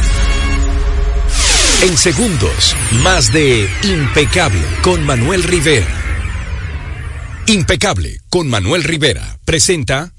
En 1.80 1.96
segundos, 1.96 2.76
más 3.02 3.32
de 3.32 3.70
Impecable 3.82 4.62
con 4.82 5.02
Manuel 5.02 5.44
Rivera. 5.44 5.86
Impecable 7.46 8.20
con 8.28 8.50
Manuel 8.50 8.84
Rivera 8.84 9.38
presenta 9.46 10.12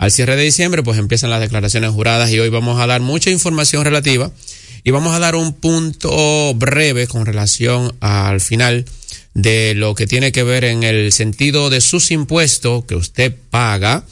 al 0.00 0.10
cierre 0.10 0.34
de 0.34 0.44
diciembre 0.44 0.82
pues 0.82 0.98
empiezan 0.98 1.28
las 1.28 1.40
declaraciones 1.40 1.90
juradas 1.90 2.30
y 2.30 2.38
hoy 2.40 2.48
vamos 2.48 2.80
a 2.80 2.86
dar 2.86 3.02
mucha 3.02 3.28
información 3.28 3.84
relativa 3.84 4.32
y 4.82 4.90
vamos 4.92 5.14
a 5.14 5.18
dar 5.18 5.34
un 5.34 5.52
punto 5.52 6.54
breve 6.54 7.06
con 7.06 7.26
relación 7.26 7.94
al 8.00 8.40
final 8.40 8.86
de 9.34 9.74
lo 9.74 9.94
que 9.94 10.06
tiene 10.06 10.32
que 10.32 10.42
ver 10.42 10.64
en 10.64 10.82
el 10.82 11.12
sentido 11.12 11.70
de 11.70 11.80
sus 11.80 12.10
impuestos 12.10 12.84
que 12.84 12.96
usted 12.96 13.34
paga 13.50 14.04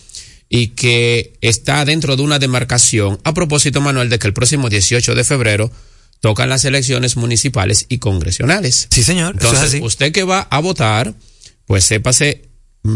y 0.48 0.68
que 0.68 1.34
está 1.40 1.84
dentro 1.84 2.16
de 2.16 2.22
una 2.22 2.38
demarcación. 2.38 3.18
A 3.24 3.34
propósito, 3.34 3.80
Manuel, 3.80 4.08
de 4.08 4.18
que 4.18 4.26
el 4.26 4.32
próximo 4.32 4.68
18 4.68 5.14
de 5.14 5.24
febrero 5.24 5.70
tocan 6.20 6.48
las 6.48 6.64
elecciones 6.64 7.16
municipales 7.16 7.86
y 7.88 7.98
congresionales. 7.98 8.88
Sí, 8.90 9.02
señor. 9.02 9.36
es 9.38 9.44
Entonces, 9.44 9.80
usted 9.82 10.12
que 10.12 10.24
va 10.24 10.40
a 10.50 10.60
votar, 10.60 11.14
pues 11.66 11.84
sépase 11.84 12.47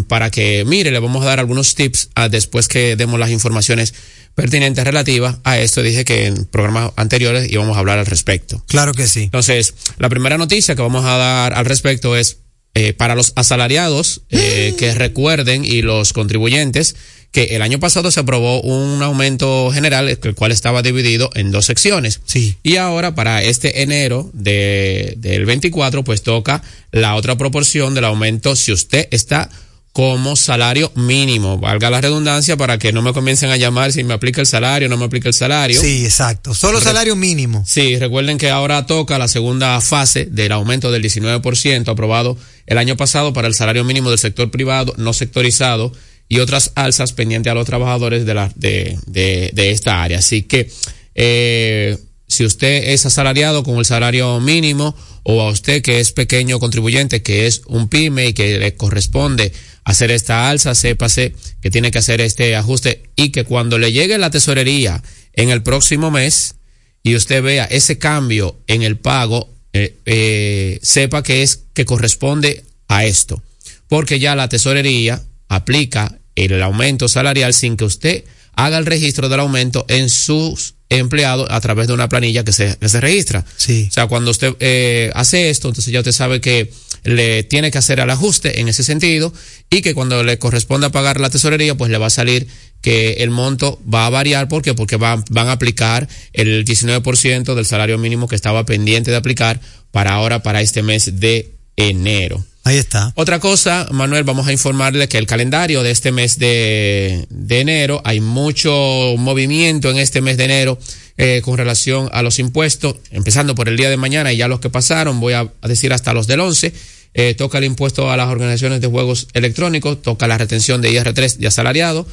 para 0.08 0.30
que, 0.30 0.64
mire, 0.66 0.90
le 0.90 0.98
vamos 0.98 1.22
a 1.22 1.26
dar 1.26 1.40
algunos 1.40 1.74
tips 1.74 2.10
ah, 2.14 2.28
después 2.28 2.68
que 2.68 2.96
demos 2.96 3.18
las 3.18 3.30
informaciones 3.30 3.94
pertinentes 4.34 4.84
relativas 4.84 5.36
a 5.44 5.58
esto. 5.58 5.82
Dije 5.82 6.04
que 6.04 6.26
en 6.26 6.46
programas 6.46 6.92
anteriores 6.96 7.50
íbamos 7.50 7.76
a 7.76 7.80
hablar 7.80 7.98
al 7.98 8.06
respecto. 8.06 8.64
Claro 8.68 8.94
que 8.94 9.06
sí. 9.06 9.24
Entonces, 9.24 9.74
la 9.98 10.08
primera 10.08 10.38
noticia 10.38 10.74
que 10.74 10.82
vamos 10.82 11.04
a 11.04 11.16
dar 11.16 11.54
al 11.54 11.64
respecto 11.64 12.16
es 12.16 12.38
eh, 12.74 12.94
para 12.94 13.14
los 13.14 13.32
asalariados 13.36 14.22
eh, 14.30 14.74
que 14.78 14.94
recuerden 14.94 15.64
y 15.64 15.82
los 15.82 16.14
contribuyentes 16.14 16.96
que 17.30 17.56
el 17.56 17.62
año 17.62 17.80
pasado 17.80 18.10
se 18.10 18.20
aprobó 18.20 18.60
un 18.60 19.02
aumento 19.02 19.70
general, 19.72 20.08
el 20.08 20.34
cual 20.34 20.52
estaba 20.52 20.82
dividido 20.82 21.30
en 21.34 21.50
dos 21.50 21.66
secciones. 21.66 22.20
Sí. 22.24 22.56
Y 22.62 22.76
ahora, 22.76 23.14
para 23.14 23.42
este 23.42 23.82
enero 23.82 24.30
de, 24.34 25.14
del 25.16 25.46
24, 25.46 26.04
pues 26.04 26.22
toca 26.22 26.62
la 26.92 27.14
otra 27.14 27.36
proporción 27.36 27.94
del 27.94 28.04
aumento 28.04 28.54
si 28.54 28.72
usted 28.72 29.08
está 29.10 29.50
como 29.92 30.36
salario 30.36 30.90
mínimo, 30.94 31.58
valga 31.58 31.90
la 31.90 32.00
redundancia 32.00 32.56
para 32.56 32.78
que 32.78 32.92
no 32.92 33.02
me 33.02 33.12
comiencen 33.12 33.50
a 33.50 33.58
llamar 33.58 33.92
si 33.92 34.02
me 34.04 34.14
aplica 34.14 34.40
el 34.40 34.46
salario, 34.46 34.88
no 34.88 34.96
me 34.96 35.04
aplica 35.04 35.28
el 35.28 35.34
salario. 35.34 35.78
Sí, 35.78 36.04
exacto. 36.06 36.54
Solo 36.54 36.78
Re- 36.78 36.84
salario 36.84 37.14
mínimo. 37.14 37.62
Sí, 37.66 37.98
recuerden 37.98 38.38
que 38.38 38.48
ahora 38.48 38.86
toca 38.86 39.18
la 39.18 39.28
segunda 39.28 39.78
fase 39.82 40.24
del 40.30 40.52
aumento 40.52 40.90
del 40.90 41.02
19% 41.02 41.88
aprobado 41.88 42.38
el 42.66 42.78
año 42.78 42.96
pasado 42.96 43.34
para 43.34 43.48
el 43.48 43.54
salario 43.54 43.84
mínimo 43.84 44.08
del 44.08 44.18
sector 44.18 44.50
privado 44.50 44.94
no 44.96 45.12
sectorizado 45.12 45.92
y 46.26 46.38
otras 46.38 46.72
alzas 46.74 47.12
pendientes 47.12 47.50
a 47.50 47.54
los 47.54 47.66
trabajadores 47.66 48.24
de, 48.24 48.32
la, 48.32 48.50
de, 48.54 48.98
de, 49.06 49.50
de 49.52 49.70
esta 49.72 50.02
área. 50.02 50.20
Así 50.20 50.44
que 50.44 50.70
eh, 51.14 51.98
si 52.26 52.44
usted 52.46 52.88
es 52.92 53.04
asalariado 53.04 53.62
con 53.62 53.76
el 53.76 53.84
salario 53.84 54.40
mínimo 54.40 54.96
o 55.24 55.42
a 55.42 55.50
usted 55.50 55.82
que 55.82 56.00
es 56.00 56.12
pequeño 56.12 56.58
contribuyente, 56.58 57.22
que 57.22 57.46
es 57.46 57.60
un 57.66 57.88
pyme 57.88 58.28
y 58.28 58.32
que 58.32 58.58
le 58.58 58.74
corresponde 58.74 59.52
hacer 59.84 60.10
esta 60.10 60.48
alza, 60.48 60.74
sépase 60.74 61.34
que 61.60 61.70
tiene 61.70 61.90
que 61.90 61.98
hacer 61.98 62.20
este 62.20 62.54
ajuste 62.56 63.10
y 63.16 63.30
que 63.30 63.44
cuando 63.44 63.78
le 63.78 63.92
llegue 63.92 64.18
la 64.18 64.30
tesorería 64.30 65.02
en 65.34 65.50
el 65.50 65.62
próximo 65.62 66.10
mes, 66.10 66.56
y 67.02 67.16
usted 67.16 67.42
vea 67.42 67.64
ese 67.64 67.98
cambio 67.98 68.60
en 68.66 68.82
el 68.82 68.96
pago, 68.96 69.50
eh, 69.72 69.96
eh, 70.06 70.78
sepa 70.82 71.22
que 71.22 71.42
es 71.42 71.64
que 71.74 71.84
corresponde 71.84 72.64
a 72.88 73.04
esto, 73.04 73.42
porque 73.88 74.18
ya 74.18 74.36
la 74.36 74.48
tesorería 74.48 75.22
aplica 75.48 76.18
el 76.36 76.62
aumento 76.62 77.08
salarial 77.08 77.54
sin 77.54 77.76
que 77.76 77.84
usted 77.84 78.24
haga 78.54 78.78
el 78.78 78.86
registro 78.86 79.28
del 79.28 79.40
aumento 79.40 79.84
en 79.88 80.08
sus 80.08 80.74
empleados 80.88 81.48
a 81.50 81.60
través 81.60 81.88
de 81.88 81.94
una 81.94 82.08
planilla 82.08 82.44
que 82.44 82.52
se, 82.52 82.76
que 82.78 82.88
se 82.88 83.00
registra. 83.00 83.44
Sí. 83.56 83.86
O 83.88 83.92
sea, 83.92 84.06
cuando 84.06 84.30
usted 84.30 84.54
eh, 84.60 85.10
hace 85.14 85.50
esto, 85.50 85.68
entonces 85.68 85.92
ya 85.92 86.00
usted 86.00 86.12
sabe 86.12 86.40
que 86.40 86.70
le 87.04 87.42
tiene 87.42 87.70
que 87.70 87.78
hacer 87.78 88.00
el 88.00 88.10
ajuste 88.10 88.60
en 88.60 88.68
ese 88.68 88.84
sentido 88.84 89.32
y 89.70 89.82
que 89.82 89.94
cuando 89.94 90.22
le 90.22 90.38
corresponda 90.38 90.90
pagar 90.90 91.20
la 91.20 91.30
tesorería, 91.30 91.74
pues 91.74 91.90
le 91.90 91.98
va 91.98 92.06
a 92.06 92.10
salir 92.10 92.46
que 92.80 93.14
el 93.18 93.30
monto 93.30 93.80
va 93.92 94.06
a 94.06 94.10
variar. 94.10 94.48
¿Por 94.48 94.62
qué? 94.62 94.74
Porque 94.74 94.96
van, 94.96 95.24
van 95.30 95.48
a 95.48 95.52
aplicar 95.52 96.08
el 96.32 96.64
19% 96.64 97.54
del 97.54 97.66
salario 97.66 97.98
mínimo 97.98 98.28
que 98.28 98.36
estaba 98.36 98.64
pendiente 98.64 99.10
de 99.10 99.16
aplicar 99.16 99.60
para 99.90 100.12
ahora, 100.12 100.42
para 100.42 100.60
este 100.60 100.82
mes 100.82 101.20
de 101.20 101.52
enero. 101.76 102.44
Ahí 102.64 102.76
está. 102.76 103.12
Otra 103.16 103.40
cosa, 103.40 103.88
Manuel, 103.90 104.22
vamos 104.22 104.46
a 104.46 104.52
informarle 104.52 105.08
que 105.08 105.18
el 105.18 105.26
calendario 105.26 105.82
de 105.82 105.90
este 105.90 106.12
mes 106.12 106.38
de, 106.38 107.26
de 107.28 107.60
enero, 107.60 108.00
hay 108.04 108.20
mucho 108.20 108.70
movimiento 109.18 109.90
en 109.90 109.98
este 109.98 110.20
mes 110.20 110.36
de 110.36 110.44
enero 110.44 110.78
eh, 111.18 111.42
con 111.44 111.58
relación 111.58 112.08
a 112.12 112.22
los 112.22 112.38
impuestos, 112.38 112.96
empezando 113.10 113.54
por 113.54 113.68
el 113.68 113.76
día 113.76 113.90
de 113.90 113.96
mañana 113.96 114.32
y 114.32 114.38
ya 114.38 114.48
los 114.48 114.60
que 114.60 114.70
pasaron, 114.70 115.20
voy 115.20 115.34
a, 115.34 115.52
decir 115.62 115.92
hasta 115.92 116.12
los 116.12 116.26
del 116.26 116.40
11. 116.40 116.72
Eh, 117.14 117.34
toca 117.34 117.58
el 117.58 117.64
impuesto 117.64 118.10
a 118.10 118.16
las 118.16 118.28
organizaciones 118.28 118.80
de 118.80 118.86
juegos 118.86 119.28
electrónicos, 119.34 120.00
toca 120.00 120.26
la 120.26 120.38
retención 120.38 120.80
de 120.80 120.90
IR3 120.90 121.36
de 121.36 121.46
asalariado, 121.46 122.06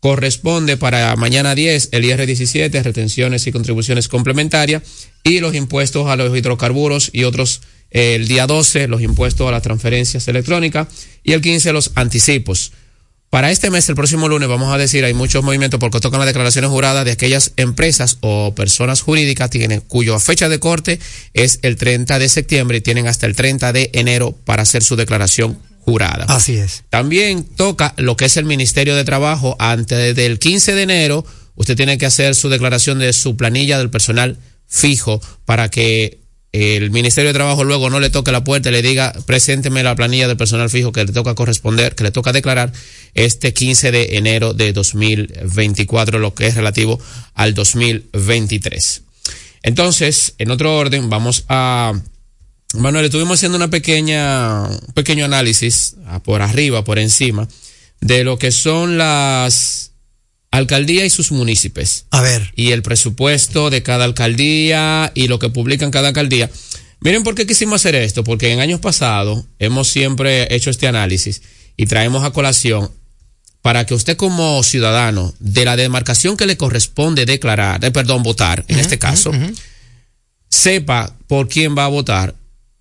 corresponde 0.00 0.76
para 0.76 1.14
mañana 1.14 1.54
10 1.54 1.90
el 1.92 2.04
IR17, 2.04 2.82
retenciones 2.82 3.46
y 3.46 3.52
contribuciones 3.52 4.08
complementarias, 4.08 4.82
y 5.22 5.38
los 5.38 5.54
impuestos 5.54 6.08
a 6.08 6.16
los 6.16 6.36
hidrocarburos 6.36 7.10
y 7.12 7.22
otros 7.22 7.60
eh, 7.92 8.16
el 8.16 8.26
día 8.26 8.46
12 8.46 8.88
los 8.88 9.02
impuestos 9.02 9.46
a 9.46 9.52
las 9.52 9.62
transferencias 9.62 10.26
electrónicas 10.26 10.88
y 11.22 11.32
el 11.32 11.40
15 11.40 11.72
los 11.72 11.92
anticipos. 11.94 12.72
Para 13.32 13.50
este 13.50 13.70
mes, 13.70 13.88
el 13.88 13.94
próximo 13.94 14.28
lunes, 14.28 14.46
vamos 14.46 14.74
a 14.74 14.76
decir, 14.76 15.06
hay 15.06 15.14
muchos 15.14 15.42
movimientos 15.42 15.80
porque 15.80 16.00
tocan 16.00 16.20
las 16.20 16.26
declaraciones 16.26 16.68
juradas 16.68 17.06
de 17.06 17.12
aquellas 17.12 17.54
empresas 17.56 18.18
o 18.20 18.54
personas 18.54 19.00
jurídicas 19.00 19.48
tienen, 19.48 19.80
cuya 19.80 20.20
fecha 20.20 20.50
de 20.50 20.60
corte 20.60 21.00
es 21.32 21.58
el 21.62 21.76
30 21.76 22.18
de 22.18 22.28
septiembre 22.28 22.76
y 22.76 22.80
tienen 22.82 23.08
hasta 23.08 23.24
el 23.24 23.34
30 23.34 23.72
de 23.72 23.88
enero 23.94 24.32
para 24.44 24.64
hacer 24.64 24.84
su 24.84 24.96
declaración 24.96 25.58
jurada. 25.80 26.26
Así 26.28 26.58
es. 26.58 26.84
También 26.90 27.44
toca 27.44 27.94
lo 27.96 28.18
que 28.18 28.26
es 28.26 28.36
el 28.36 28.44
Ministerio 28.44 28.94
de 28.94 29.04
Trabajo. 29.04 29.56
Antes 29.58 30.14
del 30.14 30.38
15 30.38 30.74
de 30.74 30.82
enero, 30.82 31.24
usted 31.54 31.74
tiene 31.74 31.96
que 31.96 32.04
hacer 32.04 32.34
su 32.34 32.50
declaración 32.50 32.98
de 32.98 33.14
su 33.14 33.38
planilla 33.38 33.78
del 33.78 33.88
personal 33.88 34.36
fijo 34.66 35.22
para 35.46 35.70
que 35.70 36.21
el 36.52 36.90
Ministerio 36.90 37.30
de 37.30 37.34
Trabajo 37.34 37.64
luego 37.64 37.88
no 37.88 37.98
le 37.98 38.10
toque 38.10 38.30
la 38.30 38.44
puerta 38.44 38.68
y 38.68 38.72
le 38.72 38.82
diga, 38.82 39.12
presénteme 39.24 39.82
la 39.82 39.96
planilla 39.96 40.28
del 40.28 40.36
personal 40.36 40.68
fijo 40.68 40.92
que 40.92 41.04
le 41.04 41.12
toca 41.12 41.34
corresponder, 41.34 41.94
que 41.94 42.04
le 42.04 42.10
toca 42.10 42.32
declarar 42.32 42.72
este 43.14 43.54
15 43.54 43.90
de 43.90 44.16
enero 44.18 44.52
de 44.52 44.72
2024, 44.72 46.18
lo 46.18 46.34
que 46.34 46.46
es 46.46 46.54
relativo 46.54 47.00
al 47.34 47.54
2023. 47.54 49.02
Entonces, 49.62 50.34
en 50.38 50.50
otro 50.50 50.76
orden, 50.76 51.08
vamos 51.08 51.44
a 51.48 51.94
Manuel, 52.74 53.04
estuvimos 53.04 53.38
haciendo 53.38 53.56
una 53.56 53.68
pequeña, 53.68 54.62
un 54.64 54.94
pequeño 54.94 55.24
análisis 55.24 55.96
ah, 56.06 56.22
por 56.22 56.42
arriba, 56.42 56.84
por 56.84 56.98
encima, 56.98 57.48
de 58.00 58.24
lo 58.24 58.38
que 58.38 58.50
son 58.50 58.98
las 58.98 59.91
alcaldías 60.52 61.06
y 61.06 61.10
sus 61.10 61.32
municipios. 61.32 62.04
A 62.10 62.20
ver. 62.20 62.52
Y 62.54 62.70
el 62.70 62.82
presupuesto 62.82 63.70
de 63.70 63.82
cada 63.82 64.04
alcaldía 64.04 65.10
y 65.14 65.26
lo 65.26 65.38
que 65.40 65.48
publican 65.50 65.90
cada 65.90 66.08
alcaldía. 66.08 66.48
Miren 67.00 67.24
por 67.24 67.34
qué 67.34 67.46
quisimos 67.46 67.80
hacer 67.80 67.96
esto, 67.96 68.22
porque 68.22 68.52
en 68.52 68.60
años 68.60 68.78
pasados 68.78 69.44
hemos 69.58 69.88
siempre 69.88 70.54
hecho 70.54 70.70
este 70.70 70.86
análisis 70.86 71.42
y 71.76 71.86
traemos 71.86 72.22
a 72.24 72.30
colación 72.30 72.90
para 73.62 73.86
que 73.86 73.94
usted 73.94 74.16
como 74.16 74.62
ciudadano 74.62 75.34
de 75.40 75.64
la 75.64 75.74
demarcación 75.76 76.36
que 76.36 76.46
le 76.46 76.56
corresponde 76.56 77.24
declarar, 77.26 77.84
eh, 77.84 77.90
perdón, 77.90 78.22
votar, 78.22 78.64
en 78.68 78.78
este 78.78 78.98
caso, 78.98 79.32
sepa 80.48 81.16
por 81.26 81.48
quién 81.48 81.76
va 81.76 81.84
a 81.84 81.88
votar 81.88 82.34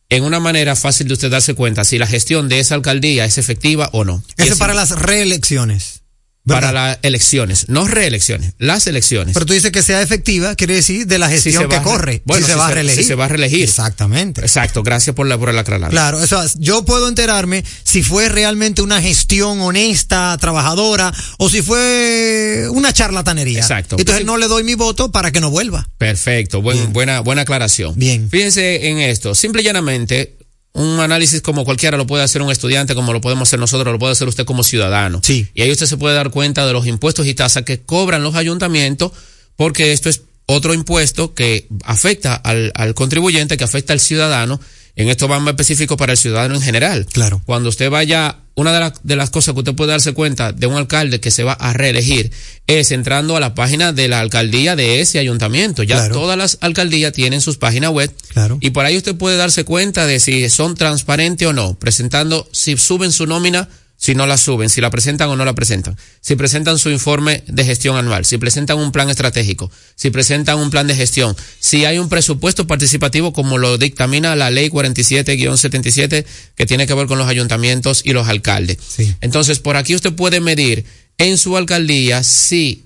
en 0.09 0.23
una 0.23 0.39
manera 0.39 0.75
fácil 0.75 1.07
de 1.07 1.13
usted 1.13 1.29
darse 1.31 1.53
cuenta 1.53 1.83
si 1.85 1.97
la 1.97 2.05
gestión 2.07 2.49
de 2.49 2.59
esa 2.59 2.75
alcaldía 2.75 3.25
es 3.25 3.37
efectiva 3.37 3.89
o 3.93 4.03
no. 4.03 4.23
Eso 4.37 4.53
es- 4.53 4.59
para 4.59 4.73
las 4.73 4.89
reelecciones. 4.91 6.00
Para 6.45 6.71
las 6.71 6.97
elecciones, 7.03 7.69
no 7.69 7.87
reelecciones, 7.87 8.53
las 8.57 8.87
elecciones. 8.87 9.33
Pero 9.35 9.45
tú 9.45 9.53
dices 9.53 9.71
que 9.71 9.83
sea 9.83 10.01
efectiva, 10.01 10.55
quiere 10.55 10.73
decir 10.73 11.05
de 11.05 11.19
la 11.19 11.29
gestión 11.29 11.69
que 11.69 11.81
corre. 11.81 12.23
Bueno, 12.25 12.45
si 12.45 12.51
se 12.51 12.57
va 12.57 12.67
a 12.67 12.71
reelegir. 12.71 13.03
si 13.03 13.07
se 13.07 13.15
va 13.15 13.25
a 13.25 13.27
reelegir. 13.27 13.63
Exactamente. 13.63 14.41
Exacto, 14.41 14.81
gracias 14.81 15.15
por 15.15 15.27
la 15.27 15.37
por 15.37 15.49
el 15.49 15.59
aclarado. 15.59 15.91
Claro, 15.91 16.17
o 16.17 16.25
sea, 16.27 16.43
yo 16.57 16.83
puedo 16.83 17.07
enterarme 17.07 17.63
si 17.83 18.01
fue 18.01 18.27
realmente 18.29 18.81
una 18.81 19.01
gestión 19.01 19.59
honesta, 19.61 20.35
trabajadora, 20.41 21.13
o 21.37 21.49
si 21.49 21.61
fue 21.61 22.67
una 22.71 22.91
charlatanería. 22.91 23.59
Exacto. 23.59 23.95
Entonces 23.99 24.25
no 24.25 24.37
le 24.37 24.47
doy 24.47 24.63
mi 24.63 24.73
voto 24.75 25.11
para 25.11 25.31
que 25.31 25.41
no 25.41 25.51
vuelva. 25.51 25.87
Perfecto, 25.97 26.61
buen- 26.61 26.91
buena, 26.91 27.19
buena 27.19 27.43
aclaración. 27.43 27.93
Bien. 27.97 28.29
Fíjense 28.29 28.89
en 28.89 28.97
esto, 28.99 29.35
simple 29.35 29.61
y 29.61 29.65
llanamente, 29.65 30.37
un 30.73 30.99
análisis 30.99 31.41
como 31.41 31.65
cualquiera 31.65 31.97
lo 31.97 32.07
puede 32.07 32.23
hacer 32.23 32.41
un 32.41 32.51
estudiante, 32.51 32.95
como 32.95 33.13
lo 33.13 33.21
podemos 33.21 33.49
hacer 33.49 33.59
nosotros, 33.59 33.91
lo 33.91 33.99
puede 33.99 34.13
hacer 34.13 34.27
usted 34.27 34.45
como 34.45 34.63
ciudadano. 34.63 35.19
Sí. 35.23 35.47
Y 35.53 35.61
ahí 35.61 35.71
usted 35.71 35.85
se 35.85 35.97
puede 35.97 36.15
dar 36.15 36.31
cuenta 36.31 36.65
de 36.65 36.73
los 36.73 36.87
impuestos 36.87 37.27
y 37.27 37.33
tasas 37.33 37.63
que 37.63 37.81
cobran 37.81 38.23
los 38.23 38.35
ayuntamientos, 38.35 39.11
porque 39.55 39.91
esto 39.91 40.09
es 40.09 40.21
otro 40.45 40.73
impuesto 40.73 41.33
que 41.33 41.67
afecta 41.83 42.35
al, 42.35 42.71
al 42.75 42.93
contribuyente, 42.93 43.57
que 43.57 43.63
afecta 43.63 43.93
al 43.93 43.99
ciudadano. 43.99 44.59
En 44.95 45.09
esto 45.09 45.27
va 45.27 45.39
más 45.39 45.51
específico 45.53 45.95
para 45.97 46.11
el 46.13 46.17
ciudadano 46.17 46.55
en 46.55 46.61
general. 46.61 47.05
Claro. 47.11 47.41
Cuando 47.45 47.69
usted 47.69 47.89
vaya, 47.89 48.37
una 48.55 48.73
de, 48.73 48.79
las- 48.81 48.93
de 49.03 49.15
las 49.15 49.29
cosas 49.29 49.53
que 49.53 49.59
usted 49.59 49.73
puede 49.75 49.91
darse 49.91 50.13
cuenta 50.13 50.51
de 50.51 50.67
un 50.67 50.75
alcalde 50.75 51.19
que 51.21 51.31
se 51.31 51.43
va 51.43 51.53
a 51.53 51.71
reelegir 51.73 52.31
es 52.67 52.91
entrando 52.91 53.37
a 53.37 53.39
la 53.39 53.55
página 53.55 53.93
de 53.93 54.07
la 54.09 54.19
alcaldía 54.19 54.75
de 54.75 54.99
ese 55.01 55.17
ayuntamiento. 55.19 55.83
Ya 55.83 55.95
Claro. 55.95 56.13
todas 56.15 56.37
las 56.37 56.57
alcaldías 56.61 57.13
tienen 57.13 57.39
sus 57.41 57.57
páginas 57.57 57.91
web. 57.91 58.13
Claro. 58.33 58.57
Y 58.59 58.71
por 58.71 58.85
ahí 58.85 58.97
usted 58.97 59.15
puede 59.15 59.37
darse 59.37 59.63
cuenta 59.63 60.05
de 60.05 60.19
si 60.19 60.49
son 60.49 60.75
transparentes 60.75 61.47
o 61.47 61.53
no, 61.53 61.75
presentando 61.79 62.47
si 62.51 62.75
suben 62.77 63.11
su 63.13 63.25
nómina, 63.25 63.69
si 64.01 64.15
no 64.15 64.25
la 64.25 64.35
suben, 64.35 64.67
si 64.67 64.81
la 64.81 64.89
presentan 64.89 65.29
o 65.29 65.35
no 65.35 65.45
la 65.45 65.53
presentan, 65.53 65.95
si 66.21 66.35
presentan 66.35 66.79
su 66.79 66.89
informe 66.89 67.43
de 67.45 67.63
gestión 67.63 67.95
anual, 67.97 68.25
si 68.25 68.39
presentan 68.39 68.79
un 68.79 68.91
plan 68.91 69.11
estratégico, 69.11 69.69
si 69.93 70.09
presentan 70.09 70.57
un 70.57 70.71
plan 70.71 70.87
de 70.87 70.95
gestión, 70.95 71.37
si 71.59 71.85
hay 71.85 71.99
un 71.99 72.09
presupuesto 72.09 72.65
participativo 72.65 73.31
como 73.31 73.59
lo 73.59 73.77
dictamina 73.77 74.35
la 74.35 74.49
ley 74.49 74.69
47-77 74.69 76.25
que 76.55 76.65
tiene 76.65 76.87
que 76.87 76.95
ver 76.95 77.05
con 77.05 77.19
los 77.19 77.27
ayuntamientos 77.27 78.01
y 78.03 78.13
los 78.13 78.27
alcaldes. 78.27 78.79
Entonces, 79.21 79.59
por 79.59 79.77
aquí 79.77 79.93
usted 79.93 80.13
puede 80.13 80.39
medir 80.39 80.83
en 81.19 81.37
su 81.37 81.55
alcaldía 81.55 82.23
si 82.23 82.85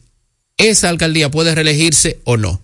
esa 0.57 0.89
alcaldía 0.89 1.31
puede 1.31 1.55
reelegirse 1.55 2.19
o 2.25 2.35
no. 2.35 2.61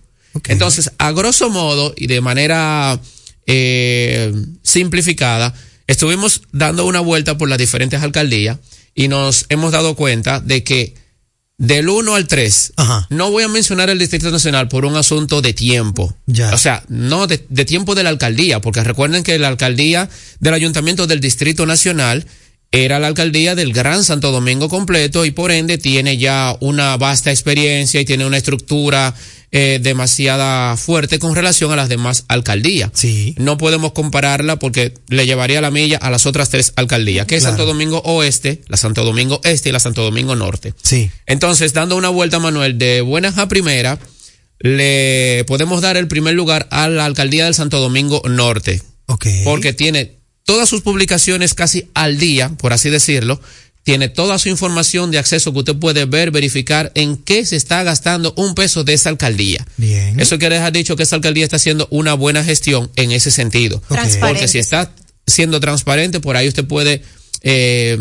Entonces, 0.48 0.90
a 0.98 1.10
grosso 1.12 1.48
modo 1.48 1.94
y 1.96 2.06
de 2.06 2.20
manera 2.20 3.00
eh, 3.46 4.30
simplificada, 4.62 5.54
estuvimos 5.86 6.42
dando 6.52 6.86
una 6.86 7.00
vuelta 7.00 7.38
por 7.38 7.48
las 7.48 7.58
diferentes 7.58 8.02
alcaldías 8.02 8.58
y 8.94 9.08
nos 9.08 9.46
hemos 9.48 9.72
dado 9.72 9.94
cuenta 9.94 10.40
de 10.40 10.64
que 10.64 10.94
del 11.58 11.88
1 11.88 12.14
al 12.16 12.26
3, 12.26 12.72
no 13.10 13.30
voy 13.30 13.44
a 13.44 13.48
mencionar 13.48 13.88
el 13.88 13.98
Distrito 13.98 14.30
Nacional 14.30 14.68
por 14.68 14.84
un 14.84 14.96
asunto 14.96 15.42
de 15.42 15.52
tiempo. 15.52 16.12
O 16.52 16.58
sea, 16.58 16.82
no 16.88 17.28
de, 17.28 17.46
de 17.48 17.64
tiempo 17.64 17.94
de 17.94 18.02
la 18.02 18.10
alcaldía, 18.10 18.60
porque 18.60 18.82
recuerden 18.82 19.22
que 19.22 19.38
la 19.38 19.46
alcaldía 19.46 20.08
del 20.40 20.54
Ayuntamiento 20.54 21.06
del 21.06 21.20
Distrito 21.20 21.64
Nacional 21.64 22.26
era 22.72 22.98
la 22.98 23.06
alcaldía 23.06 23.54
del 23.54 23.72
Gran 23.72 24.02
Santo 24.02 24.32
Domingo 24.32 24.68
completo 24.68 25.26
y 25.26 25.30
por 25.30 25.52
ende 25.52 25.76
tiene 25.78 26.16
ya 26.16 26.56
una 26.60 26.96
vasta 26.96 27.30
experiencia 27.30 28.00
y 28.00 28.06
tiene 28.06 28.26
una 28.26 28.38
estructura 28.38 29.14
eh, 29.54 29.78
demasiada 29.82 30.76
fuerte 30.78 31.18
con 31.18 31.34
relación 31.34 31.70
a 31.72 31.76
las 31.76 31.90
demás 31.90 32.24
alcaldías. 32.28 32.90
Sí. 32.94 33.34
No 33.36 33.58
podemos 33.58 33.92
compararla 33.92 34.58
porque 34.58 34.94
le 35.08 35.26
llevaría 35.26 35.60
la 35.60 35.70
milla 35.70 35.98
a 35.98 36.10
las 36.10 36.24
otras 36.24 36.48
tres 36.48 36.72
alcaldías, 36.76 37.26
que 37.26 37.36
es 37.36 37.42
Claro. 37.42 37.56
Santo 37.58 37.66
Domingo 37.66 38.00
Oeste, 38.06 38.62
la 38.68 38.78
Santo 38.78 39.04
Domingo 39.04 39.40
Este 39.44 39.68
y 39.68 39.72
la 39.72 39.78
Santo 39.80 40.02
Domingo 40.02 40.34
Norte. 40.34 40.72
Sí. 40.82 41.10
Entonces, 41.26 41.74
dando 41.74 41.96
una 41.96 42.08
vuelta, 42.08 42.38
Manuel, 42.38 42.78
de 42.78 43.02
buenas 43.02 43.36
a 43.36 43.46
primera, 43.48 43.98
le 44.58 45.44
podemos 45.46 45.82
dar 45.82 45.96
el 45.96 46.08
primer 46.08 46.34
lugar 46.34 46.66
a 46.70 46.88
la 46.88 47.04
alcaldía 47.04 47.44
del 47.44 47.54
Santo 47.54 47.78
Domingo 47.80 48.22
Norte. 48.26 48.80
Porque 49.44 49.72
tiene 49.74 50.18
todas 50.44 50.68
sus 50.68 50.80
publicaciones 50.80 51.52
casi 51.54 51.90
al 51.94 52.18
día, 52.18 52.48
por 52.56 52.72
así 52.72 52.88
decirlo. 52.88 53.40
Tiene 53.82 54.08
toda 54.08 54.38
su 54.38 54.48
información 54.48 55.10
de 55.10 55.18
acceso 55.18 55.52
que 55.52 55.58
usted 55.58 55.76
puede 55.76 56.04
ver, 56.04 56.30
verificar 56.30 56.92
en 56.94 57.16
qué 57.16 57.44
se 57.44 57.56
está 57.56 57.82
gastando 57.82 58.32
un 58.36 58.54
peso 58.54 58.84
de 58.84 58.94
esa 58.94 59.08
alcaldía. 59.08 59.66
Bien. 59.76 60.20
Eso 60.20 60.38
quiere 60.38 60.54
dejar 60.54 60.72
dicho 60.72 60.94
que 60.94 61.02
esa 61.02 61.16
alcaldía 61.16 61.44
está 61.44 61.56
haciendo 61.56 61.88
una 61.90 62.14
buena 62.14 62.44
gestión 62.44 62.90
en 62.94 63.10
ese 63.10 63.32
sentido. 63.32 63.82
Transparente. 63.88 64.20
Porque 64.20 64.48
si 64.48 64.58
está 64.58 64.92
siendo 65.26 65.58
transparente, 65.58 66.20
por 66.20 66.36
ahí 66.36 66.46
usted 66.46 66.64
puede 66.64 67.02
eh, 67.42 67.98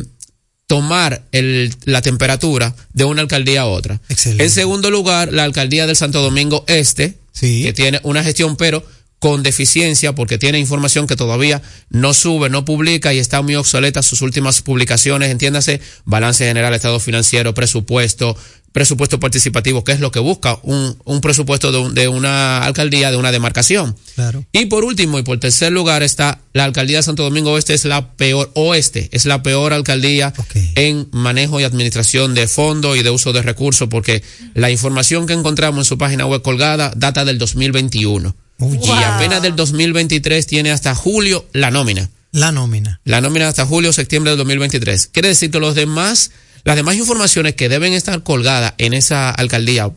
tomar 0.68 1.24
el, 1.32 1.74
la 1.86 2.02
temperatura 2.02 2.76
de 2.94 3.04
una 3.04 3.24
alcaldía 3.24 3.62
a 3.62 3.66
otra. 3.66 4.00
Excelente. 4.08 4.44
En 4.44 4.52
segundo 4.52 4.90
lugar, 4.92 5.34
la 5.34 5.44
alcaldía 5.44 5.88
del 5.88 5.96
Santo 5.96 6.22
Domingo 6.22 6.64
Este, 6.68 7.18
que 7.40 7.74
tiene 7.74 8.00
una 8.04 8.24
gestión, 8.24 8.56
pero 8.56 8.86
con 9.22 9.44
deficiencia 9.44 10.16
porque 10.16 10.40
tiene 10.40 10.58
información 10.58 11.06
que 11.06 11.16
todavía 11.16 11.62
no 11.92 12.12
sube, 12.16 12.50
no 12.50 12.66
publica 12.66 13.14
y 13.14 13.20
está 13.20 13.44
muy 13.44 13.54
obsoleta 13.56 14.02
sus 14.02 14.24
últimas 14.24 14.64
publicaciones, 14.64 15.30
entiéndase, 15.30 15.80
balance 16.06 16.44
general, 16.44 16.74
estado 16.74 17.00
financiero, 17.00 17.54
presupuesto, 17.54 18.36
presupuesto 18.72 19.20
participativo, 19.20 19.84
que 19.84 19.92
es 19.92 20.00
lo 20.00 20.12
que 20.12 20.20
busca 20.20 20.58
un, 20.64 20.98
un 21.06 21.22
presupuesto 21.22 21.72
de, 21.72 21.78
un- 21.78 21.94
de 21.94 22.08
una 22.08 22.64
alcaldía, 22.66 23.12
de 23.12 23.18
una 23.18 23.32
demarcación. 23.32 23.96
Claro. 24.16 24.44
Y 24.54 24.66
por 24.66 24.84
último 24.84 25.20
y 25.20 25.24
por 25.24 25.40
tercer 25.40 25.72
lugar 25.72 26.02
está 26.02 26.40
la 26.54 26.64
alcaldía 26.64 26.98
de 26.98 27.04
Santo 27.04 27.22
Domingo 27.22 27.52
Oeste, 27.52 27.76
es 27.76 27.86
la 27.86 28.14
peor, 28.14 28.50
oeste, 28.56 29.08
es 29.12 29.26
la 29.26 29.44
peor 29.44 29.72
alcaldía 29.74 30.34
en 30.76 31.08
manejo 31.12 31.60
y 31.60 31.64
administración 31.64 32.34
de 32.34 32.48
fondos 32.48 32.98
y 32.98 33.04
de 33.04 33.12
uso 33.12 33.34
de 33.34 33.44
recursos, 33.44 33.88
porque 33.88 34.24
la 34.56 34.72
información 34.72 35.28
que 35.28 35.34
encontramos 35.34 35.78
en 35.80 35.86
su 35.86 36.00
página 36.00 36.26
web 36.26 36.42
colgada 36.42 36.92
data 36.96 37.24
del 37.24 37.38
2021. 37.38 38.36
Y 38.62 38.90
apenas 39.04 39.42
del 39.42 39.56
2023 39.56 40.46
tiene 40.46 40.72
hasta 40.72 40.96
julio 40.96 41.48
la 41.54 41.72
nómina. 41.72 42.10
La 42.32 42.52
nómina. 42.52 43.02
La 43.04 43.20
nómina 43.22 43.48
hasta 43.48 43.66
julio 43.66 43.92
septiembre 43.92 44.32
del 44.32 44.38
2023. 44.38 45.08
Quiere 45.08 45.30
decir 45.30 45.52
que 45.52 45.60
los 45.60 45.76
demás, 45.76 46.32
las 46.64 46.76
demás 46.76 46.96
informaciones 46.96 47.56
que 47.56 47.70
deben 47.70 47.94
estar 47.94 48.24
colgadas 48.24 48.74
en 48.78 48.94
esa 48.94 49.30
alcaldía 49.32 49.92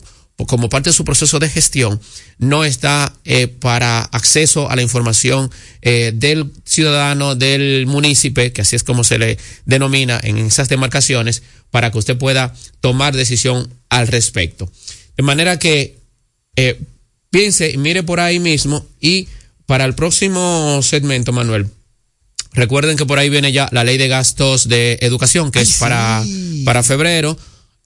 como 0.45 0.67
parte 0.67 0.89
de 0.89 0.93
su 0.93 1.05
proceso 1.05 1.39
de 1.39 1.49
gestión 1.49 2.01
no 2.39 2.65
está 2.65 3.13
eh, 3.23 3.47
para 3.47 4.01
acceso 4.01 4.69
a 4.69 4.75
la 4.75 4.81
información 4.81 5.49
eh, 5.81 6.11
del 6.13 6.51
ciudadano, 6.65 7.35
del 7.35 7.85
municipio, 7.87 8.51
que 8.51 8.61
así 8.61 8.75
es 8.75 8.83
como 8.83 9.05
se 9.05 9.17
le 9.17 9.37
denomina 9.63 10.19
en 10.21 10.37
esas 10.39 10.67
demarcaciones, 10.67 11.41
para 11.71 11.89
que 11.91 11.99
usted 11.99 12.17
pueda 12.17 12.53
tomar 12.81 13.15
decisión 13.15 13.73
al 13.89 14.07
respecto. 14.07 14.69
De 15.15 15.23
manera 15.23 15.57
que 15.57 15.99
eh, 16.57 16.81
piense 17.35 17.69
y 17.69 17.77
mire 17.77 18.01
por 18.03 18.19
ahí 18.21 18.39
mismo 18.39 18.85
y 19.01 19.27
para 19.65 19.83
el 19.83 19.93
próximo 19.93 20.79
segmento, 20.81 21.33
Manuel, 21.33 21.67
recuerden 22.53 22.95
que 22.97 23.05
por 23.05 23.19
ahí 23.19 23.29
viene 23.29 23.51
ya 23.51 23.67
la 23.73 23.83
ley 23.83 23.97
de 23.97 24.07
gastos 24.07 24.69
de 24.69 24.97
educación, 25.01 25.51
que 25.51 25.59
es 25.61 25.73
para, 25.73 26.23
para 26.63 26.81
febrero. 26.83 27.37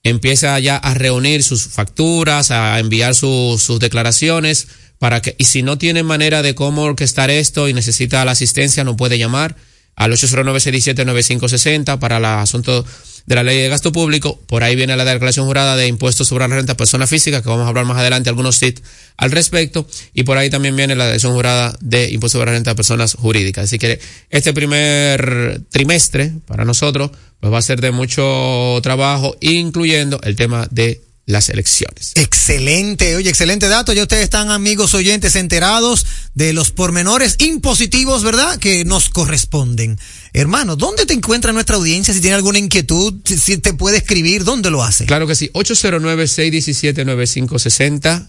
Empieza 0.04 0.58
ya 0.60 0.78
a 0.78 0.93
reunir 0.93 1.41
sus 1.43 1.64
facturas, 1.64 2.52
a 2.52 2.80
enviar 2.80 3.16
sus- 3.16 3.64
sus 3.64 3.80
declaraciones 3.80 4.68
para 5.00 5.22
que, 5.22 5.36
y 5.39 5.45
si 5.45 5.64
no 5.64 5.78
tiene 5.78 6.04
manera 6.04 6.41
de 6.43 6.54
cómo 6.54 6.84
orquestar 6.84 7.30
esto 7.32 7.68
y 7.68 7.74
necesita 7.74 8.24
la 8.26 8.32
asistencia, 8.34 8.84
no 8.84 8.95
puede 8.97 9.18
llamar 9.18 9.56
al 9.95 10.12
809-617-9560 10.14 11.97
para 12.00 12.18
el 12.18 12.26
asunto 12.26 12.86
de 13.26 13.36
la 13.36 13.44
ley 13.44 13.58
de 13.58 13.70
gasto 13.70 13.92
público. 13.92 14.40
Por 14.48 14.64
ahí 14.64 14.76
viene 14.76 14.96
la 14.96 15.06
declaración 15.06 15.46
jurada 15.46 15.76
de 15.76 15.88
impuestos 15.88 16.28
sobre 16.28 16.48
la 16.48 16.56
renta 16.56 16.76
persona 16.76 17.08
física, 17.08 17.42
que 17.42 17.50
vamos 17.50 17.66
a 17.66 17.70
hablar 17.70 17.86
más 17.86 17.98
adelante 17.98 18.30
algunos 18.30 18.60
tips 18.60 18.82
al 19.18 19.32
respecto. 19.32 19.88
Y 20.14 20.24
por 20.24 20.38
ahí 20.38 20.50
también 20.50 20.76
viene 20.76 20.96
la 20.96 21.06
declaración 21.06 21.34
jurada 21.34 21.78
de 21.82 22.10
impuestos 22.12 22.40
sobre 22.40 22.52
la 22.52 22.58
renta 22.58 22.72
de 22.72 22.76
personas 22.76 23.16
jurídicas. 23.16 23.66
Así 23.66 23.80
que 23.80 24.00
este 24.30 24.54
primer 24.54 25.62
trimestre 25.70 26.34
para 26.46 26.66
nosotros 26.66 27.12
pues 27.40 27.54
va 27.54 27.58
a 27.60 27.62
ser 27.62 27.80
de 27.80 27.92
mucho 27.92 28.80
trabajo, 28.84 29.36
incluyendo 29.40 30.20
el 30.24 30.36
tema 30.36 30.68
de 30.72 31.02
las 31.30 31.48
elecciones. 31.50 32.14
Excelente, 32.16 33.16
oye, 33.16 33.30
excelente 33.30 33.68
dato. 33.68 33.94
Ya 33.94 34.02
ustedes 34.02 34.24
están, 34.24 34.50
amigos 34.50 34.96
oyentes, 34.96 35.36
enterados 35.36 36.08
de 36.34 36.54
los 36.54 36.72
pormenores 36.72 37.36
impositivos, 37.38 38.24
¿verdad? 38.24 38.58
Que 38.58 38.84
nos 38.84 39.10
corresponden. 39.10 40.00
Hermano, 40.34 40.76
¿dónde 40.76 41.06
te 41.06 41.14
encuentra 41.14 41.54
nuestra 41.54 41.76
audiencia? 41.76 42.16
Si 42.16 42.22
tiene 42.22 42.36
alguna 42.36 42.58
inquietud, 42.58 43.14
si, 43.24 43.60
te 43.60 43.74
puede 43.74 43.98
escribir, 43.98 44.44
¿dónde 44.44 44.72
lo 44.72 44.82
hace? 44.84 45.06
Claro 45.06 45.28
que 45.28 45.36
sí, 45.36 45.52
809-617-9560, 45.54 48.28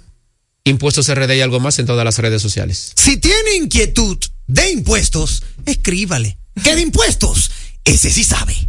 Impuestos 0.64 1.08
RD 1.08 1.36
y 1.36 1.40
algo 1.40 1.58
más 1.58 1.78
en 1.78 1.86
todas 1.86 2.04
las 2.04 2.18
redes 2.18 2.42
sociales. 2.42 2.92
Si 2.96 3.16
tiene 3.16 3.54
inquietud 3.56 4.18
de 4.46 4.72
impuestos, 4.72 5.42
escríbale. 5.64 6.36
¿Qué 6.62 6.74
de 6.74 6.82
impuestos? 6.82 7.50
Ese 7.82 8.10
sí 8.10 8.24
sabe. 8.24 8.68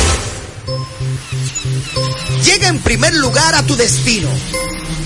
Llega 2.51 2.67
en 2.67 2.79
primer 2.79 3.15
lugar 3.15 3.55
a 3.55 3.63
tu 3.63 3.77
destino. 3.77 4.27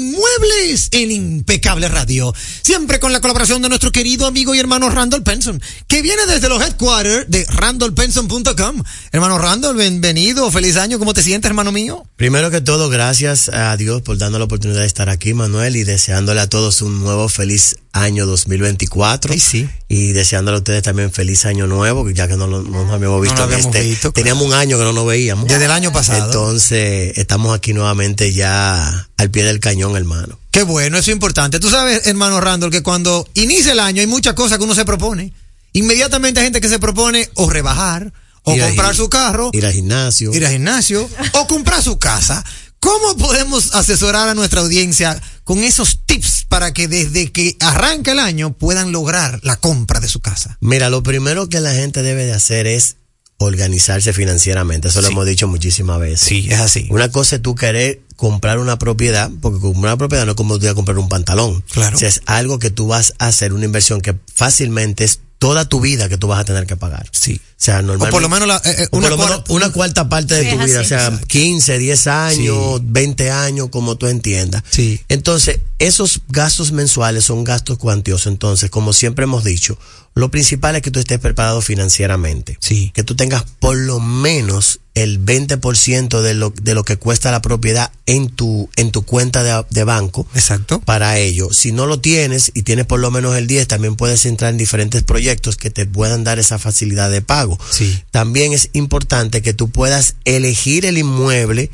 Inmuebles 0.21 0.89
en 0.91 1.09
Impecable 1.09 1.87
Radio. 1.87 2.31
Siempre 2.61 2.99
con 2.99 3.11
la 3.11 3.21
colaboración 3.21 3.59
de 3.63 3.69
nuestro 3.69 3.91
querido 3.91 4.27
amigo 4.27 4.53
y 4.53 4.59
hermano 4.59 4.87
Randall 4.87 5.23
Penson, 5.23 5.59
que 5.87 6.03
viene 6.03 6.27
desde 6.27 6.47
los 6.47 6.61
headquarters 6.61 7.25
de 7.27 7.43
randallpenson.com. 7.45 8.83
Hermano 9.11 9.39
Randall, 9.39 9.75
bienvenido, 9.75 10.51
feliz 10.51 10.77
año, 10.77 10.99
¿cómo 10.99 11.15
te 11.15 11.23
sientes, 11.23 11.49
hermano 11.49 11.71
mío? 11.71 12.05
Primero 12.17 12.51
que 12.51 12.61
todo, 12.61 12.89
gracias 12.89 13.49
a 13.49 13.75
Dios 13.77 14.03
por 14.03 14.19
darnos 14.19 14.37
la 14.37 14.45
oportunidad 14.45 14.81
de 14.81 14.87
estar 14.87 15.09
aquí, 15.09 15.33
Manuel, 15.33 15.75
y 15.75 15.83
deseándole 15.85 16.41
a 16.41 16.47
todos 16.47 16.83
un 16.83 16.99
nuevo 16.99 17.27
feliz 17.27 17.77
año 17.77 17.81
2024. 17.93 19.33
sí. 19.37 19.69
Y 19.87 20.13
deseándole 20.13 20.55
a 20.57 20.59
ustedes 20.59 20.83
también 20.83 21.11
feliz 21.11 21.45
año 21.45 21.67
nuevo, 21.67 22.09
ya 22.09 22.27
que 22.27 22.37
no, 22.37 22.47
no 22.47 22.61
nos 22.63 22.91
habíamos 22.91 23.21
visto 23.21 23.37
No 23.37 23.43
habíamos 23.43 23.65
este. 23.67 23.81
visto, 23.81 24.13
claro. 24.13 24.13
Teníamos 24.13 24.45
un 24.47 24.53
año 24.53 24.77
que 24.77 24.83
no 24.85 24.93
nos 24.93 25.05
veíamos. 25.05 25.47
Desde 25.47 25.65
el 25.65 25.71
año 25.71 25.91
pasado. 25.91 26.25
Entonces, 26.25 27.17
estamos 27.17 27.53
aquí 27.55 27.73
nuevamente 27.73 28.31
ya 28.33 29.09
al 29.17 29.29
pie 29.31 29.43
del 29.43 29.59
cañón, 29.59 29.95
hermano. 29.97 30.39
Qué 30.51 30.63
bueno, 30.63 30.97
eso 30.97 31.11
es 31.11 31.15
importante. 31.15 31.59
Tú 31.59 31.69
sabes, 31.69 32.07
hermano 32.07 32.39
Randall, 32.41 32.71
que 32.71 32.83
cuando 32.83 33.27
inicia 33.33 33.73
el 33.73 33.79
año 33.79 34.01
hay 34.01 34.07
muchas 34.07 34.33
cosas 34.33 34.57
que 34.57 34.63
uno 34.63 34.75
se 34.75 34.85
propone. 34.85 35.33
Inmediatamente 35.73 36.39
hay 36.39 36.45
gente 36.47 36.61
que 36.61 36.69
se 36.69 36.79
propone 36.79 37.29
o 37.35 37.49
rebajar, 37.49 38.11
o 38.43 38.55
Ir 38.55 38.61
comprar 38.61 38.95
su 38.95 39.09
carro, 39.09 39.49
Ir 39.53 39.65
al 39.65 39.71
gimnasio. 39.73 40.33
ir 40.33 40.45
al 40.45 40.51
gimnasio, 40.51 41.09
o 41.33 41.47
comprar 41.47 41.81
su 41.83 41.97
casa. 41.99 42.43
¿Cómo 42.81 43.15
podemos 43.15 43.75
asesorar 43.75 44.27
a 44.27 44.33
nuestra 44.33 44.61
audiencia 44.61 45.21
con 45.43 45.59
esos 45.59 45.99
tips 46.05 46.45
para 46.49 46.73
que 46.73 46.87
desde 46.87 47.31
que 47.31 47.55
arranca 47.59 48.11
el 48.11 48.19
año 48.19 48.53
puedan 48.53 48.91
lograr 48.91 49.39
la 49.43 49.55
compra 49.55 49.99
de 49.99 50.09
su 50.09 50.19
casa? 50.19 50.57
Mira, 50.61 50.89
lo 50.89 51.03
primero 51.03 51.47
que 51.47 51.61
la 51.61 51.73
gente 51.73 52.01
debe 52.01 52.25
de 52.25 52.33
hacer 52.33 52.65
es 52.65 52.97
organizarse 53.37 54.13
financieramente. 54.13 54.87
Eso 54.87 55.01
lo 55.01 55.09
hemos 55.09 55.27
dicho 55.27 55.47
muchísimas 55.47 55.99
veces. 55.99 56.21
Sí, 56.21 56.47
es 56.49 56.59
así. 56.59 56.87
Una 56.89 57.11
cosa 57.11 57.35
es 57.35 57.41
tú 57.43 57.53
querer 57.53 58.01
comprar 58.15 58.57
una 58.57 58.79
propiedad, 58.79 59.29
porque 59.41 59.59
comprar 59.59 59.93
una 59.93 59.97
propiedad 59.97 60.25
no 60.25 60.31
es 60.31 60.37
como 60.37 60.57
tú 60.57 60.67
a 60.67 60.73
comprar 60.73 60.97
un 60.97 61.07
pantalón. 61.07 61.63
Claro. 61.71 61.95
O 61.95 61.99
sea, 61.99 62.09
es 62.09 62.21
algo 62.25 62.57
que 62.57 62.71
tú 62.71 62.87
vas 62.87 63.13
a 63.19 63.27
hacer, 63.27 63.53
una 63.53 63.65
inversión 63.65 64.01
que 64.01 64.15
fácilmente 64.33 65.03
es 65.03 65.19
toda 65.41 65.65
tu 65.67 65.81
vida 65.81 66.07
que 66.07 66.19
tú 66.19 66.27
vas 66.27 66.39
a 66.39 66.45
tener 66.45 66.67
que 66.67 66.75
pagar. 66.75 67.09
Sí. 67.11 67.41
O 67.43 67.53
sea, 67.57 67.81
normalmente. 67.81 68.09
O 68.09 68.11
por 68.11 68.21
lo 68.21 68.29
menos 68.29 68.47
la- 68.47 68.57
eh, 68.63 68.75
eh, 68.83 68.85
o 68.85 68.89
por 68.91 68.99
una 68.99 69.09
lo 69.09 69.17
menos 69.17 69.31
cuarta- 69.31 69.53
una 69.53 69.71
cuarta 69.71 70.07
parte 70.07 70.35
de 70.35 70.51
tu 70.51 70.59
vida. 70.63 70.81
así. 70.81 70.85
O 70.85 70.87
sea, 70.87 71.05
Exacto. 71.07 71.25
15, 71.25 71.77
10 71.79 72.05
años, 72.05 72.77
Sí. 72.79 72.85
20 72.87 73.31
años, 73.31 73.69
como 73.71 73.95
tú 73.95 74.05
entiendas. 74.05 74.61
Sí. 74.69 75.01
Entonces, 75.09 75.59
esos 75.79 76.21
gastos 76.29 76.71
mensuales 76.73 77.25
son 77.25 77.43
gastos 77.43 77.79
cuantiosos. 77.79 78.27
Entonces, 78.27 78.69
como 78.69 78.93
siempre 78.93 79.23
hemos 79.23 79.43
dicho, 79.43 79.79
lo 80.13 80.29
principal 80.29 80.75
es 80.75 80.81
que 80.81 80.91
tú 80.91 80.99
estés 80.99 81.19
preparado 81.19 81.61
financieramente. 81.61 82.57
Sí. 82.59 82.91
Que 82.93 83.03
tú 83.03 83.15
tengas 83.15 83.43
por 83.59 83.77
lo 83.77 83.99
menos 83.99 84.81
el 84.93 85.23
20% 85.23 86.21
de 86.21 86.33
lo, 86.33 86.53
de 86.61 86.75
lo 86.75 86.83
que 86.83 86.97
cuesta 86.97 87.31
la 87.31 87.41
propiedad 87.41 87.91
en 88.05 88.29
tu, 88.29 88.69
en 88.75 88.91
tu 88.91 89.03
cuenta 89.03 89.41
de, 89.43 89.65
de 89.69 89.83
banco. 89.85 90.27
Exacto. 90.35 90.81
Para 90.81 91.17
ello. 91.17 91.47
Si 91.51 91.71
no 91.71 91.85
lo 91.85 92.01
tienes 92.01 92.51
y 92.53 92.63
tienes 92.63 92.85
por 92.85 92.99
lo 92.99 93.09
menos 93.09 93.37
el 93.37 93.47
10, 93.47 93.67
también 93.67 93.95
puedes 93.95 94.25
entrar 94.25 94.51
en 94.51 94.57
diferentes 94.57 95.03
proyectos 95.03 95.55
que 95.55 95.69
te 95.69 95.85
puedan 95.85 96.25
dar 96.25 96.39
esa 96.39 96.59
facilidad 96.59 97.09
de 97.09 97.21
pago. 97.21 97.57
Sí. 97.69 98.01
También 98.11 98.51
es 98.51 98.69
importante 98.73 99.41
que 99.41 99.53
tú 99.53 99.69
puedas 99.69 100.15
elegir 100.25 100.85
el 100.85 100.97
inmueble 100.97 101.71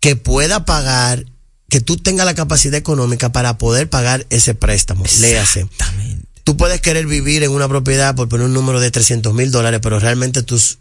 que 0.00 0.16
pueda 0.16 0.64
pagar, 0.66 1.24
que 1.68 1.80
tú 1.80 1.96
tengas 1.96 2.26
la 2.26 2.34
capacidad 2.34 2.74
económica 2.74 3.32
para 3.32 3.56
poder 3.56 3.88
pagar 3.88 4.26
ese 4.28 4.54
préstamo. 4.54 5.04
Léase. 5.20 5.66
Tú 6.50 6.56
puedes 6.56 6.80
querer 6.80 7.06
vivir 7.06 7.44
en 7.44 7.52
una 7.52 7.68
propiedad 7.68 8.16
por 8.16 8.28
poner 8.28 8.46
un 8.46 8.52
número 8.52 8.80
de 8.80 8.90
300 8.90 9.32
mil 9.34 9.52
dólares, 9.52 9.78
pero 9.80 10.00
realmente 10.00 10.42
tus 10.42 10.78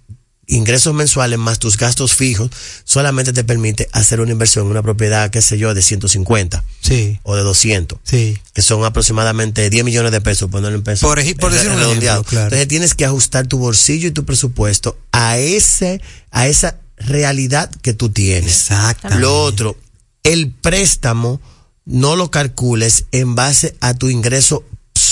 ingresos 0.47 0.95
mensuales 0.95 1.37
más 1.37 1.59
tus 1.59 1.77
gastos 1.77 2.15
fijos 2.15 2.49
solamente 2.85 3.33
te 3.33 3.43
permite 3.43 3.87
hacer 3.91 4.19
una 4.19 4.31
inversión 4.31 4.65
en 4.65 4.71
una 4.71 4.81
propiedad, 4.81 5.29
qué 5.29 5.43
sé 5.43 5.59
yo, 5.59 5.75
de 5.75 5.83
150 5.83 6.63
Sí. 6.81 7.19
o 7.21 7.35
de 7.35 7.43
200 7.43 7.99
Sí. 8.01 8.35
que 8.51 8.63
son 8.63 8.83
aproximadamente 8.83 9.69
10 9.69 9.83
millones 9.85 10.11
de 10.11 10.21
pesos, 10.21 10.49
ponerlo 10.49 10.75
en 10.75 10.83
pesos. 10.83 11.01
Por 11.07 11.19
por 11.37 11.51
eh, 11.51 11.55
decir 11.55 11.69
un 11.69 11.77
redondeado. 11.77 12.21
ejemplo, 12.21 12.29
claro. 12.31 12.45
Entonces 12.47 12.67
tienes 12.67 12.95
que 12.95 13.05
ajustar 13.05 13.45
tu 13.45 13.59
bolsillo 13.59 14.07
y 14.07 14.11
tu 14.11 14.25
presupuesto 14.25 14.97
a 15.11 15.37
ese, 15.37 16.01
a 16.31 16.47
esa 16.47 16.79
realidad 16.97 17.69
que 17.83 17.93
tú 17.93 18.09
tienes. 18.09 18.51
Exactamente. 18.51 19.21
Lo 19.21 19.43
otro, 19.43 19.77
el 20.23 20.49
préstamo 20.49 21.39
no 21.85 22.15
lo 22.15 22.31
calcules 22.31 23.05
en 23.11 23.35
base 23.35 23.75
a 23.81 23.93
tu 23.93 24.09
ingreso 24.09 24.63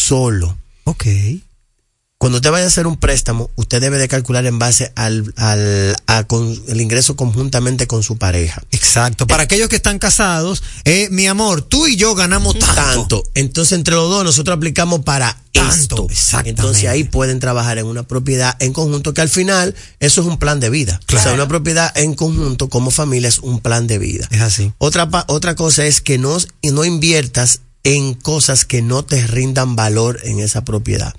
solo. 0.08 0.58
Ok. 0.86 1.06
Cuando 2.20 2.38
usted 2.38 2.50
vaya 2.50 2.64
a 2.66 2.68
hacer 2.70 2.88
un 2.88 2.98
préstamo, 2.98 3.52
usted 3.58 3.80
debe 3.80 4.00
de 4.00 4.08
calcular 4.08 4.44
en 4.48 4.58
base 4.58 4.92
al, 4.96 5.32
al 5.36 5.96
a 6.08 6.24
con- 6.24 6.60
el 6.68 6.82
ingreso 6.82 7.16
conjuntamente 7.16 7.86
con 7.86 8.02
su 8.02 8.18
pareja. 8.18 8.64
Exacto. 8.72 9.28
Para 9.28 9.44
aquellos 9.44 9.70
que 9.70 9.76
están 9.76 10.00
casados, 10.00 10.64
eh, 10.84 11.10
mi 11.12 11.28
amor, 11.28 11.62
tú 11.62 11.86
y 11.86 11.96
yo 11.96 12.16
ganamos 12.16 12.58
tanto. 12.58 12.74
Tanto. 12.74 13.24
Entonces, 13.36 13.74
entre 13.78 13.94
los 13.94 14.10
dos, 14.10 14.24
nosotros 14.24 14.58
aplicamos 14.58 15.02
para 15.02 15.38
esto. 15.54 16.08
Entonces, 16.44 16.90
ahí 16.90 17.04
pueden 17.04 17.40
trabajar 17.40 17.78
en 17.78 17.86
una 17.86 18.02
propiedad 18.02 18.56
en 18.62 18.74
conjunto, 18.74 19.14
que 19.14 19.22
al 19.22 19.30
final, 19.30 19.76
eso 20.00 20.22
es 20.22 20.28
un 20.28 20.40
plan 20.40 20.60
de 20.60 20.72
vida. 20.72 21.00
O 21.16 21.20
sea, 21.20 21.34
una 21.34 21.48
propiedad 21.48 21.96
en 21.96 22.16
conjunto, 22.16 22.68
como 22.68 22.90
familia, 22.90 23.30
es 23.30 23.38
un 23.38 23.60
plan 23.60 23.86
de 23.86 24.00
vida. 24.00 24.28
Es 24.32 24.42
así. 24.42 24.72
Otra, 24.80 25.08
otra 25.28 25.54
cosa 25.56 25.86
es 25.86 26.02
que 26.02 26.18
no, 26.18 26.36
no 26.64 26.84
inviertas 26.84 27.60
en 27.84 28.16
cosas 28.16 28.66
que 28.66 28.82
no 28.82 29.06
te 29.06 29.26
rindan 29.28 29.78
valor 29.78 30.20
en 30.24 30.40
esa 30.40 30.66
propiedad. 30.66 31.14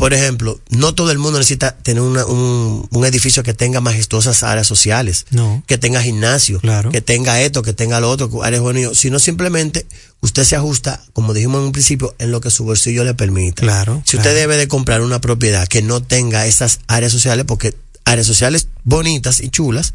Por 0.00 0.14
ejemplo, 0.14 0.58
no 0.70 0.92
todo 0.94 1.12
el 1.12 1.18
mundo 1.18 1.38
necesita 1.38 1.76
tener 1.76 2.02
una- 2.02 2.26
un, 2.26 2.88
un 2.90 3.06
edificio 3.06 3.44
que 3.44 3.54
tenga 3.54 3.80
majestuosas 3.80 4.42
áreas 4.42 4.66
sociales, 4.66 5.26
No. 5.30 5.62
que 5.66 5.78
tenga 5.78 6.02
gimnasio, 6.02 6.60
que 6.90 7.00
tenga 7.02 7.40
esto, 7.42 7.62
que 7.62 7.72
tenga 7.72 8.00
lo 8.00 8.10
otro, 8.10 8.42
áreas 8.42 8.62
bonitas, 8.62 8.98
sino 8.98 9.20
simplemente 9.20 9.86
usted 10.20 10.42
se 10.42 10.56
ajusta, 10.56 11.00
como 11.12 11.34
dijimos 11.34 11.60
en 11.60 11.66
un 11.66 11.72
principio, 11.72 12.14
en 12.18 12.32
lo 12.32 12.40
que 12.40 12.50
su 12.50 12.64
bolsillo 12.64 13.04
le 13.04 13.14
permita. 13.14 13.62
Claro. 13.62 14.02
Si 14.04 14.16
usted 14.16 14.34
debe 14.34 14.56
de 14.56 14.66
comprar 14.66 15.02
una 15.02 15.20
propiedad 15.20 15.68
que 15.68 15.82
no 15.82 16.02
tenga 16.02 16.46
esas 16.46 16.80
áreas 16.88 17.12
sociales, 17.12 17.44
porque 17.46 17.76
áreas 18.04 18.26
sociales 18.26 18.66
bonitas 18.82 19.38
y 19.40 19.50
chulas, 19.50 19.94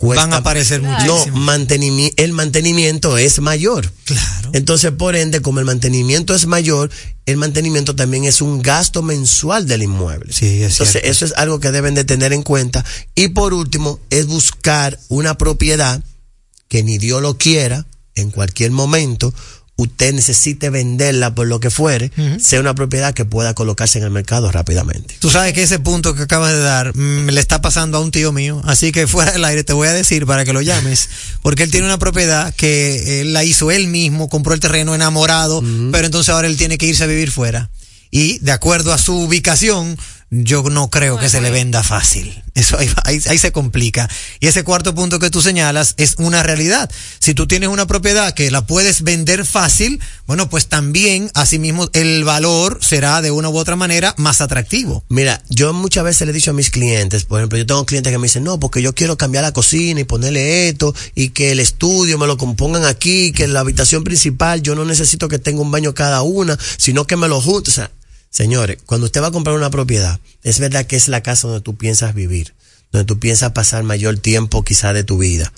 Van 0.00 0.32
a 0.34 0.38
aparecer 0.38 0.82
No, 0.82 0.90
muchísimo. 0.90 1.38
mantenimi- 1.38 2.12
el 2.16 2.32
mantenimiento 2.32 3.16
es 3.16 3.38
mayor. 3.40 3.90
Claro. 4.04 4.50
Entonces, 4.52 4.90
por 4.92 5.16
ende, 5.16 5.40
como 5.40 5.60
el 5.60 5.64
mantenimiento 5.64 6.34
es 6.34 6.46
mayor, 6.46 6.90
el 7.26 7.36
mantenimiento 7.38 7.94
también 7.96 8.24
es 8.24 8.42
un 8.42 8.60
gasto 8.60 9.02
mensual 9.02 9.66
del 9.66 9.82
inmueble. 9.84 10.32
Sí, 10.32 10.62
es 10.62 10.72
Entonces, 10.72 10.90
cierto. 10.92 11.08
eso 11.10 11.24
es 11.24 11.32
algo 11.36 11.58
que 11.60 11.70
deben 11.70 11.94
de 11.94 12.04
tener 12.04 12.32
en 12.32 12.42
cuenta. 12.42 12.84
Y 13.14 13.28
por 13.28 13.54
último, 13.54 13.98
es 14.10 14.26
buscar 14.26 14.98
una 15.08 15.38
propiedad 15.38 16.02
que 16.68 16.82
ni 16.82 16.98
Dios 16.98 17.22
lo 17.22 17.38
quiera, 17.38 17.86
en 18.16 18.30
cualquier 18.30 18.72
momento, 18.72 19.32
usted 19.76 20.14
necesite 20.14 20.70
venderla 20.70 21.34
por 21.34 21.46
lo 21.46 21.58
que 21.58 21.70
fuere, 21.70 22.12
sea 22.38 22.60
una 22.60 22.74
propiedad 22.74 23.12
que 23.12 23.24
pueda 23.24 23.54
colocarse 23.54 23.98
en 23.98 24.04
el 24.04 24.10
mercado 24.10 24.52
rápidamente. 24.52 25.16
Tú 25.18 25.30
sabes 25.30 25.52
que 25.52 25.62
ese 25.62 25.80
punto 25.80 26.14
que 26.14 26.22
acabas 26.22 26.52
de 26.52 26.60
dar 26.60 26.96
mm, 26.96 27.30
le 27.30 27.40
está 27.40 27.60
pasando 27.60 27.98
a 27.98 28.00
un 28.00 28.12
tío 28.12 28.32
mío, 28.32 28.62
así 28.64 28.92
que 28.92 29.06
fuera 29.06 29.32
del 29.32 29.44
aire 29.44 29.64
te 29.64 29.72
voy 29.72 29.88
a 29.88 29.92
decir 29.92 30.26
para 30.26 30.44
que 30.44 30.52
lo 30.52 30.62
llames, 30.62 31.08
porque 31.42 31.64
él 31.64 31.70
tiene 31.70 31.86
una 31.86 31.98
propiedad 31.98 32.54
que 32.54 33.22
él 33.22 33.32
la 33.32 33.42
hizo 33.42 33.70
él 33.70 33.88
mismo, 33.88 34.28
compró 34.28 34.54
el 34.54 34.60
terreno 34.60 34.94
enamorado, 34.94 35.62
pero 35.90 36.06
entonces 36.06 36.32
ahora 36.32 36.46
él 36.46 36.56
tiene 36.56 36.78
que 36.78 36.86
irse 36.86 37.04
a 37.04 37.08
vivir 37.08 37.30
fuera. 37.30 37.70
Y 38.12 38.38
de 38.38 38.52
acuerdo 38.52 38.92
a 38.92 38.98
su 38.98 39.16
ubicación, 39.22 39.98
yo 40.42 40.62
no 40.64 40.90
creo 40.90 41.18
que 41.18 41.28
se 41.28 41.40
le 41.40 41.50
venda 41.50 41.84
fácil. 41.84 42.42
Eso 42.54 42.78
ahí, 42.78 42.90
ahí, 43.04 43.20
ahí 43.28 43.38
se 43.38 43.52
complica. 43.52 44.08
Y 44.40 44.46
ese 44.46 44.64
cuarto 44.64 44.94
punto 44.94 45.18
que 45.18 45.30
tú 45.30 45.42
señalas 45.42 45.94
es 45.96 46.14
una 46.18 46.42
realidad. 46.42 46.90
Si 47.20 47.34
tú 47.34 47.46
tienes 47.46 47.68
una 47.68 47.86
propiedad 47.86 48.34
que 48.34 48.50
la 48.50 48.66
puedes 48.66 49.02
vender 49.02 49.44
fácil, 49.44 50.00
bueno, 50.26 50.48
pues 50.48 50.66
también, 50.66 51.30
asimismo, 51.34 51.88
el 51.92 52.24
valor 52.24 52.78
será 52.82 53.22
de 53.22 53.30
una 53.30 53.48
u 53.48 53.56
otra 53.56 53.76
manera 53.76 54.14
más 54.16 54.40
atractivo. 54.40 55.04
Mira, 55.08 55.42
yo 55.50 55.72
muchas 55.72 56.04
veces 56.04 56.26
le 56.26 56.32
he 56.32 56.34
dicho 56.34 56.50
a 56.50 56.54
mis 56.54 56.70
clientes, 56.70 57.24
por 57.24 57.40
ejemplo, 57.40 57.58
yo 57.58 57.66
tengo 57.66 57.86
clientes 57.86 58.12
que 58.12 58.18
me 58.18 58.26
dicen, 58.26 58.44
no, 58.44 58.58
porque 58.58 58.82
yo 58.82 58.94
quiero 58.94 59.16
cambiar 59.16 59.44
la 59.44 59.52
cocina 59.52 60.00
y 60.00 60.04
ponerle 60.04 60.68
esto, 60.68 60.94
y 61.14 61.30
que 61.30 61.52
el 61.52 61.60
estudio 61.60 62.18
me 62.18 62.26
lo 62.26 62.36
compongan 62.36 62.84
aquí, 62.84 63.32
que 63.32 63.46
la 63.46 63.60
habitación 63.60 64.04
principal 64.04 64.62
yo 64.62 64.74
no 64.74 64.84
necesito 64.84 65.28
que 65.28 65.38
tenga 65.38 65.60
un 65.60 65.70
baño 65.70 65.94
cada 65.94 66.22
una, 66.22 66.58
sino 66.76 67.06
que 67.06 67.16
me 67.16 67.28
lo 67.28 67.40
junte. 67.40 67.70
O 67.70 67.74
sea, 67.74 67.90
señores, 68.34 68.78
cuando 68.84 69.06
usted 69.06 69.22
va 69.22 69.28
a 69.28 69.32
comprar 69.32 69.54
una 69.54 69.70
propiedad, 69.70 70.18
es 70.42 70.58
verdad 70.58 70.86
que 70.86 70.96
es 70.96 71.06
la 71.06 71.22
casa 71.22 71.46
donde 71.46 71.62
tú 71.62 71.76
piensas 71.76 72.14
vivir, 72.14 72.52
donde 72.90 73.06
tú 73.06 73.20
piensas 73.20 73.52
pasar 73.52 73.84
mayor 73.84 74.18
tiempo 74.18 74.64
quizá 74.64 74.92
de 74.92 75.04
tu 75.04 75.18
vida, 75.18 75.52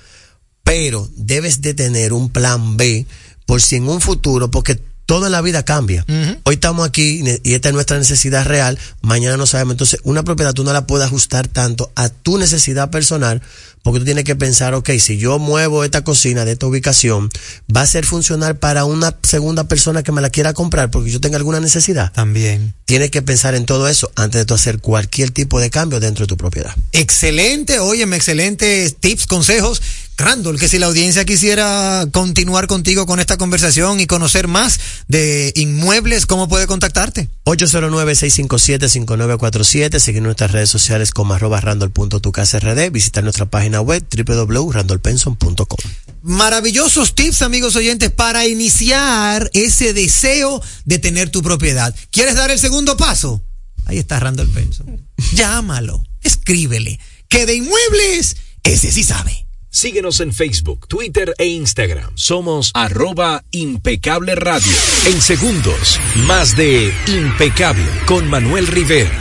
pero 0.63 1.09
debes 1.17 1.63
de 1.63 1.73
tener 1.73 2.13
un 2.13 2.29
plan 2.29 2.77
B 2.77 3.07
por 3.47 3.63
si 3.63 3.77
en 3.77 3.89
un 3.89 4.03
futuro, 4.03 4.51
porque 4.51 4.79
todo 5.07 5.27
en 5.27 5.33
la 5.33 5.41
vida 5.41 5.65
cambia. 5.65 6.05
Hoy 6.43 6.55
estamos 6.55 6.87
aquí 6.87 7.23
y 7.43 7.55
esta 7.55 7.69
es 7.69 7.75
nuestra 7.75 7.97
necesidad 7.97 8.45
real, 8.45 8.79
mañana 9.01 9.37
no 9.37 9.47
sabemos. 9.47 9.75
Entonces, 9.75 10.01
una 10.03 10.25
propiedad 10.25 10.53
tú 10.53 10.65
no 10.65 10.73
la 10.73 10.87
puedes 10.87 11.07
ajustar 11.07 11.49
tanto 11.49 11.91
a 11.95 12.09
tu 12.09 12.39
necesidad 12.39 12.91
personal, 12.91 13.41
porque 13.83 14.01
tú 14.01 14.05
tienes 14.05 14.25
que 14.25 14.35
pensar, 14.35 14.75
ok, 14.75 14.91
si 14.99 15.17
yo 15.17 15.39
muevo 15.39 15.85
esta 15.85 16.03
cocina 16.03 16.45
de 16.45 16.53
esta 16.53 16.67
ubicación, 16.67 17.31
va 17.75 17.83
a 17.83 17.87
ser 17.87 18.05
funcional 18.05 18.57
para 18.57 18.85
una 18.85 19.17
segunda 19.23 19.69
persona 19.69 20.03
que 20.03 20.11
me 20.11 20.21
la 20.21 20.31
quiera 20.31 20.53
comprar 20.55 20.91
porque 20.91 21.13
yo 21.13 21.21
tenga 21.21 21.37
alguna 21.37 21.61
necesidad. 21.61 22.13
También. 22.13 22.75
Tienes 22.85 23.13
que 23.13 23.23
pensar 23.23 23.55
en 23.55 23.65
todo 23.65 23.87
eso 23.87 24.11
antes 24.17 24.41
de 24.41 24.45
tú 24.45 24.55
hacer 24.55 24.81
cualquier 24.81 25.31
tipo 25.31 25.61
de 25.61 25.71
cambio 25.71 26.01
dentro 26.01 26.25
de 26.25 26.29
tu 26.29 26.37
propiedad. 26.37 26.75
Excelente, 26.91 27.79
óyeme, 27.79 28.17
excelentes 28.17 28.97
tips, 28.97 29.29
consejos. 29.29 29.81
Randall, 30.19 30.59
que 30.59 30.69
si 30.69 30.79
la 30.79 30.87
audiencia 30.87 31.27
quisiera 31.27 32.07
continuar 32.11 32.67
contigo 32.67 33.05
con 33.05 33.21
esta 33.21 33.37
conversación 33.37 34.01
y 34.01 34.07
conocer 34.07 34.49
más 34.49 34.81
de 35.09 35.53
inmuebles, 35.57 36.25
¿cómo 36.25 36.49
puede 36.49 36.67
contactarte? 36.67 37.29
809-657-5947, 37.45 39.99
seguir 39.99 40.23
nuestras 40.23 40.53
redes 40.53 40.71
sociales 40.71 41.11
como 41.11 41.35
arroba 41.35 41.61
randall.tucasrd, 41.61 42.91
visitar 42.91 43.25
nuestra 43.25 43.45
página 43.47 43.83
web 43.83 44.07
www.randallpenson.com. 44.11 45.79
Maravillosos 46.23 47.15
tips, 47.15 47.43
amigos 47.43 47.77
oyentes, 47.77 48.11
para 48.11 48.47
iniciar 48.47 49.51
ese 49.53 49.93
deseo 49.93 50.63
de 50.87 50.99
tener 50.99 51.29
tu 51.31 51.43
propiedad. 51.43 51.95
¿Quieres 52.11 52.37
dar 52.37 52.51
el 52.51 52.59
segundo 52.59 52.97
paso? 52.97 53.43
Ahí 53.85 53.99
está 53.99 54.19
Randall 54.19 54.49
Penson. 54.49 55.07
Llámalo, 55.35 56.03
escríbele. 56.23 56.99
Que 57.29 57.45
de 57.45 57.55
inmuebles, 57.55 58.39
ese 58.63 58.91
sí 58.91 59.05
sabe. 59.05 59.46
Síguenos 59.79 60.21
en 60.21 60.33
Facebook, 60.33 60.89
Twitter 60.89 61.35
e 61.37 61.49
Instagram. 61.49 62.11
Somos 62.15 62.71
arroba 62.73 63.45
impecable 63.51 64.35
radio. 64.35 64.73
En 65.05 65.21
segundos, 65.21 66.01
más 66.27 66.57
de 66.57 66.95
Impecable 67.09 67.85
con 68.07 68.27
Manuel 68.27 68.69
Rivera. 68.69 69.13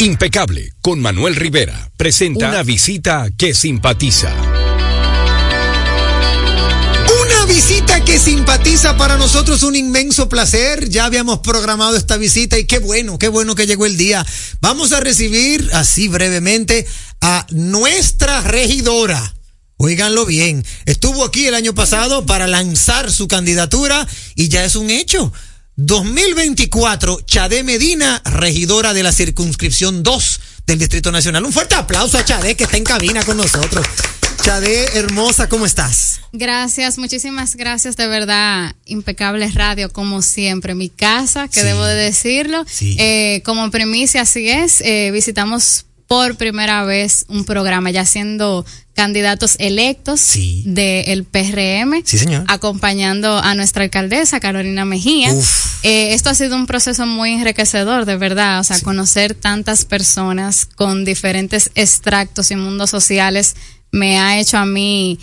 Impecable 0.00 0.72
con 0.82 0.98
Manuel 0.98 1.36
Rivera 1.36 1.88
presenta 1.96 2.48
una 2.48 2.64
visita 2.64 3.28
que 3.38 3.54
simpatiza. 3.54 4.34
Una 7.22 7.44
visita 7.46 8.04
que 8.04 8.18
simpatiza 8.18 8.96
para 8.96 9.16
nosotros 9.16 9.62
un 9.62 9.76
inmenso 9.76 10.28
placer. 10.28 10.88
Ya 10.88 11.04
habíamos 11.04 11.38
programado 11.38 11.96
esta 11.96 12.16
visita 12.16 12.58
y 12.58 12.64
qué 12.64 12.80
bueno, 12.80 13.20
qué 13.20 13.28
bueno 13.28 13.54
que 13.54 13.68
llegó 13.68 13.86
el 13.86 13.96
día. 13.96 14.26
Vamos 14.60 14.90
a 14.92 14.98
recibir 14.98 15.70
así 15.74 16.08
brevemente 16.08 16.88
a 17.20 17.46
nuestra 17.50 18.40
regidora. 18.40 19.34
Óiganlo 19.78 20.24
bien, 20.24 20.64
estuvo 20.86 21.24
aquí 21.24 21.46
el 21.46 21.54
año 21.54 21.74
pasado 21.74 22.24
para 22.24 22.46
lanzar 22.46 23.12
su 23.12 23.28
candidatura 23.28 24.06
y 24.34 24.48
ya 24.48 24.64
es 24.64 24.74
un 24.74 24.90
hecho. 24.90 25.32
2024, 25.76 27.20
Chade 27.26 27.62
Medina, 27.62 28.22
regidora 28.24 28.94
de 28.94 29.02
la 29.02 29.12
circunscripción 29.12 30.02
2 30.02 30.40
del 30.66 30.78
Distrito 30.78 31.12
Nacional. 31.12 31.44
Un 31.44 31.52
fuerte 31.52 31.74
aplauso 31.74 32.16
a 32.16 32.24
Chade 32.24 32.56
que 32.56 32.64
está 32.64 32.78
en 32.78 32.84
cabina 32.84 33.22
con 33.24 33.36
nosotros. 33.36 33.86
Chade, 34.42 34.96
hermosa, 34.96 35.48
¿cómo 35.48 35.66
estás? 35.66 36.20
Gracias, 36.32 36.96
muchísimas 36.98 37.56
gracias, 37.56 37.96
de 37.96 38.06
verdad, 38.06 38.74
impecable 38.84 39.50
radio 39.50 39.92
como 39.92 40.22
siempre, 40.22 40.74
mi 40.74 40.88
casa, 40.88 41.48
que 41.48 41.62
debo 41.62 41.84
de 41.84 41.96
decirlo. 41.96 42.64
Eh, 42.80 43.42
como 43.44 43.70
premisa, 43.70 44.22
así 44.22 44.48
es, 44.48 44.80
eh, 44.82 45.10
visitamos 45.12 45.86
por 46.06 46.36
primera 46.36 46.84
vez 46.84 47.24
un 47.28 47.44
programa 47.44 47.90
ya 47.90 48.04
siendo 48.06 48.64
candidatos 48.94 49.56
electos 49.58 50.32
del 50.64 51.24
PRM, 51.24 52.02
Sí, 52.04 52.16
señor. 52.18 52.44
acompañando 52.48 53.38
a 53.38 53.54
nuestra 53.54 53.84
alcaldesa 53.84 54.40
Carolina 54.40 54.84
Mejía. 54.84 55.34
Eh, 55.82 56.14
esto 56.14 56.30
ha 56.30 56.34
sido 56.34 56.56
un 56.56 56.66
proceso 56.66 57.04
muy 57.06 57.32
enriquecedor, 57.32 58.06
de 58.06 58.16
verdad, 58.16 58.60
o 58.60 58.64
sea, 58.64 58.80
conocer 58.80 59.34
tantas 59.34 59.84
personas 59.84 60.64
con 60.64 61.04
diferentes 61.04 61.70
extractos 61.74 62.50
y 62.50 62.56
mundos 62.56 62.88
sociales 62.90 63.54
me 63.92 64.18
ha 64.18 64.38
hecho 64.40 64.56
a 64.58 64.64
mí 64.66 65.18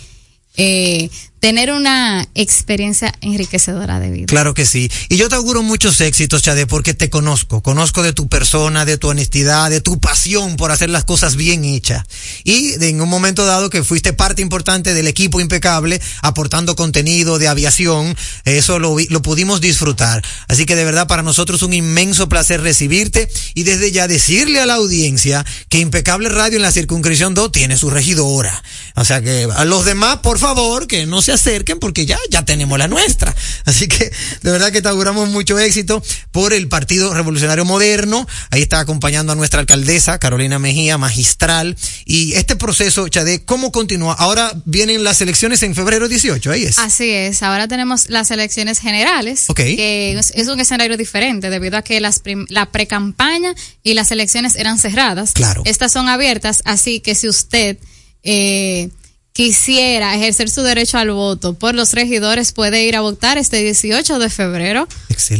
eh, 0.56 1.10
tener 1.44 1.72
una 1.72 2.26
experiencia 2.34 3.12
enriquecedora 3.20 4.00
de 4.00 4.10
vida. 4.10 4.24
Claro 4.24 4.54
que 4.54 4.64
sí. 4.64 4.90
Y 5.10 5.18
yo 5.18 5.28
te 5.28 5.34
auguro 5.34 5.62
muchos 5.62 6.00
éxitos, 6.00 6.40
Chade, 6.40 6.66
porque 6.66 6.94
te 6.94 7.10
conozco. 7.10 7.62
Conozco 7.62 8.02
de 8.02 8.14
tu 8.14 8.28
persona, 8.28 8.86
de 8.86 8.96
tu 8.96 9.08
honestidad, 9.08 9.68
de 9.68 9.82
tu 9.82 10.00
pasión 10.00 10.56
por 10.56 10.72
hacer 10.72 10.88
las 10.88 11.04
cosas 11.04 11.36
bien 11.36 11.66
hechas. 11.66 12.02
Y 12.44 12.82
en 12.82 12.98
un 12.98 13.10
momento 13.10 13.44
dado 13.44 13.68
que 13.68 13.84
fuiste 13.84 14.14
parte 14.14 14.40
importante 14.40 14.94
del 14.94 15.06
equipo 15.06 15.38
impecable, 15.38 16.00
aportando 16.22 16.76
contenido 16.76 17.38
de 17.38 17.46
aviación, 17.46 18.16
eso 18.46 18.78
lo, 18.78 18.96
lo 19.10 19.20
pudimos 19.20 19.60
disfrutar. 19.60 20.24
Así 20.48 20.64
que 20.64 20.76
de 20.76 20.86
verdad 20.86 21.08
para 21.08 21.22
nosotros 21.22 21.62
un 21.62 21.74
inmenso 21.74 22.26
placer 22.26 22.62
recibirte 22.62 23.28
y 23.52 23.64
desde 23.64 23.92
ya 23.92 24.08
decirle 24.08 24.60
a 24.60 24.66
la 24.66 24.76
audiencia 24.76 25.44
que 25.68 25.80
Impecable 25.80 26.30
Radio 26.30 26.56
en 26.56 26.62
la 26.62 26.72
circunscripción 26.72 27.34
2 27.34 27.52
tiene 27.52 27.76
su 27.76 27.90
regidora. 27.90 28.62
O 28.96 29.04
sea 29.04 29.20
que 29.20 29.46
a 29.54 29.66
los 29.66 29.84
demás, 29.84 30.20
por 30.22 30.38
favor, 30.38 30.86
que 30.86 31.04
no 31.04 31.20
se 31.20 31.33
acerquen 31.34 31.78
porque 31.78 32.06
ya, 32.06 32.18
ya 32.30 32.44
tenemos 32.44 32.78
la 32.78 32.88
nuestra. 32.88 33.34
Así 33.64 33.88
que 33.88 34.10
de 34.42 34.50
verdad 34.50 34.72
que 34.72 34.80
te 34.82 34.88
auguramos 34.88 35.28
mucho 35.28 35.58
éxito 35.58 36.02
por 36.32 36.52
el 36.52 36.68
Partido 36.68 37.12
Revolucionario 37.14 37.64
Moderno. 37.64 38.26
Ahí 38.50 38.62
está 38.62 38.80
acompañando 38.80 39.32
a 39.32 39.36
nuestra 39.36 39.60
alcaldesa, 39.60 40.18
Carolina 40.18 40.58
Mejía, 40.58 40.98
magistral. 40.98 41.76
Y 42.04 42.32
este 42.34 42.56
proceso, 42.56 43.08
Chade, 43.08 43.44
¿cómo 43.44 43.72
continúa? 43.72 44.14
Ahora 44.14 44.52
vienen 44.64 45.04
las 45.04 45.20
elecciones 45.20 45.62
en 45.62 45.74
febrero 45.74 46.08
18, 46.08 46.50
ahí 46.50 46.64
es. 46.64 46.78
Así 46.78 47.10
es, 47.10 47.42
ahora 47.42 47.68
tenemos 47.68 48.08
las 48.08 48.30
elecciones 48.30 48.78
generales, 48.78 49.44
Ok. 49.48 49.56
que 49.56 50.18
es, 50.18 50.32
es 50.34 50.48
un 50.48 50.60
escenario 50.60 50.96
diferente 50.96 51.50
debido 51.50 51.76
a 51.76 51.82
que 51.82 52.00
las 52.00 52.20
prim- 52.20 52.46
la 52.48 52.70
precampaña 52.70 53.54
y 53.82 53.94
las 53.94 54.10
elecciones 54.10 54.54
eran 54.56 54.78
cerradas. 54.78 55.32
Claro. 55.32 55.62
Estas 55.64 55.92
son 55.92 56.08
abiertas, 56.08 56.62
así 56.64 57.00
que 57.00 57.14
si 57.14 57.28
usted 57.28 57.78
eh, 58.22 58.88
quisiera 59.34 60.14
ejercer 60.14 60.48
su 60.48 60.62
derecho 60.62 60.96
al 60.96 61.10
voto 61.10 61.54
por 61.54 61.74
los 61.74 61.92
regidores, 61.92 62.52
puede 62.52 62.84
ir 62.84 62.94
a 62.94 63.00
votar 63.00 63.36
este 63.36 63.56
18 63.56 64.20
de 64.20 64.30
febrero 64.30 64.86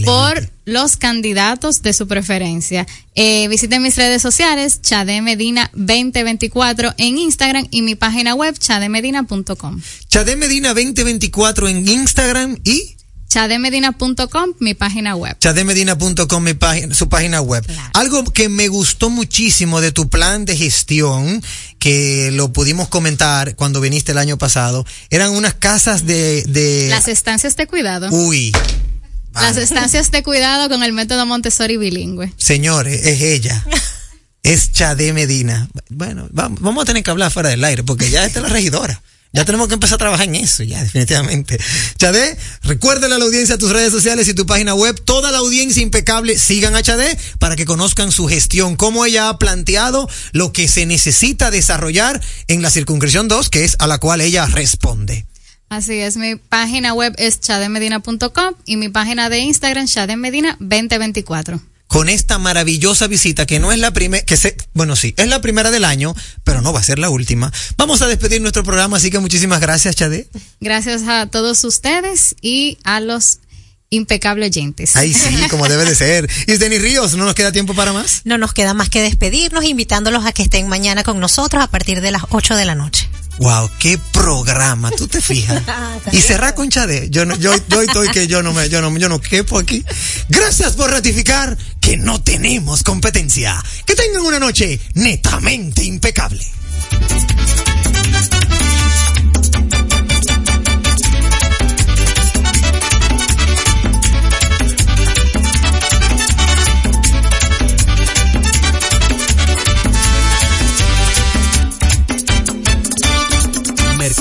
por 0.04 0.50
los 0.64 0.96
candidatos 0.96 1.80
de 1.80 1.92
su 1.92 2.08
preferencia. 2.08 2.88
Eh, 3.14 3.46
visiten 3.46 3.82
mis 3.82 3.94
redes 3.96 4.20
sociales, 4.20 4.82
Chade 4.82 5.22
Medina 5.22 5.70
2024 5.74 6.94
en 6.98 7.18
Instagram 7.18 7.68
y 7.70 7.82
mi 7.82 7.94
página 7.94 8.34
web, 8.34 8.58
chademedina.com. 8.58 9.80
Chade 10.08 10.34
Medina 10.34 10.74
2024 10.74 11.68
en 11.68 11.88
Instagram 11.88 12.58
y 12.64 12.93
chademedina.com, 13.34 14.52
mi 14.60 14.74
página 14.74 15.16
web. 15.16 15.36
chademedina.com, 15.40 16.42
mi 16.42 16.54
página, 16.54 16.94
su 16.94 17.08
página 17.08 17.40
web. 17.40 17.64
Algo 17.92 18.22
que 18.24 18.48
me 18.48 18.68
gustó 18.68 19.10
muchísimo 19.10 19.80
de 19.80 19.90
tu 19.90 20.08
plan 20.08 20.44
de 20.44 20.56
gestión, 20.56 21.42
que 21.80 22.30
lo 22.32 22.52
pudimos 22.52 22.88
comentar 22.88 23.56
cuando 23.56 23.80
viniste 23.80 24.12
el 24.12 24.18
año 24.18 24.38
pasado, 24.38 24.86
eran 25.10 25.32
unas 25.32 25.54
casas 25.54 26.06
de... 26.06 26.44
de 26.44 26.86
Las 26.90 27.08
estancias 27.08 27.56
de 27.56 27.66
cuidado. 27.66 28.08
Uy, 28.12 28.52
Las 29.34 29.56
estancias 29.56 30.12
de 30.12 30.22
cuidado 30.22 30.68
con 30.68 30.84
el 30.84 30.92
método 30.92 31.26
Montessori 31.26 31.76
bilingüe. 31.76 32.32
señores, 32.36 33.04
es 33.04 33.20
ella. 33.20 33.64
Es 34.44 34.72
Chade 34.72 35.14
Medina. 35.14 35.70
Bueno, 35.88 36.28
vamos, 36.30 36.60
vamos 36.60 36.82
a 36.82 36.84
tener 36.84 37.02
que 37.02 37.10
hablar 37.10 37.32
fuera 37.32 37.48
del 37.48 37.64
aire 37.64 37.82
porque 37.82 38.10
ya 38.10 38.26
está 38.26 38.42
la 38.42 38.48
regidora. 38.50 39.00
Ya 39.34 39.44
tenemos 39.44 39.66
que 39.66 39.74
empezar 39.74 39.96
a 39.96 39.98
trabajar 39.98 40.28
en 40.28 40.36
eso, 40.36 40.62
ya, 40.62 40.80
definitivamente. 40.80 41.58
Chade, 41.98 42.38
recuérdale 42.62 43.16
a 43.16 43.18
la 43.18 43.24
audiencia 43.24 43.58
tus 43.58 43.72
redes 43.72 43.90
sociales 43.90 44.28
y 44.28 44.34
tu 44.34 44.46
página 44.46 44.76
web. 44.76 44.94
Toda 45.04 45.32
la 45.32 45.38
audiencia 45.38 45.82
impecable, 45.82 46.38
sigan 46.38 46.76
a 46.76 46.82
Chade 46.84 47.18
para 47.40 47.56
que 47.56 47.64
conozcan 47.64 48.12
su 48.12 48.28
gestión, 48.28 48.76
cómo 48.76 49.04
ella 49.04 49.28
ha 49.28 49.38
planteado 49.40 50.08
lo 50.30 50.52
que 50.52 50.68
se 50.68 50.86
necesita 50.86 51.50
desarrollar 51.50 52.22
en 52.46 52.62
la 52.62 52.70
circunscripción 52.70 53.26
2, 53.26 53.50
que 53.50 53.64
es 53.64 53.74
a 53.80 53.88
la 53.88 53.98
cual 53.98 54.20
ella 54.20 54.46
responde. 54.46 55.26
Así 55.68 55.94
es, 55.94 56.16
mi 56.16 56.36
página 56.36 56.94
web 56.94 57.12
es 57.18 57.40
chademedina.com 57.40 58.54
y 58.66 58.76
mi 58.76 58.88
página 58.88 59.30
de 59.30 59.40
Instagram, 59.40 59.88
chademedina 59.88 60.56
2024. 60.60 61.73
Con 61.86 62.08
esta 62.08 62.38
maravillosa 62.38 63.06
visita 63.06 63.46
que 63.46 63.60
no 63.60 63.72
es 63.72 63.78
la 63.78 63.92
primera, 63.92 64.24
que 64.24 64.36
se, 64.36 64.56
bueno, 64.72 64.96
sí, 64.96 65.14
es 65.16 65.28
la 65.28 65.40
primera 65.40 65.70
del 65.70 65.84
año, 65.84 66.14
pero 66.42 66.60
no 66.62 66.72
va 66.72 66.80
a 66.80 66.84
ser 66.84 66.98
la 66.98 67.10
última. 67.10 67.52
Vamos 67.76 68.02
a 68.02 68.06
despedir 68.06 68.40
nuestro 68.40 68.64
programa, 68.64 68.96
así 68.96 69.10
que 69.10 69.18
muchísimas 69.18 69.60
gracias, 69.60 69.96
Chade. 69.96 70.28
Gracias 70.60 71.02
a 71.06 71.26
todos 71.26 71.62
ustedes 71.64 72.34
y 72.40 72.78
a 72.84 73.00
los 73.00 73.38
impecables 73.90 74.48
oyentes. 74.50 74.96
Ahí 74.96 75.14
sí, 75.14 75.36
como 75.50 75.68
debe 75.68 75.84
de 75.84 75.94
ser. 75.94 76.28
Y 76.46 76.56
Denis 76.56 76.82
Ríos, 76.82 77.14
¿no 77.14 77.24
nos 77.24 77.34
queda 77.34 77.52
tiempo 77.52 77.74
para 77.74 77.92
más? 77.92 78.22
No 78.24 78.38
nos 78.38 78.52
queda 78.52 78.74
más 78.74 78.88
que 78.88 79.00
despedirnos, 79.00 79.64
invitándolos 79.64 80.26
a 80.26 80.32
que 80.32 80.42
estén 80.42 80.68
mañana 80.68 81.04
con 81.04 81.20
nosotros 81.20 81.62
a 81.62 81.68
partir 81.68 82.00
de 82.00 82.10
las 82.10 82.22
8 82.30 82.56
de 82.56 82.64
la 82.64 82.74
noche. 82.74 83.08
Wow, 83.38 83.68
qué 83.78 83.98
programa, 84.12 84.90
tú 84.92 85.08
te 85.08 85.20
fijas. 85.20 85.62
Y 86.12 86.20
cerrar 86.20 86.54
con 86.54 86.68
Chade. 86.68 87.08
Yo 87.10 87.24
no, 87.24 87.36
yo, 87.36 87.52
yo 87.68 87.82
estoy 87.82 88.08
que 88.08 88.26
yo 88.26 88.42
no 88.42 88.52
me, 88.52 88.68
yo 88.68 88.80
no, 88.80 88.96
yo 88.96 89.08
no 89.08 89.20
quepo 89.20 89.58
aquí. 89.58 89.84
Gracias 90.28 90.74
por 90.74 90.90
ratificar 90.90 91.56
que 91.80 91.96
no 91.96 92.22
tenemos 92.22 92.82
competencia. 92.82 93.62
Que 93.86 93.94
tengan 93.94 94.22
una 94.22 94.38
noche 94.38 94.78
netamente 94.94 95.82
impecable. 95.82 96.44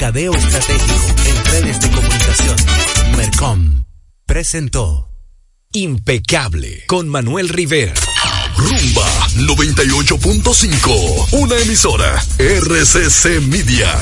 Mercadeo 0.04 0.34
Estratégico 0.34 1.16
en 1.26 1.46
redes 1.46 1.80
de 1.80 1.90
comunicación. 1.90 2.58
Mercom 3.16 3.86
presentó 4.26 5.10
Impecable 5.72 6.84
con 6.88 7.08
Manuel 7.08 7.48
Rivera. 7.48 7.94
Rumba 8.58 9.08
98.5, 9.38 11.28
una 11.32 11.58
emisora 11.58 12.22
RCC 12.38 13.40
Media. 13.48 13.98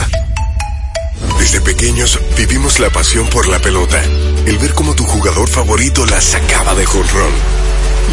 Desde 1.37 1.61
pequeños 1.61 2.19
vivimos 2.35 2.79
la 2.79 2.89
pasión 2.89 3.27
por 3.29 3.47
la 3.47 3.59
pelota, 3.59 4.03
el 4.47 4.57
ver 4.57 4.73
cómo 4.73 4.95
tu 4.95 5.03
jugador 5.03 5.47
favorito 5.49 6.07
la 6.07 6.19
sacaba 6.19 6.73
de 6.73 6.87
jonrón, 6.87 7.33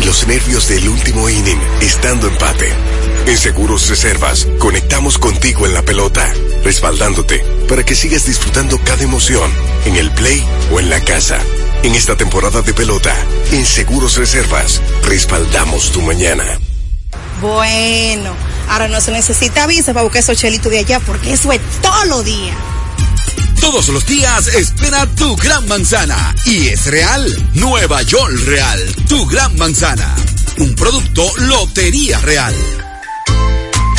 los 0.05 0.27
nervios 0.27 0.69
del 0.69 0.89
último 0.89 1.29
inning 1.29 1.61
estando 1.81 2.29
empate. 2.29 2.73
En 3.27 3.37
Seguros 3.37 3.89
Reservas 3.89 4.47
conectamos 4.59 5.19
contigo 5.19 5.67
en 5.67 5.75
la 5.75 5.83
pelota, 5.83 6.33
respaldándote 6.65 7.45
para 7.69 7.85
que 7.85 7.95
sigas 7.95 8.27
disfrutando 8.27 8.79
cada 8.85 9.03
emoción 9.03 9.51
en 9.85 9.97
el 9.97 10.11
play 10.13 10.45
o 10.73 10.81
en 10.81 10.91
la 10.91 11.01
casa. 11.01 11.39
En 11.83 11.95
esta 11.95 12.17
temporada 12.17 12.63
de 12.63 12.75
pelota, 12.75 13.15
en 13.53 13.65
Seguros 13.65 14.17
Reservas, 14.17 14.81
respaldamos 15.05 15.93
tu 15.93 16.01
mañana. 16.03 16.45
Bueno, 17.41 18.35
ahora 18.69 18.89
no 18.89 19.01
se 19.01 19.13
necesita 19.13 19.67
visa 19.67 19.93
para 19.93 20.03
buscar 20.05 20.21
esos 20.21 20.39
chelitos 20.39 20.73
de 20.73 20.79
allá 20.79 21.01
porque 21.01 21.33
eso 21.33 21.53
es 21.53 21.61
todo 21.81 22.05
lo 22.07 22.23
día. 22.23 22.55
Todos 23.61 23.89
los 23.89 24.07
días 24.07 24.49
espera 24.49 25.07
tu 25.15 25.37
gran 25.37 25.67
manzana. 25.69 26.35
Y 26.47 26.69
es 26.69 26.87
real. 26.87 27.51
Nueva 27.55 28.03
York 28.03 28.33
Real. 28.47 28.81
Tu 29.09 29.27
gran 29.27 29.57
manzana. 29.57 30.15
Un 30.59 30.75
producto 30.75 31.31
Lotería 31.39 32.19
Real. 32.21 32.55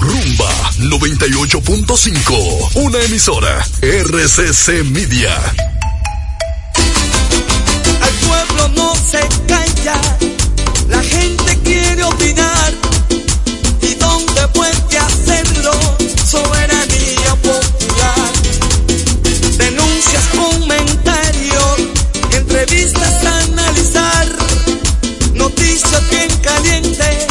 Rumba 0.00 0.50
98.5, 0.78 2.70
una 2.74 3.00
emisora 3.00 3.64
RCC 3.80 4.84
Media. 4.90 5.34
Al 8.00 8.14
pueblo 8.26 8.68
no 8.74 8.94
se 8.94 9.20
calla, 9.46 10.00
la 10.88 11.02
gente 11.02 11.58
quiere 11.62 12.02
opinar. 12.02 12.72
¿Y 13.80 13.94
dónde 13.94 14.48
puede 14.48 14.98
hacerlo? 14.98 15.72
Soberanía 16.28 17.34
popular. 17.42 18.32
Denuncias, 19.58 20.24
comentarios, 20.34 21.78
entrevistas 22.32 23.24
a 23.24 23.38
analizar. 23.44 24.26
Noticias 25.34 26.10
bien 26.10 26.30
calientes, 26.42 27.21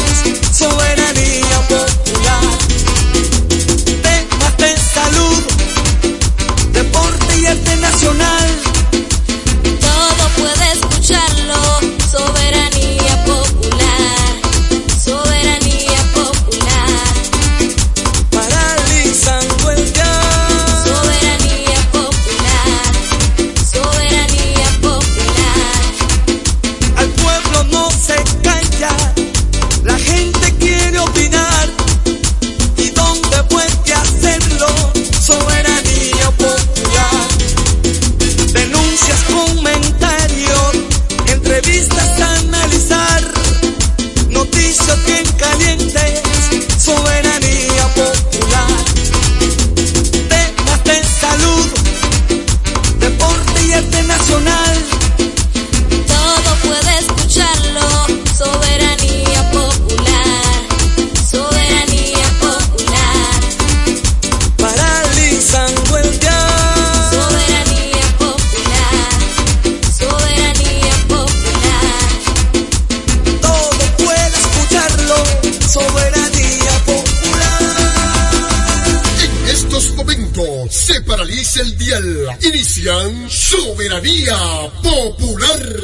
Soberanía 83.82 84.38
Popular. 84.84 85.80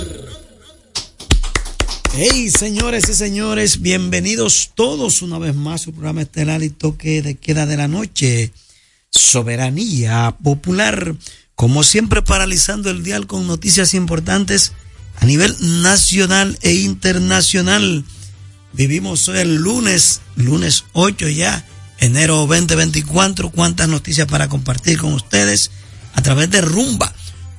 Hey, 2.13 2.51
señores 2.51 3.09
y 3.09 3.15
señores, 3.15 3.81
bienvenidos 3.81 4.69
todos 4.75 5.23
una 5.23 5.39
vez 5.39 5.55
más 5.55 5.81
a 5.81 5.83
su 5.85 5.93
programa 5.93 6.21
estelar 6.21 6.61
y 6.61 6.69
toque 6.69 7.23
de 7.23 7.37
queda 7.37 7.65
de 7.65 7.75
la 7.75 7.87
noche. 7.87 8.51
Soberanía 9.09 10.35
popular, 10.43 11.15
como 11.55 11.81
siempre 11.81 12.21
paralizando 12.21 12.91
el 12.91 13.03
dial 13.03 13.25
con 13.25 13.47
noticias 13.47 13.95
importantes 13.95 14.73
a 15.19 15.25
nivel 15.25 15.55
nacional 15.81 16.59
e 16.61 16.73
internacional. 16.73 18.05
Vivimos 18.73 19.27
hoy 19.27 19.39
el 19.39 19.55
lunes, 19.55 20.21
lunes 20.35 20.83
8 20.93 21.29
ya, 21.29 21.65
enero 21.97 22.45
2024. 22.45 23.49
Cuántas 23.49 23.89
noticias 23.89 24.27
para 24.27 24.49
compartir 24.49 24.99
con 24.99 25.13
ustedes 25.13 25.71
a 26.13 26.21
través 26.21 26.51
de 26.51 26.61
Rumba 26.61 27.11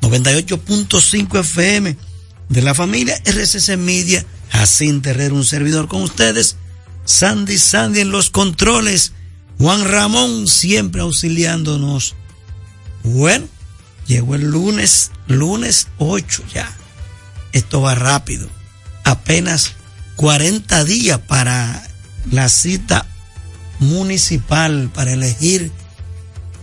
98.5 0.02 1.40
FM 1.40 1.96
de 2.48 2.62
la 2.62 2.74
familia 2.74 3.20
RCC 3.24 3.76
Media. 3.76 4.24
Jacín 4.50 5.02
Terrero, 5.02 5.34
un 5.34 5.44
servidor 5.44 5.88
con 5.88 6.02
ustedes. 6.02 6.56
Sandy 7.04 7.58
Sandy 7.58 8.00
en 8.00 8.10
los 8.10 8.30
controles. 8.30 9.12
Juan 9.58 9.84
Ramón 9.84 10.46
siempre 10.46 11.00
auxiliándonos. 11.00 12.14
Bueno, 13.02 13.46
llegó 14.06 14.34
el 14.34 14.50
lunes, 14.50 15.10
lunes 15.26 15.88
8 15.98 16.44
ya. 16.54 16.76
Esto 17.52 17.80
va 17.80 17.94
rápido. 17.94 18.48
Apenas 19.04 19.72
40 20.16 20.84
días 20.84 21.18
para 21.18 21.88
la 22.30 22.48
cita 22.48 23.06
municipal, 23.78 24.90
para 24.92 25.12
elegir 25.12 25.72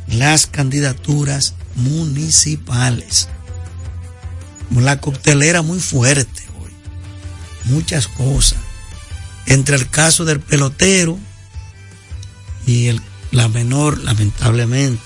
las 0.08 0.48
candidaturas 0.48 1.56
municipales. 1.76 3.30
La 4.76 5.00
coctelera 5.00 5.62
muy 5.62 5.80
fuerte 5.80 6.44
hoy. 6.62 6.72
Muchas 7.66 8.08
cosas. 8.08 8.60
Entre 9.46 9.76
el 9.76 9.90
caso 9.90 10.26
del 10.26 10.40
pelotero 10.40 11.20
y 12.66 12.88
el, 12.88 13.02
la 13.32 13.48
menor, 13.48 14.00
lamentablemente, 14.00 15.02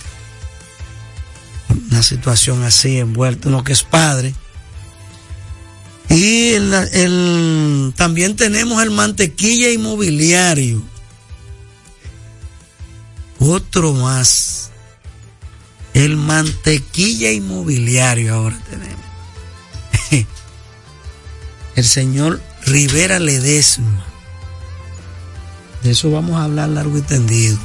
una 1.92 2.02
situación 2.04 2.64
así 2.64 2.98
envuelta, 2.98 3.50
uno 3.50 3.64
que 3.64 3.74
es 3.74 3.84
padre. 3.84 4.34
Y 6.10 6.54
el, 6.54 6.74
el- 6.74 7.94
también 7.96 8.36
tenemos 8.36 8.82
el 8.82 8.90
mantequilla 8.92 9.70
inmobiliario. 9.72 10.82
Otro 13.40 13.94
más. 13.94 14.69
El 15.94 16.18
mantequilla 16.18 17.32
inmobiliario 17.32 18.36
ahora 18.36 18.60
tenemos. 18.70 19.06
El 21.76 21.86
señor 21.86 22.42
Rivera 22.66 23.20
Ledesma. 23.20 24.06
De 25.84 25.92
eso 25.92 26.12
vamos 26.12 26.36
a 26.36 26.44
hablar 26.44 26.70
largo 26.70 26.98
y 26.98 27.02
tendido. 27.02 27.58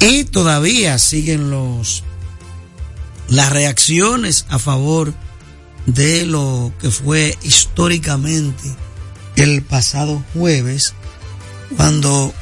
Y 0.00 0.24
todavía 0.24 0.98
siguen 0.98 1.50
los 1.50 2.04
las 3.28 3.50
reacciones 3.50 4.44
a 4.50 4.58
favor 4.58 5.14
de 5.86 6.26
lo 6.26 6.72
que 6.80 6.90
fue 6.90 7.38
históricamente 7.42 8.74
el 9.36 9.62
pasado 9.62 10.22
jueves, 10.34 10.94
cuando 11.76 12.32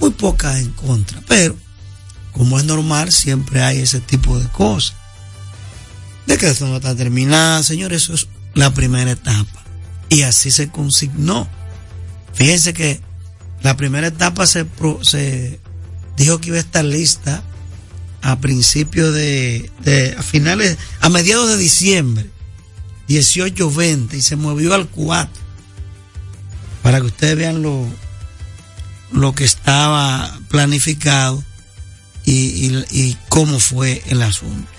muy 0.01 0.11
pocas 0.11 0.57
en 0.59 0.71
contra, 0.73 1.21
pero 1.29 1.57
como 2.33 2.59
es 2.59 2.65
normal, 2.65 3.13
siempre 3.13 3.63
hay 3.63 3.79
ese 3.81 4.01
tipo 4.01 4.39
de 4.39 4.49
cosas. 4.49 4.95
De 6.27 6.37
que 6.37 6.49
esto 6.49 6.67
no 6.67 6.77
está 6.77 6.95
terminado, 6.95 7.63
señores, 7.63 8.03
eso 8.05 8.15
es 8.15 8.29
la 8.55 8.73
primera 8.75 9.11
etapa. 9.13 9.63
Y 10.09 10.23
así 10.23 10.51
se 10.51 10.69
consignó. 10.71 11.49
Fíjense 12.35 12.73
que 12.75 13.01
la 13.63 13.77
primera 13.77 14.07
etapa 14.09 14.47
se 14.47 14.67
dijo 16.17 16.41
que 16.41 16.49
iba 16.49 16.57
a 16.59 16.61
estar 16.61 16.85
lista 16.85 17.43
a 18.31 18.41
principios 18.41 19.15
de, 19.15 19.71
a 20.19 20.23
finales, 20.23 20.77
a 21.01 21.09
mediados 21.09 21.49
de 21.49 21.57
diciembre, 21.57 22.31
18-20, 23.09 24.15
y 24.15 24.23
se 24.23 24.37
movió 24.37 24.75
al 24.75 24.87
4. 24.87 25.33
Para 26.83 27.01
que 27.01 27.07
ustedes 27.07 27.37
vean 27.37 27.63
lo, 27.63 27.87
lo 29.13 29.35
que 29.35 29.45
estaba 29.45 30.39
planificado 30.49 31.43
y, 32.27 33.17
cómo 33.31 33.59
fue 33.61 34.03
el 34.09 34.21
asunto. 34.21 34.71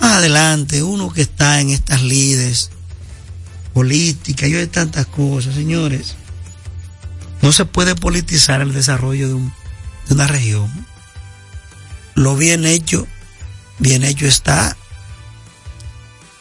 Más 0.00 0.14
adelante, 0.16 0.82
uno 0.82 1.12
que 1.12 1.22
está 1.22 1.60
en 1.60 1.70
estas 1.70 2.02
lides 2.02 2.70
políticas 3.74 4.48
y 4.48 4.52
de 4.52 4.66
tantas 4.66 5.06
cosas, 5.06 5.54
señores, 5.54 6.16
no 7.42 7.52
se 7.52 7.64
puede 7.64 7.94
politizar 7.94 8.60
el 8.60 8.72
desarrollo 8.72 9.28
de 9.28 10.14
una 10.14 10.26
región. 10.26 10.68
Lo 12.16 12.34
bien 12.34 12.64
hecho, 12.64 13.06
bien 13.78 14.02
hecho 14.02 14.26
está. 14.26 14.74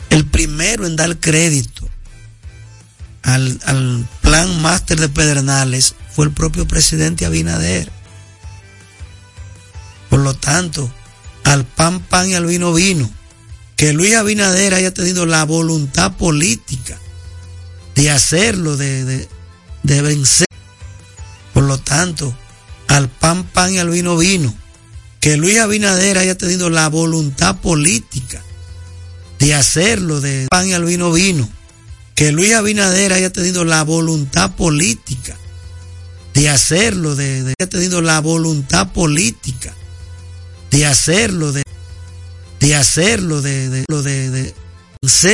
El 0.09 0.25
primero 0.25 0.87
en 0.87 0.95
dar 0.95 1.19
crédito 1.19 1.87
al, 3.21 4.07
plan 4.21 4.61
máster 4.61 4.97
de 4.99 5.09
Pedernales 5.09 5.95
fue 6.13 6.25
el 6.25 6.31
propio 6.31 6.65
presidente 6.65 7.25
Abinader. 7.25 7.91
Por 10.09 10.21
lo 10.21 10.33
tanto, 10.33 10.89
al 11.43 11.65
pan 11.65 11.99
pan 11.99 12.29
y 12.29 12.35
al 12.35 12.45
vino 12.45 12.73
vino, 12.73 13.11
que 13.75 13.91
Luis 13.91 14.15
Abinader 14.15 14.75
haya 14.75 14.93
tenido 14.93 15.25
la 15.25 15.43
voluntad 15.43 16.15
política 16.15 16.97
de 17.95 18.11
hacerlo, 18.11 18.77
de, 18.77 19.03
de, 19.03 19.29
de 19.83 20.01
vencer. 20.01 20.47
Por 21.53 21.63
lo 21.63 21.77
tanto, 21.79 22.33
al 22.87 23.09
pan 23.09 23.43
pan 23.43 23.73
y 23.73 23.79
al 23.79 23.89
vino 23.89 24.15
vino, 24.15 24.55
que 25.25 25.37
Luis 25.37 25.57
Abinader 25.57 26.19
haya 26.19 26.37
tenido 26.37 26.69
la 26.69 26.87
voluntad 26.87 27.55
política 27.59 28.43
de 29.39 29.55
hacerlo, 29.55 30.21
de 30.21 30.45
pan 30.51 30.67
y 30.67 30.73
al 30.73 30.85
vino 30.85 31.11
vino, 31.11 31.49
que 32.13 32.31
Luis 32.31 32.53
Abinader 32.53 33.11
haya 33.11 33.33
tenido 33.33 33.65
la 33.65 33.81
voluntad 33.83 34.51
política 34.55 35.35
de 36.35 36.47
hacerlo, 36.47 37.15
de, 37.15 37.41
de- 37.43 37.55
haya 37.59 37.67
tenido 37.67 38.03
la 38.03 38.19
voluntad 38.21 38.91
política 38.93 39.73
de 40.69 40.85
hacerlo, 40.85 41.51
de, 41.53 41.63
de 42.59 42.75
hacerlo, 42.75 43.41
de, 43.41 43.69
de, 43.71 43.83
de, 43.89 44.29
de 44.29 44.43
vencer 44.43 44.53